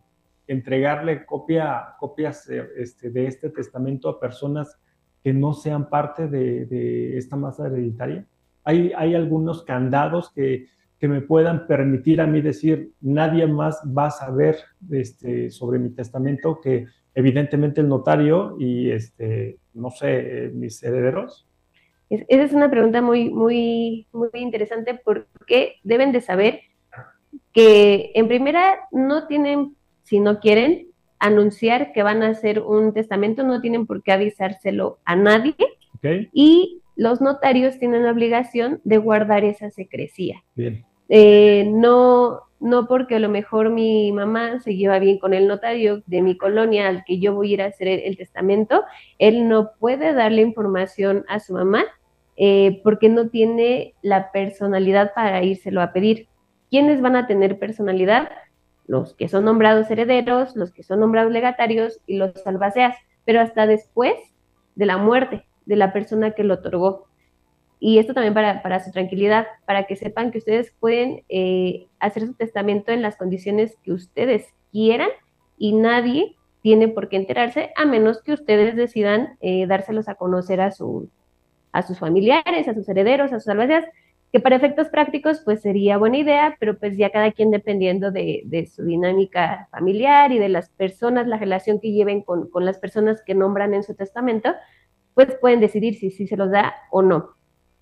entregarle 0.52 1.26
copia, 1.26 1.96
copias 2.00 2.50
este, 2.50 3.10
de 3.10 3.28
este 3.28 3.50
testamento 3.50 4.10
a 4.10 4.20
personas 4.20 4.80
que 5.24 5.34
no 5.34 5.54
sean 5.54 5.90
parte 5.90 6.28
de, 6.28 7.18
esta 7.18 7.36
masa 7.36 7.68
hereditaria? 7.68 8.26
Hay, 8.64 8.92
hay 8.96 9.16
algunos 9.16 9.64
candados 9.64 10.32
que, 10.34 10.68
que, 11.00 11.08
me 11.08 11.22
puedan 11.22 11.68
permitir 11.68 12.22
a 12.22 12.28
mí 12.28 12.42
decir, 12.42 12.92
nadie 13.02 13.48
más 13.48 13.82
va 13.86 14.08
a 14.08 14.12
saber 14.12 14.58
este, 14.92 15.50
sobre 15.50 15.80
mi 15.80 15.90
testamento 15.90 16.60
que 16.62 16.86
evidentemente 17.16 17.82
el 17.82 17.88
notario 17.88 18.56
y, 18.60 18.92
este, 18.92 19.58
no 19.74 19.90
sé, 19.90 20.52
mis 20.54 20.82
herederos 20.84 21.48
esa 22.12 22.44
es 22.44 22.52
una 22.52 22.70
pregunta 22.70 23.02
muy, 23.02 23.30
muy, 23.30 24.06
muy 24.12 24.30
interesante 24.34 25.00
porque 25.04 25.76
deben 25.84 26.12
de 26.12 26.20
saber 26.20 26.60
que 27.54 28.12
en 28.16 28.28
primera 28.28 28.80
no 28.92 29.28
tienen, 29.28 29.78
si 30.12 30.20
no 30.20 30.42
quieren, 30.42 30.88
anunciar 31.20 31.94
que 31.94 32.04
van 32.04 32.22
a 32.22 32.28
hacer 32.28 32.60
un 32.60 32.94
testamento, 32.94 33.44
no 33.44 33.62
tienen 33.62 33.88
por 33.88 34.04
qué 34.04 34.12
avisárselo 34.12 35.00
a 35.06 35.16
nadie. 35.16 35.56
Y 36.34 36.82
los 36.98 37.22
notarios 37.22 37.80
tienen 37.80 38.04
la 38.04 38.12
obligación 38.12 38.82
de 38.84 38.98
guardar 38.98 39.46
esa 39.46 39.72
secrecía. 39.72 40.44
Bien. 40.54 40.84
Eh, 41.08 41.64
no, 41.72 42.42
no 42.60 42.88
porque 42.90 43.16
a 43.16 43.20
lo 43.20 43.30
mejor 43.30 43.70
mi 43.70 44.12
mamá 44.12 44.60
se 44.60 44.76
lleva 44.76 45.00
bien 45.00 45.18
con 45.18 45.34
el 45.34 45.48
notario 45.48 46.04
de 46.08 46.22
mi 46.22 46.36
colonia 46.36 46.90
al 46.90 47.06
que 47.06 47.18
yo 47.18 47.34
voy 47.34 47.52
a 47.52 47.54
ir 47.54 47.62
a 47.62 47.68
hacer 47.68 47.88
el 47.88 48.18
testamento, 48.18 48.84
él 49.18 49.48
no 49.48 49.72
puede 49.80 50.14
darle 50.14 50.42
información 50.42 51.24
a 51.30 51.40
su 51.40 51.54
mamá 51.54 51.86
eh, 52.36 52.82
porque 52.84 53.08
no 53.08 53.30
tiene 53.30 53.94
la 54.02 54.34
personalidad 54.34 55.14
para 55.14 55.42
írselo 55.42 55.82
a 55.82 55.94
pedir. 55.94 56.28
¿Quiénes 56.70 57.00
van 57.00 57.16
a 57.16 57.28
tener 57.28 57.60
personalidad? 57.60 58.30
Los 58.92 59.14
que 59.14 59.30
son 59.30 59.46
nombrados 59.46 59.90
herederos, 59.90 60.54
los 60.58 60.74
que 60.74 60.84
son 60.84 61.00
nombrados 61.00 61.32
legatarios 61.32 62.02
y 62.08 62.18
los 62.18 62.34
salvaseas, 62.44 62.98
pero 63.24 63.40
hasta 63.40 63.66
después 63.66 64.16
de 64.76 64.86
la 64.86 64.98
muerte 64.98 65.46
de 65.66 65.78
la 65.78 65.94
persona 65.94 66.32
que 66.32 66.44
lo 66.44 66.56
otorgó. 66.56 67.08
Y 67.80 68.00
esto 68.00 68.14
también 68.14 68.34
para, 68.34 68.84
su 68.84 68.92
tranquilidad, 68.92 69.48
para 69.66 69.86
que 69.86 69.96
sepan 69.96 70.30
que 70.30 70.40
ustedes 70.40 70.76
pueden 70.78 71.24
eh, 71.30 71.88
hacer 72.02 72.26
su 72.26 72.34
testamento 72.34 72.92
en 72.92 73.02
las 73.02 73.16
condiciones 73.16 73.78
que 73.82 73.94
ustedes 73.94 74.46
quieran 74.74 75.10
y 75.58 75.72
nadie 75.72 76.36
tiene 76.62 76.90
por 76.90 77.08
qué 77.08 77.16
enterarse 77.16 77.72
a 77.78 77.86
menos 77.86 78.22
que 78.22 78.34
ustedes 78.34 78.76
decidan 78.76 79.38
eh, 79.40 79.68
dárselos 79.68 80.10
a 80.10 80.16
conocer 80.16 80.60
a 80.60 80.72
su, 80.72 81.10
a 81.72 81.82
sus 81.82 81.98
familiares, 81.98 82.68
a 82.68 82.74
sus 82.74 82.90
herederos, 82.90 83.32
a 83.32 83.40
sus 83.40 83.48
albaceas, 83.48 83.86
que 84.32 84.40
para 84.40 84.56
efectos 84.56 84.88
prácticos 84.88 85.42
pues 85.44 85.62
sería 85.62 85.98
buena 85.98 86.18
idea, 86.18 86.56
pero 86.60 86.78
pues 86.78 86.98
ya 86.98 87.10
cada 87.10 87.32
quien 87.32 87.52
dependiendo 87.52 88.12
de, 88.12 88.70
su 88.74 88.84
dinámica 88.84 89.68
familiar 89.72 90.32
y 90.32 90.40
de 90.40 90.50
las 90.50 90.70
personas, 90.70 91.28
la 91.28 91.38
relación 91.38 91.80
que 91.80 91.92
lleven 91.92 92.22
con, 92.22 92.50
las 92.56 92.80
personas 92.80 93.22
que 93.22 93.36
nombran 93.36 93.74
en 93.74 93.84
su 93.84 93.94
testamento, 93.94 94.54
pues 95.14 95.36
pueden 95.42 95.60
decidir 95.60 95.96
si, 95.96 96.12
si 96.12 96.28
se 96.28 96.38
los 96.38 96.50
da 96.50 96.74
o 96.92 97.02
no. 97.02 97.32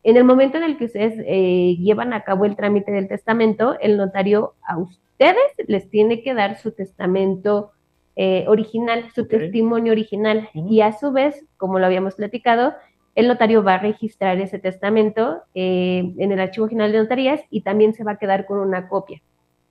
En 0.02 0.18
el 0.18 0.24
momento 0.24 0.58
en 0.58 0.64
el 0.64 0.78
que 0.78 0.86
ustedes 0.86 1.16
eh, 1.26 1.76
llevan 1.78 2.14
a 2.14 2.24
cabo 2.24 2.46
el 2.46 2.56
trámite 2.56 2.92
del 2.92 3.08
testamento, 3.08 3.78
el 3.80 3.98
notario 3.98 4.56
a 4.64 4.78
ustedes 4.78 5.36
les 5.68 5.90
tiene 5.90 6.24
que 6.24 6.34
dar 6.34 6.58
su 6.58 6.72
testamento 6.72 7.72
eh, 8.16 8.46
original, 8.48 9.12
su 9.14 9.28
testimonio 9.28 9.92
original, 9.92 10.50
y 10.54 10.82
a 10.82 10.94
su 10.94 11.12
vez, 11.12 11.46
como 11.58 11.80
lo 11.80 11.86
habíamos 11.86 12.16
platicado, 12.16 12.74
el 13.20 13.28
notario 13.28 13.64
va 13.64 13.76
a 13.76 13.80
registrar 13.80 14.40
ese 14.40 14.60
testamento 14.60 15.42
eh, 15.54 16.14
en 16.18 16.32
el 16.32 16.40
Archivo 16.40 16.70
General 16.70 16.92
de 16.92 17.00
Notarías 17.00 17.42
y 17.50 17.62
también 17.62 17.94
se 17.94 18.06
va 18.06 18.14
a 18.14 18.18
quedar 18.18 18.46
con 18.46 18.60
una 18.60 18.88
copia. 18.88 19.22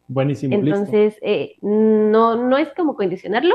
Buenísimo. 0.07 0.55
Entonces, 0.55 1.17
eh, 1.23 1.57
no, 1.63 2.37
no 2.37 2.59
es 2.59 2.69
como 2.75 2.95
condicionarlo, 2.95 3.55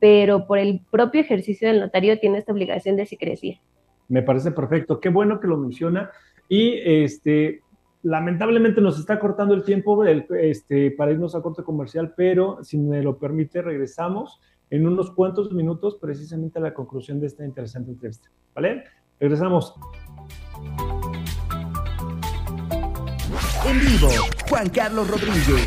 pero 0.00 0.46
por 0.46 0.58
el 0.58 0.80
propio 0.90 1.20
ejercicio 1.20 1.68
del 1.68 1.80
notario 1.80 2.18
tiene 2.18 2.38
esta 2.38 2.52
obligación 2.52 2.96
de 2.96 3.06
secrecía. 3.06 3.60
Me 4.08 4.22
parece 4.22 4.52
perfecto. 4.52 5.00
Qué 5.00 5.08
bueno 5.08 5.40
que 5.40 5.48
lo 5.48 5.56
menciona. 5.56 6.10
Y 6.48 6.80
este, 6.84 7.62
lamentablemente 8.02 8.80
nos 8.80 8.98
está 8.98 9.18
cortando 9.18 9.54
el 9.54 9.64
tiempo 9.64 10.04
este, 10.04 10.92
para 10.92 11.10
irnos 11.10 11.34
a 11.34 11.42
corte 11.42 11.64
comercial, 11.64 12.14
pero 12.16 12.62
si 12.62 12.78
me 12.78 13.02
lo 13.02 13.18
permite, 13.18 13.62
regresamos 13.62 14.40
en 14.70 14.86
unos 14.86 15.10
cuantos 15.10 15.52
minutos 15.52 15.96
precisamente 16.00 16.58
a 16.58 16.62
la 16.62 16.74
conclusión 16.74 17.20
de 17.20 17.26
esta 17.26 17.44
interesante 17.44 17.90
entrevista. 17.90 18.28
¿Vale? 18.54 18.84
Regresamos. 19.18 19.74
En 23.66 23.80
vivo, 23.80 24.08
Juan 24.48 24.68
Carlos 24.68 25.10
Rodríguez. 25.10 25.66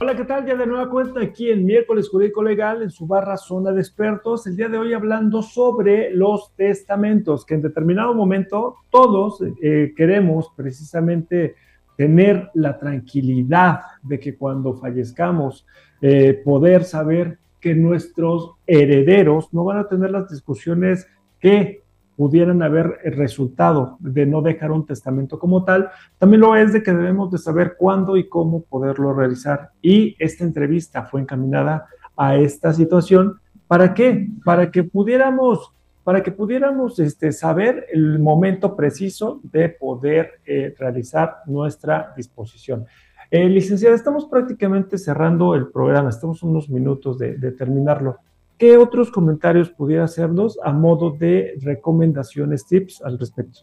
Hola, 0.00 0.16
¿qué 0.16 0.24
tal? 0.24 0.46
Ya 0.46 0.54
de 0.54 0.66
nueva 0.66 0.88
cuenta 0.88 1.20
aquí 1.20 1.50
en 1.50 1.66
Miércoles 1.66 2.08
Jurídico 2.08 2.42
Legal 2.42 2.82
en 2.82 2.90
su 2.90 3.06
barra 3.06 3.36
Zona 3.36 3.72
de 3.72 3.80
Expertos. 3.80 4.46
El 4.46 4.56
día 4.56 4.68
de 4.68 4.78
hoy 4.78 4.94
hablando 4.94 5.42
sobre 5.42 6.12
los 6.12 6.54
testamentos, 6.54 7.44
que 7.44 7.54
en 7.54 7.62
determinado 7.62 8.14
momento 8.14 8.76
todos 8.88 9.42
eh, 9.60 9.92
queremos 9.96 10.52
precisamente 10.56 11.56
tener 11.98 12.48
la 12.54 12.78
tranquilidad 12.78 13.80
de 14.04 14.20
que 14.20 14.36
cuando 14.36 14.72
fallezcamos, 14.74 15.66
eh, 16.00 16.40
poder 16.44 16.84
saber 16.84 17.38
que 17.60 17.74
nuestros 17.74 18.52
herederos 18.68 19.52
no 19.52 19.64
van 19.64 19.78
a 19.78 19.88
tener 19.88 20.12
las 20.12 20.30
discusiones 20.30 21.08
que 21.40 21.82
pudieran 22.14 22.62
haber 22.62 23.00
resultado 23.16 23.96
de 23.98 24.26
no 24.26 24.42
dejar 24.42 24.70
un 24.70 24.86
testamento 24.86 25.40
como 25.40 25.64
tal, 25.64 25.90
también 26.18 26.42
lo 26.42 26.54
es 26.54 26.72
de 26.72 26.84
que 26.84 26.92
debemos 26.92 27.32
de 27.32 27.38
saber 27.38 27.74
cuándo 27.76 28.16
y 28.16 28.28
cómo 28.28 28.62
poderlo 28.62 29.12
realizar. 29.12 29.70
Y 29.82 30.14
esta 30.20 30.44
entrevista 30.44 31.04
fue 31.04 31.20
encaminada 31.20 31.86
a 32.16 32.36
esta 32.36 32.72
situación. 32.72 33.40
¿Para 33.66 33.92
qué? 33.92 34.28
Para 34.44 34.70
que 34.70 34.84
pudiéramos, 34.84 35.72
para 36.08 36.22
que 36.22 36.32
pudiéramos 36.32 36.98
este, 37.00 37.32
saber 37.32 37.84
el 37.92 38.18
momento 38.18 38.74
preciso 38.74 39.42
de 39.42 39.68
poder 39.68 40.40
eh, 40.46 40.74
realizar 40.78 41.42
nuestra 41.44 42.14
disposición. 42.16 42.86
Eh, 43.30 43.46
licenciada, 43.46 43.94
estamos 43.94 44.24
prácticamente 44.24 44.96
cerrando 44.96 45.54
el 45.54 45.68
programa, 45.68 46.08
estamos 46.08 46.42
unos 46.42 46.70
minutos 46.70 47.18
de, 47.18 47.36
de 47.36 47.52
terminarlo. 47.52 48.16
¿Qué 48.56 48.78
otros 48.78 49.10
comentarios 49.10 49.68
pudiera 49.68 50.04
hacernos 50.04 50.58
a 50.64 50.72
modo 50.72 51.10
de 51.10 51.58
recomendaciones, 51.60 52.66
tips 52.66 53.02
al 53.02 53.18
respecto? 53.18 53.60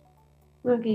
Ok. 0.62 0.86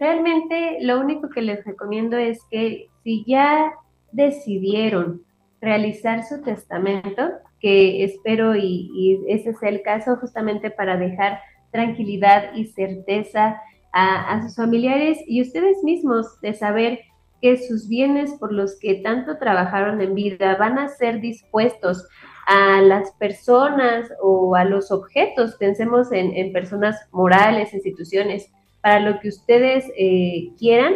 Realmente 0.00 0.78
lo 0.80 0.98
único 0.98 1.28
que 1.28 1.42
les 1.42 1.64
recomiendo 1.64 2.16
es 2.16 2.40
que 2.50 2.88
si 3.04 3.24
ya 3.24 3.70
decidieron 4.10 5.22
realizar 5.62 6.24
su 6.24 6.42
testamento, 6.42 7.30
que 7.60 8.04
espero 8.04 8.56
y, 8.56 9.24
ese 9.28 9.50
es 9.50 9.62
el 9.62 9.82
caso 9.82 10.16
justamente 10.16 10.70
para 10.70 10.96
dejar 10.96 11.38
tranquilidad 11.70 12.52
y 12.54 12.66
certeza 12.66 13.62
a, 13.92 14.42
sus 14.42 14.56
familiares 14.56 15.18
y 15.26 15.40
ustedes 15.40 15.82
mismos 15.84 16.40
de 16.40 16.54
saber 16.54 17.00
que 17.40 17.56
sus 17.56 17.88
bienes 17.88 18.32
por 18.34 18.52
los 18.52 18.78
que 18.78 18.96
tanto 18.96 19.38
trabajaron 19.38 20.00
en 20.00 20.14
vida 20.14 20.56
van 20.56 20.78
a 20.78 20.88
ser 20.88 21.20
dispuestos 21.20 22.08
a 22.46 22.80
las 22.80 23.12
personas 23.12 24.10
o 24.20 24.56
a 24.56 24.64
los 24.64 24.90
objetos, 24.90 25.54
pensemos 25.56 26.10
en, 26.10 26.52
personas 26.52 26.96
morales, 27.12 27.72
instituciones, 27.72 28.50
para 28.80 28.98
lo 28.98 29.20
que 29.20 29.28
ustedes 29.28 29.84
eh, 29.96 30.50
quieran, 30.58 30.94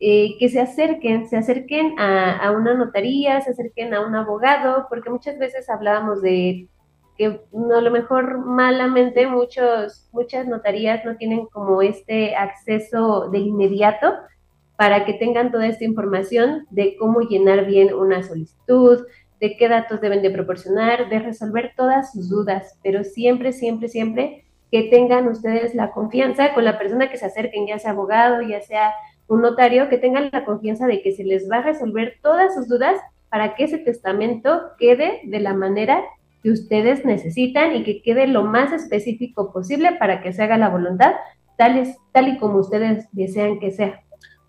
eh, 0.00 0.36
que 0.38 0.48
se 0.48 0.60
acerquen, 0.60 1.28
se 1.28 1.36
acerquen 1.36 1.98
a, 1.98 2.52
una 2.52 2.74
notaría, 2.74 3.40
se 3.40 3.50
acerquen 3.50 3.94
a 3.94 4.06
un 4.06 4.14
abogado, 4.14 4.86
porque 4.88 5.10
muchas 5.10 5.38
veces 5.38 5.68
hablábamos 5.68 6.22
de 6.22 6.68
que 7.16 7.26
a 7.26 7.80
lo 7.80 7.90
mejor 7.90 8.38
malamente 8.46 9.26
muchos, 9.26 10.08
muchas 10.12 10.46
notarías 10.46 11.04
no 11.04 11.16
tienen 11.16 11.46
como 11.46 11.82
este 11.82 12.36
acceso 12.36 13.28
de 13.30 13.38
inmediato 13.38 14.14
para 14.76 15.04
que 15.04 15.14
tengan 15.14 15.50
toda 15.50 15.66
esta 15.66 15.84
información 15.84 16.64
de 16.70 16.96
cómo 16.96 17.22
llenar 17.22 17.66
bien 17.66 17.92
una 17.92 18.22
solicitud, 18.22 19.04
de 19.40 19.56
qué 19.56 19.68
datos 19.68 20.00
deben 20.00 20.22
de 20.22 20.30
proporcionar, 20.30 21.08
de 21.08 21.18
resolver 21.18 21.72
todas 21.76 22.12
sus 22.12 22.28
dudas, 22.28 22.78
pero 22.84 23.02
siempre, 23.02 23.52
siempre, 23.52 23.88
siempre 23.88 24.44
que 24.70 24.84
tengan 24.84 25.26
ustedes 25.26 25.74
la 25.74 25.90
confianza 25.90 26.54
con 26.54 26.64
la 26.64 26.78
persona 26.78 27.10
que 27.10 27.16
se 27.16 27.26
acerquen, 27.26 27.66
ya 27.66 27.80
sea 27.80 27.92
abogado, 27.92 28.42
ya 28.42 28.60
sea 28.60 28.92
un 29.28 29.42
notario, 29.42 29.88
que 29.88 29.98
tengan 29.98 30.30
la 30.32 30.44
confianza 30.44 30.86
de 30.86 31.02
que 31.02 31.12
se 31.12 31.24
les 31.24 31.50
va 31.50 31.58
a 31.58 31.62
resolver 31.62 32.14
todas 32.22 32.54
sus 32.54 32.68
dudas 32.68 32.98
para 33.28 33.54
que 33.54 33.64
ese 33.64 33.78
testamento 33.78 34.62
quede 34.78 35.20
de 35.24 35.40
la 35.40 35.54
manera 35.54 36.02
que 36.42 36.50
ustedes 36.50 37.04
necesitan 37.04 37.76
y 37.76 37.84
que 37.84 38.02
quede 38.02 38.26
lo 38.26 38.44
más 38.44 38.72
específico 38.72 39.52
posible 39.52 39.96
para 39.98 40.22
que 40.22 40.32
se 40.32 40.42
haga 40.42 40.56
la 40.56 40.70
voluntad 40.70 41.12
tal, 41.56 41.84
tal 42.12 42.28
y 42.28 42.38
como 42.38 42.58
ustedes 42.58 43.06
desean 43.12 43.58
que 43.58 43.70
sea. 43.70 44.00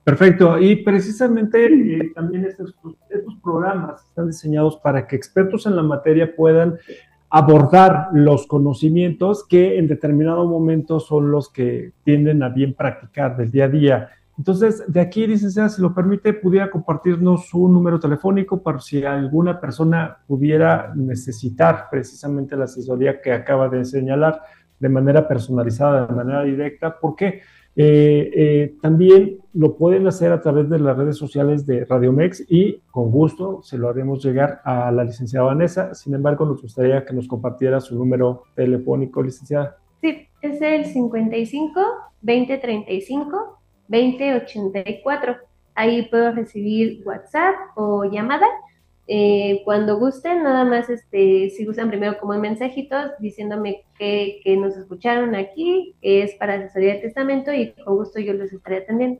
Perfecto, 0.03 0.57
y 0.57 0.77
precisamente 0.77 1.65
eh, 1.65 2.11
también 2.15 2.45
estos, 2.45 2.73
estos 3.09 3.35
programas 3.43 4.03
están 4.07 4.27
diseñados 4.27 4.77
para 4.77 5.05
que 5.05 5.15
expertos 5.15 5.65
en 5.65 5.75
la 5.75 5.83
materia 5.83 6.35
puedan 6.35 6.77
abordar 7.29 8.09
los 8.13 8.47
conocimientos 8.47 9.45
que 9.47 9.77
en 9.77 9.87
determinado 9.87 10.47
momento 10.47 10.99
son 10.99 11.31
los 11.31 11.51
que 11.51 11.91
tienden 12.03 12.41
a 12.41 12.49
bien 12.49 12.73
practicar 12.73 13.37
del 13.37 13.51
día 13.51 13.65
a 13.65 13.69
día. 13.69 14.09
Entonces, 14.39 14.85
de 14.87 15.01
aquí, 15.01 15.27
licenciada, 15.27 15.67
si 15.67 15.81
lo 15.81 15.93
permite, 15.93 16.31
pudiera 16.31 16.71
compartirnos 16.71 17.47
su 17.47 17.67
número 17.67 17.99
telefónico 17.99 18.63
para 18.63 18.79
si 18.79 19.03
alguna 19.03 19.59
persona 19.59 20.19
pudiera 20.25 20.93
necesitar 20.95 21.87
precisamente 21.91 22.55
la 22.55 22.63
asesoría 22.63 23.19
que 23.21 23.33
acaba 23.33 23.67
de 23.67 23.83
señalar 23.83 24.41
de 24.79 24.87
manera 24.87 25.27
personalizada, 25.27 26.07
de 26.07 26.15
manera 26.15 26.43
directa. 26.43 26.97
¿Por 26.97 27.17
qué? 27.17 27.41
Eh, 27.75 28.31
eh, 28.33 28.75
también 28.81 29.39
lo 29.53 29.75
pueden 29.75 30.07
hacer 30.07 30.31
a 30.31 30.39
través 30.39 30.69
de 30.69 30.79
las 30.79 30.95
redes 30.95 31.17
sociales 31.17 31.65
de 31.65 31.83
Radiomex 31.83 32.45
y 32.47 32.81
con 32.91 33.11
gusto 33.11 33.61
se 33.61 33.77
lo 33.77 33.89
haremos 33.89 34.23
llegar 34.23 34.61
a 34.63 34.89
la 34.89 35.03
licenciada 35.03 35.47
Vanessa. 35.47 35.93
Sin 35.93 36.13
embargo, 36.13 36.45
nos 36.45 36.61
gustaría 36.61 37.03
que 37.03 37.13
nos 37.13 37.27
compartiera 37.27 37.81
su 37.81 37.97
número 37.97 38.43
telefónico, 38.55 39.21
licenciada. 39.21 39.75
Sí, 39.99 40.29
es 40.41 40.61
el 40.61 40.85
55 40.85 41.81
2035 42.21 43.58
2084. 43.89 45.35
Ahí 45.75 46.03
puedo 46.09 46.31
recibir 46.31 47.01
WhatsApp 47.05 47.55
o 47.75 48.05
llamada 48.05 48.47
eh, 49.11 49.63
cuando 49.65 49.97
gusten, 49.97 50.43
nada 50.43 50.63
más, 50.65 50.87
este, 50.87 51.49
si 51.49 51.65
gustan 51.65 51.89
primero 51.89 52.19
como 52.19 52.35
en 52.35 52.41
mensajitos 52.41 53.11
diciéndome 53.19 53.83
que, 53.97 54.39
que, 54.43 54.55
nos 54.55 54.77
escucharon 54.77 55.33
aquí, 55.33 55.95
es 55.99 56.35
para 56.35 56.53
asesoría 56.53 56.93
de 56.93 56.99
testamento 56.99 57.51
y 57.51 57.71
con 57.71 57.95
gusto 57.95 58.19
yo 58.19 58.33
los 58.33 58.53
estaré 58.53 58.77
atendiendo. 58.77 59.19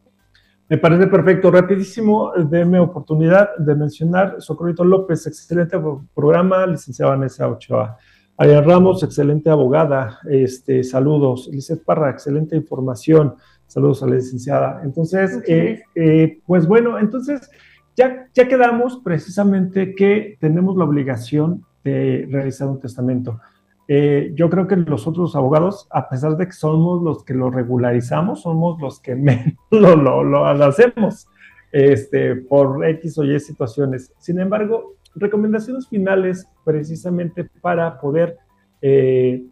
Me 0.67 0.77
parece 0.77 1.07
perfecto. 1.07 1.49
Rapidísimo, 1.49 2.31
déme 2.37 2.79
oportunidad 2.79 3.57
de 3.57 3.73
mencionar 3.73 4.35
Socorrito 4.37 4.83
López, 4.83 5.25
excelente 5.25 5.75
programa, 6.13 6.67
licenciada 6.67 7.15
Vanessa 7.15 7.47
Ochoa. 7.47 7.97
Ariel 8.37 8.63
Ramos, 8.63 9.01
excelente 9.01 9.49
abogada, 9.49 10.19
este, 10.29 10.83
saludos. 10.83 11.49
Lizeth 11.51 11.83
Parra, 11.83 12.11
excelente 12.11 12.55
información, 12.55 13.33
saludos 13.69 14.03
a 14.03 14.07
la 14.07 14.15
licenciada. 14.15 14.81
Entonces, 14.83 15.41
eh, 15.47 15.83
eh, 15.95 16.39
pues 16.45 16.67
bueno, 16.67 16.99
entonces 16.99 17.49
ya, 17.95 18.27
quedamos 18.33 19.01
precisamente 19.03 19.93
que 19.93 20.37
tenemos 20.39 20.75
la 20.75 20.85
obligación 20.85 21.65
de 21.83 22.27
realizar 22.29 22.67
un 22.67 22.79
testamento. 22.79 23.39
Eh, 23.87 24.31
yo 24.35 24.49
creo 24.49 24.67
que 24.67 24.75
los 24.75 25.05
otros 25.05 25.35
abogados, 25.35 25.87
a 25.91 26.09
pesar 26.09 26.35
de 26.37 26.45
que 26.45 26.51
somos 26.51 27.01
los 27.03 27.23
que 27.23 27.33
lo 27.33 27.51
regularizamos, 27.51 28.41
somos 28.43 28.81
los 28.81 28.99
que 28.99 29.15
menos 29.15 29.47
lo, 29.69 30.45
hacemos 30.45 31.27
este, 31.71 32.35
por 32.35 32.85
X 32.85 33.17
o 33.19 33.23
Y 33.23 33.39
situaciones. 33.39 34.13
Sin 34.17 34.39
embargo, 34.39 34.95
recomendaciones 35.15 35.87
finales 35.87 36.47
precisamente 36.65 37.49
para 37.61 37.99
poder 37.99 38.37
eh, 38.81 39.43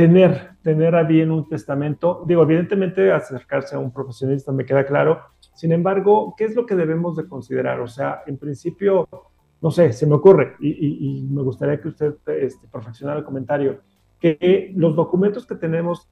tener, 0.00 0.52
tener 0.62 0.94
a 0.94 1.02
bien 1.02 1.30
un 1.30 1.46
testamento. 1.46 2.24
Digo, 2.26 2.42
evidentemente 2.44 3.12
acercarse 3.12 3.76
a 3.76 3.78
un 3.78 3.92
profesionista 3.92 4.50
me 4.50 4.64
queda 4.64 4.86
claro, 4.86 5.20
sin 5.54 5.72
embargo, 5.72 6.34
¿qué 6.38 6.44
es 6.44 6.56
lo 6.56 6.64
que 6.64 6.74
debemos 6.74 7.16
de 7.16 7.28
considerar? 7.28 7.80
O 7.80 7.86
sea, 7.86 8.22
en 8.26 8.38
principio, 8.38 9.06
no 9.60 9.70
sé, 9.70 9.92
se 9.92 10.06
me 10.06 10.14
ocurre 10.14 10.54
y, 10.58 11.28
me 11.30 11.42
gustaría 11.42 11.78
que 11.78 11.88
usted 11.88 12.14
este, 12.28 12.66
perfeccionara 12.68 13.18
el 13.18 13.26
comentario, 13.26 13.80
que 14.18 14.72
los 14.74 14.96
documentos 14.96 15.46
que 15.46 15.54
tenemos, 15.54 16.08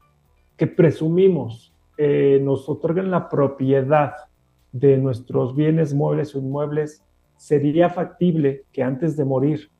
que 0.59 0.67
presumimos, 0.67 1.75
eh, 1.97 2.39
nos 2.43 2.69
otorguen 2.69 3.11
la 3.11 3.31
propiedad 3.31 4.13
de 4.71 4.99
nuestros 4.99 5.57
bienes 5.57 5.95
muebles 5.95 6.35
o 6.35 6.41
inmuebles, 6.41 7.03
sería 7.39 7.89
factible 7.89 8.65
que 8.71 8.83
antes 8.83 9.17
de 9.17 9.25
morir 9.25 9.71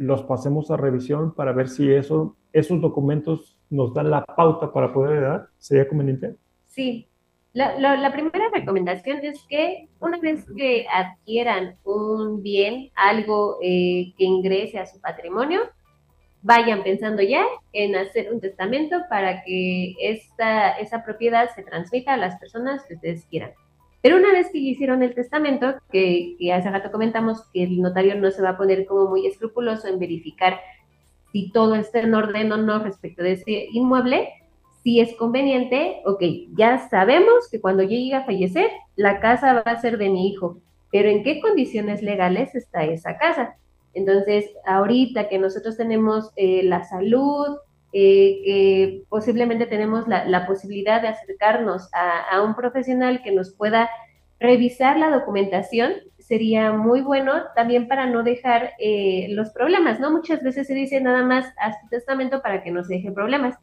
los 0.00 0.22
pasemos 0.22 0.70
a 0.70 0.78
revisión 0.78 1.34
para 1.34 1.52
ver 1.52 1.68
si 1.68 1.92
eso, 1.92 2.34
esos 2.54 2.80
documentos 2.80 3.58
nos 3.68 3.92
dan 3.92 4.10
la 4.10 4.24
pauta 4.24 4.72
para 4.72 4.94
poder 4.94 5.20
dar? 5.20 5.48
¿Sería 5.58 5.86
conveniente? 5.86 6.36
Sí, 6.68 7.06
la, 7.52 8.10
primera 8.10 8.48
recomendación 8.50 9.18
es 9.22 9.44
que 9.46 9.90
una 9.98 10.18
vez 10.18 10.46
que 10.56 10.86
adquieran 10.90 11.76
un 11.84 12.42
bien, 12.42 12.90
algo 12.94 13.58
eh, 13.60 14.14
que 14.16 14.24
ingrese 14.24 14.78
a 14.78 14.86
su 14.86 14.98
patrimonio, 15.02 15.60
vayan 16.40 16.82
pensando 16.82 17.20
ya 17.20 17.44
en 17.74 17.94
hacer 17.94 18.32
un 18.32 18.40
testamento 18.40 18.96
para 19.10 19.44
que 19.44 19.96
esta, 20.00 20.78
esa 20.78 21.04
propiedad 21.04 21.50
se 21.54 21.62
transmita 21.62 22.14
a 22.14 22.16
las 22.16 22.40
personas 22.40 22.86
que 22.86 22.94
ustedes 22.94 23.26
quieran. 23.26 23.52
Pero 24.02 24.16
una 24.16 24.32
vez 24.32 24.48
que 24.50 24.58
hicieron 24.58 25.02
el 25.02 25.14
testamento, 25.14 25.74
que, 25.90 26.36
hace 26.52 26.70
rato 26.70 26.90
comentamos 26.90 27.42
que 27.52 27.64
el 27.64 27.80
notario 27.80 28.14
no 28.14 28.30
se 28.30 28.42
va 28.42 28.50
a 28.50 28.56
poner 28.56 28.86
como 28.86 29.10
muy 29.10 29.26
escrupuloso 29.26 29.88
en 29.88 29.98
verificar 29.98 30.58
si 31.32 31.52
todo 31.52 31.74
está 31.74 32.00
en 32.00 32.14
orden 32.14 32.50
o 32.52 32.56
no 32.56 32.82
respecto 32.82 33.22
de 33.22 33.32
ese 33.32 33.68
inmueble, 33.72 34.30
si 34.82 35.00
es 35.00 35.14
conveniente, 35.16 36.00
ok, 36.06 36.22
ya 36.56 36.88
sabemos 36.88 37.48
que 37.50 37.60
cuando 37.60 37.82
yo 37.82 37.90
llegue 37.90 38.14
a 38.14 38.24
fallecer, 38.24 38.70
la 38.96 39.20
casa 39.20 39.52
va 39.52 39.70
a 39.70 39.80
ser 39.80 39.98
de 39.98 40.08
mi 40.08 40.28
hijo, 40.28 40.58
pero 40.90 41.08
¿en 41.08 41.22
qué 41.22 41.40
condiciones 41.40 42.02
legales 42.02 42.54
está 42.54 42.84
esa 42.84 43.18
casa? 43.18 43.56
Entonces, 43.92 44.46
ahorita 44.66 45.28
que 45.28 45.38
nosotros 45.38 45.76
tenemos 45.76 46.30
eh, 46.36 46.62
la 46.64 46.84
salud, 46.84 47.58
eh, 47.92 48.40
que 48.44 49.02
posiblemente 49.08 49.66
tenemos 49.66 50.06
la, 50.06 50.46
posibilidad 50.46 51.02
de 51.02 51.08
acercarnos 51.08 51.88
a, 51.92 52.42
un 52.42 52.54
profesional 52.54 53.22
que 53.22 53.32
nos 53.32 53.54
pueda 53.54 53.90
revisar 54.38 54.96
la 54.98 55.10
documentación, 55.10 55.92
sería 56.18 56.72
muy 56.72 57.02
bueno 57.02 57.32
también 57.56 57.88
para 57.88 58.06
no 58.06 58.22
dejar 58.22 58.72
eh, 58.78 59.26
los 59.30 59.50
problemas, 59.50 60.00
¿no? 60.00 60.10
Muchas 60.10 60.42
veces 60.42 60.66
se 60.66 60.74
dice 60.74 61.00
nada 61.00 61.24
más 61.24 61.52
haz 61.58 61.80
tu 61.80 61.88
testamento 61.88 62.40
para 62.40 62.62
que 62.62 62.70
no 62.70 62.84
se 62.84 62.94
dejen 62.94 63.14
problemas. 63.14 63.56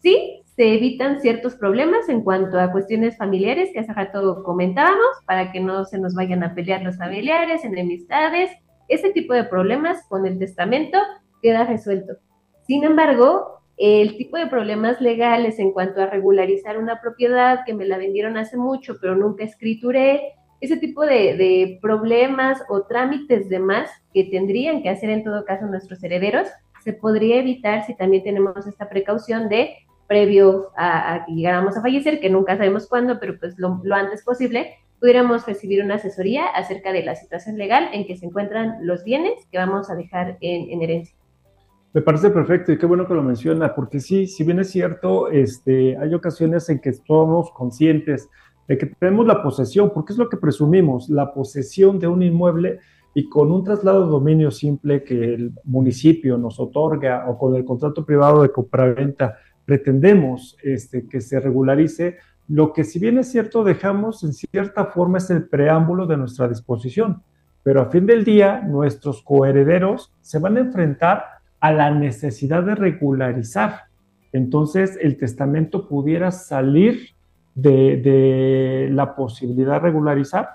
Sí, 0.00 0.42
se 0.54 0.74
evitan 0.74 1.20
ciertos 1.22 1.56
problemas 1.56 2.10
en 2.10 2.20
cuanto 2.20 2.60
a 2.60 2.70
cuestiones 2.70 3.16
familiares 3.16 3.70
que 3.72 3.80
hace 3.80 3.92
rato 3.94 4.42
comentábamos, 4.44 5.08
para 5.26 5.50
que 5.50 5.60
no 5.60 5.86
se 5.86 5.98
nos 5.98 6.14
vayan 6.14 6.44
a 6.44 6.54
pelear 6.54 6.82
los 6.82 6.98
familiares, 6.98 7.64
enemistades, 7.64 8.50
ese 8.88 9.10
tipo 9.12 9.32
de 9.32 9.44
problemas 9.44 10.06
con 10.08 10.26
el 10.26 10.38
testamento 10.38 10.98
queda 11.40 11.64
resuelto. 11.64 12.14
Sin 12.66 12.84
embargo, 12.84 13.60
el 13.76 14.16
tipo 14.16 14.36
de 14.36 14.46
problemas 14.46 15.00
legales 15.00 15.58
en 15.58 15.72
cuanto 15.72 16.00
a 16.00 16.06
regularizar 16.06 16.78
una 16.78 17.00
propiedad 17.00 17.64
que 17.66 17.74
me 17.74 17.86
la 17.86 17.98
vendieron 17.98 18.36
hace 18.36 18.56
mucho, 18.56 18.96
pero 19.00 19.16
nunca 19.16 19.44
escrituré, 19.44 20.34
ese 20.60 20.76
tipo 20.78 21.02
de, 21.02 21.78
problemas 21.82 22.62
o 22.68 22.84
trámites 22.84 23.50
de 23.50 23.58
más 23.58 23.90
que 24.14 24.24
tendrían 24.24 24.82
que 24.82 24.88
hacer 24.88 25.10
en 25.10 25.22
todo 25.22 25.44
caso 25.44 25.66
nuestros 25.66 26.02
herederos, 26.02 26.48
se 26.82 26.94
podría 26.94 27.36
evitar 27.36 27.84
si 27.84 27.94
también 27.94 28.22
tenemos 28.22 28.66
esta 28.66 28.88
precaución 28.88 29.48
de 29.48 29.76
previo 30.06 30.70
a, 30.76 31.24
que 31.26 31.34
llegáramos 31.34 31.76
a 31.76 31.82
fallecer, 31.82 32.20
que 32.20 32.30
nunca 32.30 32.56
sabemos 32.56 32.86
cuándo, 32.86 33.18
pero 33.20 33.38
pues 33.38 33.58
lo, 33.58 33.80
antes 33.92 34.22
posible, 34.22 34.76
pudiéramos 35.00 35.46
recibir 35.46 35.82
una 35.82 35.96
asesoría 35.96 36.46
acerca 36.46 36.92
de 36.92 37.02
la 37.02 37.14
situación 37.14 37.58
legal 37.58 37.90
en 37.92 38.06
que 38.06 38.16
se 38.16 38.26
encuentran 38.26 38.78
los 38.80 39.04
bienes 39.04 39.34
que 39.50 39.58
vamos 39.58 39.90
a 39.90 39.96
dejar 39.96 40.38
en 40.40 40.80
herencia. 40.80 41.16
Me 41.94 42.02
parece 42.02 42.30
perfecto 42.30 42.72
y 42.72 42.76
qué 42.76 42.86
bueno 42.86 43.06
que 43.06 43.14
lo 43.14 43.22
menciona, 43.22 43.72
porque 43.72 44.00
sí, 44.00 44.26
si 44.26 44.42
bien 44.42 44.58
es 44.58 44.68
cierto, 44.70 45.28
este, 45.30 45.96
hay 45.96 46.12
ocasiones 46.12 46.68
en 46.68 46.80
que 46.80 46.92
somos 46.92 47.52
conscientes 47.52 48.28
de 48.66 48.76
que 48.76 48.86
tenemos 48.86 49.24
la 49.28 49.44
posesión, 49.44 49.92
porque 49.94 50.12
es 50.12 50.18
lo 50.18 50.28
que 50.28 50.36
presumimos, 50.36 51.08
la 51.08 51.32
posesión 51.32 52.00
de 52.00 52.08
un 52.08 52.24
inmueble 52.24 52.80
y 53.14 53.28
con 53.28 53.52
un 53.52 53.62
traslado 53.62 54.06
de 54.06 54.10
dominio 54.10 54.50
simple 54.50 55.04
que 55.04 55.34
el 55.34 55.52
municipio 55.62 56.36
nos 56.36 56.58
otorga 56.58 57.26
o 57.28 57.38
con 57.38 57.54
el 57.54 57.64
contrato 57.64 58.04
privado 58.04 58.42
de 58.42 58.50
compraventa 58.50 59.36
pretendemos 59.64 60.56
este, 60.64 61.06
que 61.06 61.20
se 61.20 61.38
regularice, 61.38 62.16
lo 62.48 62.72
que 62.72 62.82
si 62.82 62.98
bien 62.98 63.18
es 63.18 63.30
cierto 63.30 63.62
dejamos 63.62 64.24
en 64.24 64.32
cierta 64.32 64.86
forma 64.86 65.18
es 65.18 65.30
el 65.30 65.44
preámbulo 65.44 66.08
de 66.08 66.16
nuestra 66.16 66.48
disposición, 66.48 67.22
pero 67.62 67.80
a 67.80 67.86
fin 67.86 68.04
del 68.04 68.24
día 68.24 68.62
nuestros 68.62 69.22
coherederos 69.22 70.12
se 70.22 70.40
van 70.40 70.56
a 70.56 70.60
enfrentar 70.60 71.34
a 71.64 71.72
la 71.72 71.90
necesidad 71.90 72.62
de 72.62 72.74
regularizar. 72.74 73.84
Entonces, 74.32 74.98
el 75.00 75.16
testamento 75.16 75.88
pudiera 75.88 76.30
salir 76.30 77.14
de, 77.54 78.90
la 78.92 79.16
posibilidad 79.16 79.72
de 79.72 79.78
regularizar, 79.78 80.46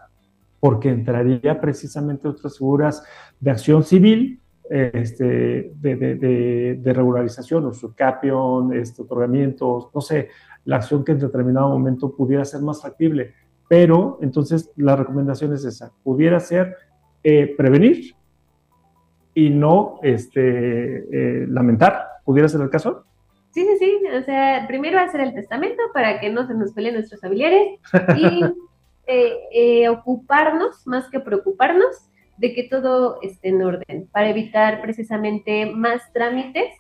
porque 0.60 0.90
entraría 0.90 1.60
precisamente 1.60 2.28
otras 2.28 2.60
figuras 2.60 3.04
de 3.40 3.50
acción 3.50 3.84
civil, 3.84 4.40
este, 4.70 5.72
de, 5.82 6.94
regularización, 6.94 7.66
usurcapión, 7.66 8.72
este, 8.74 9.02
otorgamientos, 9.02 9.90
no 9.92 10.02
sé, 10.02 10.28
la 10.66 10.76
acción 10.76 11.04
que 11.04 11.14
en 11.14 11.20
determinado 11.20 11.70
momento 11.70 12.16
pudiera 12.16 12.46
ser 12.46 12.62
más 12.62 12.84
factible. 12.84 13.34
Pero 13.68 14.20
entonces 14.22 14.72
la 14.76 14.96
recomendación 14.96 15.56
es 15.56 15.66
esa, 15.66 15.92
pudiera 16.04 16.40
ser 16.40 16.76
eh, 17.24 17.56
prevenir, 17.58 18.14
y 19.34 19.50
no 19.50 20.00
este, 20.04 20.98
eh, 20.98 21.48
lamentar. 21.48 22.08
¿Pudiera 22.24 22.48
ser 22.48 22.62
el 22.62 22.70
caso? 22.70 23.06
Sí, 23.52 23.66
sí, 23.66 23.78
sí. 23.80 24.00
O 24.16 24.24
sea, 24.24 24.66
primero 24.68 25.00
hacer 25.00 25.22
el 25.22 25.34
testamento 25.34 25.82
para 25.94 26.20
que 26.20 26.30
no 26.30 26.46
se 26.48 26.54
nos 26.54 26.74
peleen 26.74 26.96
nuestros 26.96 27.22
familiares 27.22 27.80
y 28.18 28.44
eh, 29.08 29.34
eh, 29.52 29.90
ocuparnos, 29.90 30.86
más 30.86 31.10
que 31.10 31.20
preocuparnos, 31.20 32.10
de 32.38 32.54
que 32.54 32.64
todo 32.64 33.20
esté 33.22 33.50
en 33.50 33.62
orden, 33.64 34.08
para 34.12 34.30
evitar 34.30 34.82
precisamente 34.82 35.66
más 35.66 36.02
trámites, 36.14 36.72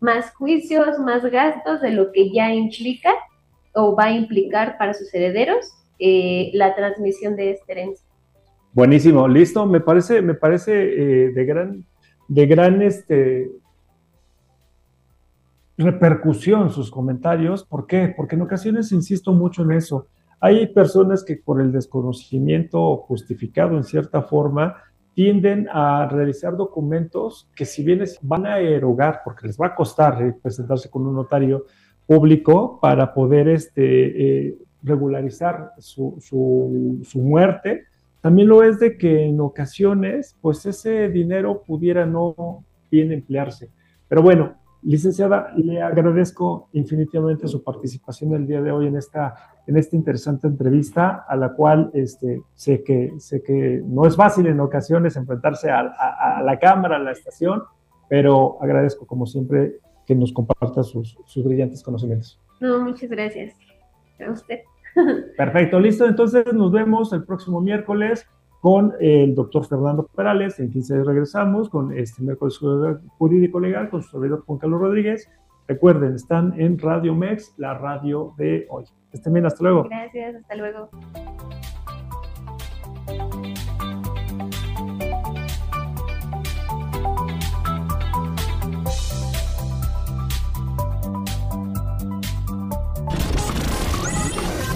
más 0.00 0.32
juicios, 0.34 0.98
más 0.98 1.24
gastos 1.24 1.82
de 1.82 1.90
lo 1.90 2.10
que 2.10 2.32
ya 2.32 2.54
implica 2.54 3.12
o 3.74 3.94
va 3.94 4.04
a 4.04 4.12
implicar 4.12 4.78
para 4.78 4.94
sus 4.94 5.12
herederos 5.12 5.70
la 5.98 6.74
transmisión 6.74 7.36
de 7.36 7.52
esta 7.52 7.72
herencia. 7.72 8.03
Buenísimo, 8.74 9.26
listo. 9.28 9.64
Me 9.66 9.80
parece, 9.80 10.20
me 10.20 10.34
parece 10.34 10.72
de 10.72 11.44
gran 11.46 11.86
de 12.28 12.46
gran 12.46 12.82
este, 12.82 13.50
repercusión 15.76 16.70
sus 16.70 16.90
comentarios. 16.90 17.64
¿Por 17.64 17.86
qué? 17.86 18.12
Porque 18.16 18.36
en 18.36 18.42
ocasiones 18.42 18.92
insisto 18.92 19.32
mucho 19.32 19.62
en 19.62 19.72
eso. 19.72 20.06
Hay 20.40 20.66
personas 20.68 21.24
que 21.24 21.36
por 21.36 21.60
el 21.60 21.72
desconocimiento 21.72 22.96
justificado 22.98 23.76
en 23.76 23.84
cierta 23.84 24.22
forma 24.22 24.76
tienden 25.14 25.68
a 25.72 26.08
realizar 26.10 26.56
documentos 26.56 27.48
que 27.54 27.64
si 27.64 27.84
bien 27.84 28.02
van 28.22 28.46
a 28.46 28.58
erogar, 28.58 29.20
porque 29.24 29.46
les 29.46 29.58
va 29.58 29.68
a 29.68 29.74
costar 29.74 30.20
eh, 30.22 30.34
presentarse 30.42 30.90
con 30.90 31.06
un 31.06 31.14
notario 31.14 31.66
público 32.04 32.78
para 32.80 33.14
poder 33.14 33.48
este, 33.48 34.48
eh, 34.48 34.58
regularizar 34.82 35.72
su, 35.78 36.18
su 36.20 37.18
muerte, 37.20 37.84
también 38.24 38.48
lo 38.48 38.62
es 38.62 38.78
de 38.78 38.96
que 38.96 39.26
en 39.26 39.38
ocasiones, 39.38 40.34
pues 40.40 40.64
ese 40.64 41.10
dinero 41.10 41.62
pudiera 41.62 42.06
no 42.06 42.64
bien 42.90 43.12
emplearse. 43.12 43.68
Pero 44.08 44.22
bueno, 44.22 44.54
licenciada, 44.80 45.52
le 45.58 45.82
agradezco 45.82 46.70
infinitivamente 46.72 47.46
su 47.48 47.62
participación 47.62 48.32
el 48.32 48.46
día 48.46 48.62
de 48.62 48.70
hoy 48.70 48.86
en 48.86 48.96
esta, 48.96 49.34
en 49.66 49.76
esta 49.76 49.94
interesante 49.94 50.46
entrevista, 50.46 51.26
a 51.28 51.36
la 51.36 51.52
cual 51.52 51.90
este, 51.92 52.40
sé, 52.54 52.82
que, 52.82 53.12
sé 53.18 53.42
que 53.42 53.82
no 53.84 54.06
es 54.06 54.16
fácil 54.16 54.46
en 54.46 54.58
ocasiones 54.58 55.16
enfrentarse 55.16 55.70
a, 55.70 55.80
a, 55.80 56.42
la 56.42 56.58
cámara, 56.58 56.96
a 56.96 57.00
la 57.00 57.12
estación, 57.12 57.62
pero 58.08 58.56
agradezco 58.62 59.06
como 59.06 59.26
siempre 59.26 59.80
que 60.06 60.14
nos 60.14 60.32
comparta 60.32 60.82
sus, 60.82 61.18
sus 61.26 61.44
brillantes 61.44 61.82
conocimientos. 61.82 62.40
No, 62.58 62.80
muchas 62.80 63.10
gracias. 63.10 63.54
A 64.26 64.30
usted. 64.30 64.60
Perfecto, 65.36 65.80
listo. 65.80 66.06
Entonces 66.06 66.52
nos 66.52 66.72
vemos 66.72 67.12
el 67.12 67.24
próximo 67.24 67.60
miércoles 67.60 68.26
con 68.60 68.94
el 69.00 69.34
doctor 69.34 69.66
Fernando 69.66 70.06
Perales. 70.06 70.58
En 70.60 70.70
15 70.70 70.94
días 70.94 71.06
regresamos 71.06 71.68
con 71.68 71.96
este 71.96 72.22
miércoles 72.22 72.58
jurídico 73.18 73.60
legal 73.60 73.90
con 73.90 74.02
su 74.02 74.10
servidor 74.10 74.42
Juan 74.46 74.58
Carlos 74.58 74.80
Rodríguez. 74.80 75.28
Recuerden, 75.66 76.14
están 76.14 76.58
en 76.60 76.78
Radio 76.78 77.14
Mex, 77.14 77.54
la 77.56 77.74
radio 77.74 78.34
de 78.36 78.66
hoy. 78.70 78.84
Estén 79.12 79.32
bien, 79.32 79.46
hasta 79.46 79.62
luego. 79.62 79.84
Gracias, 79.84 80.36
hasta 80.36 80.54
luego. 80.56 80.90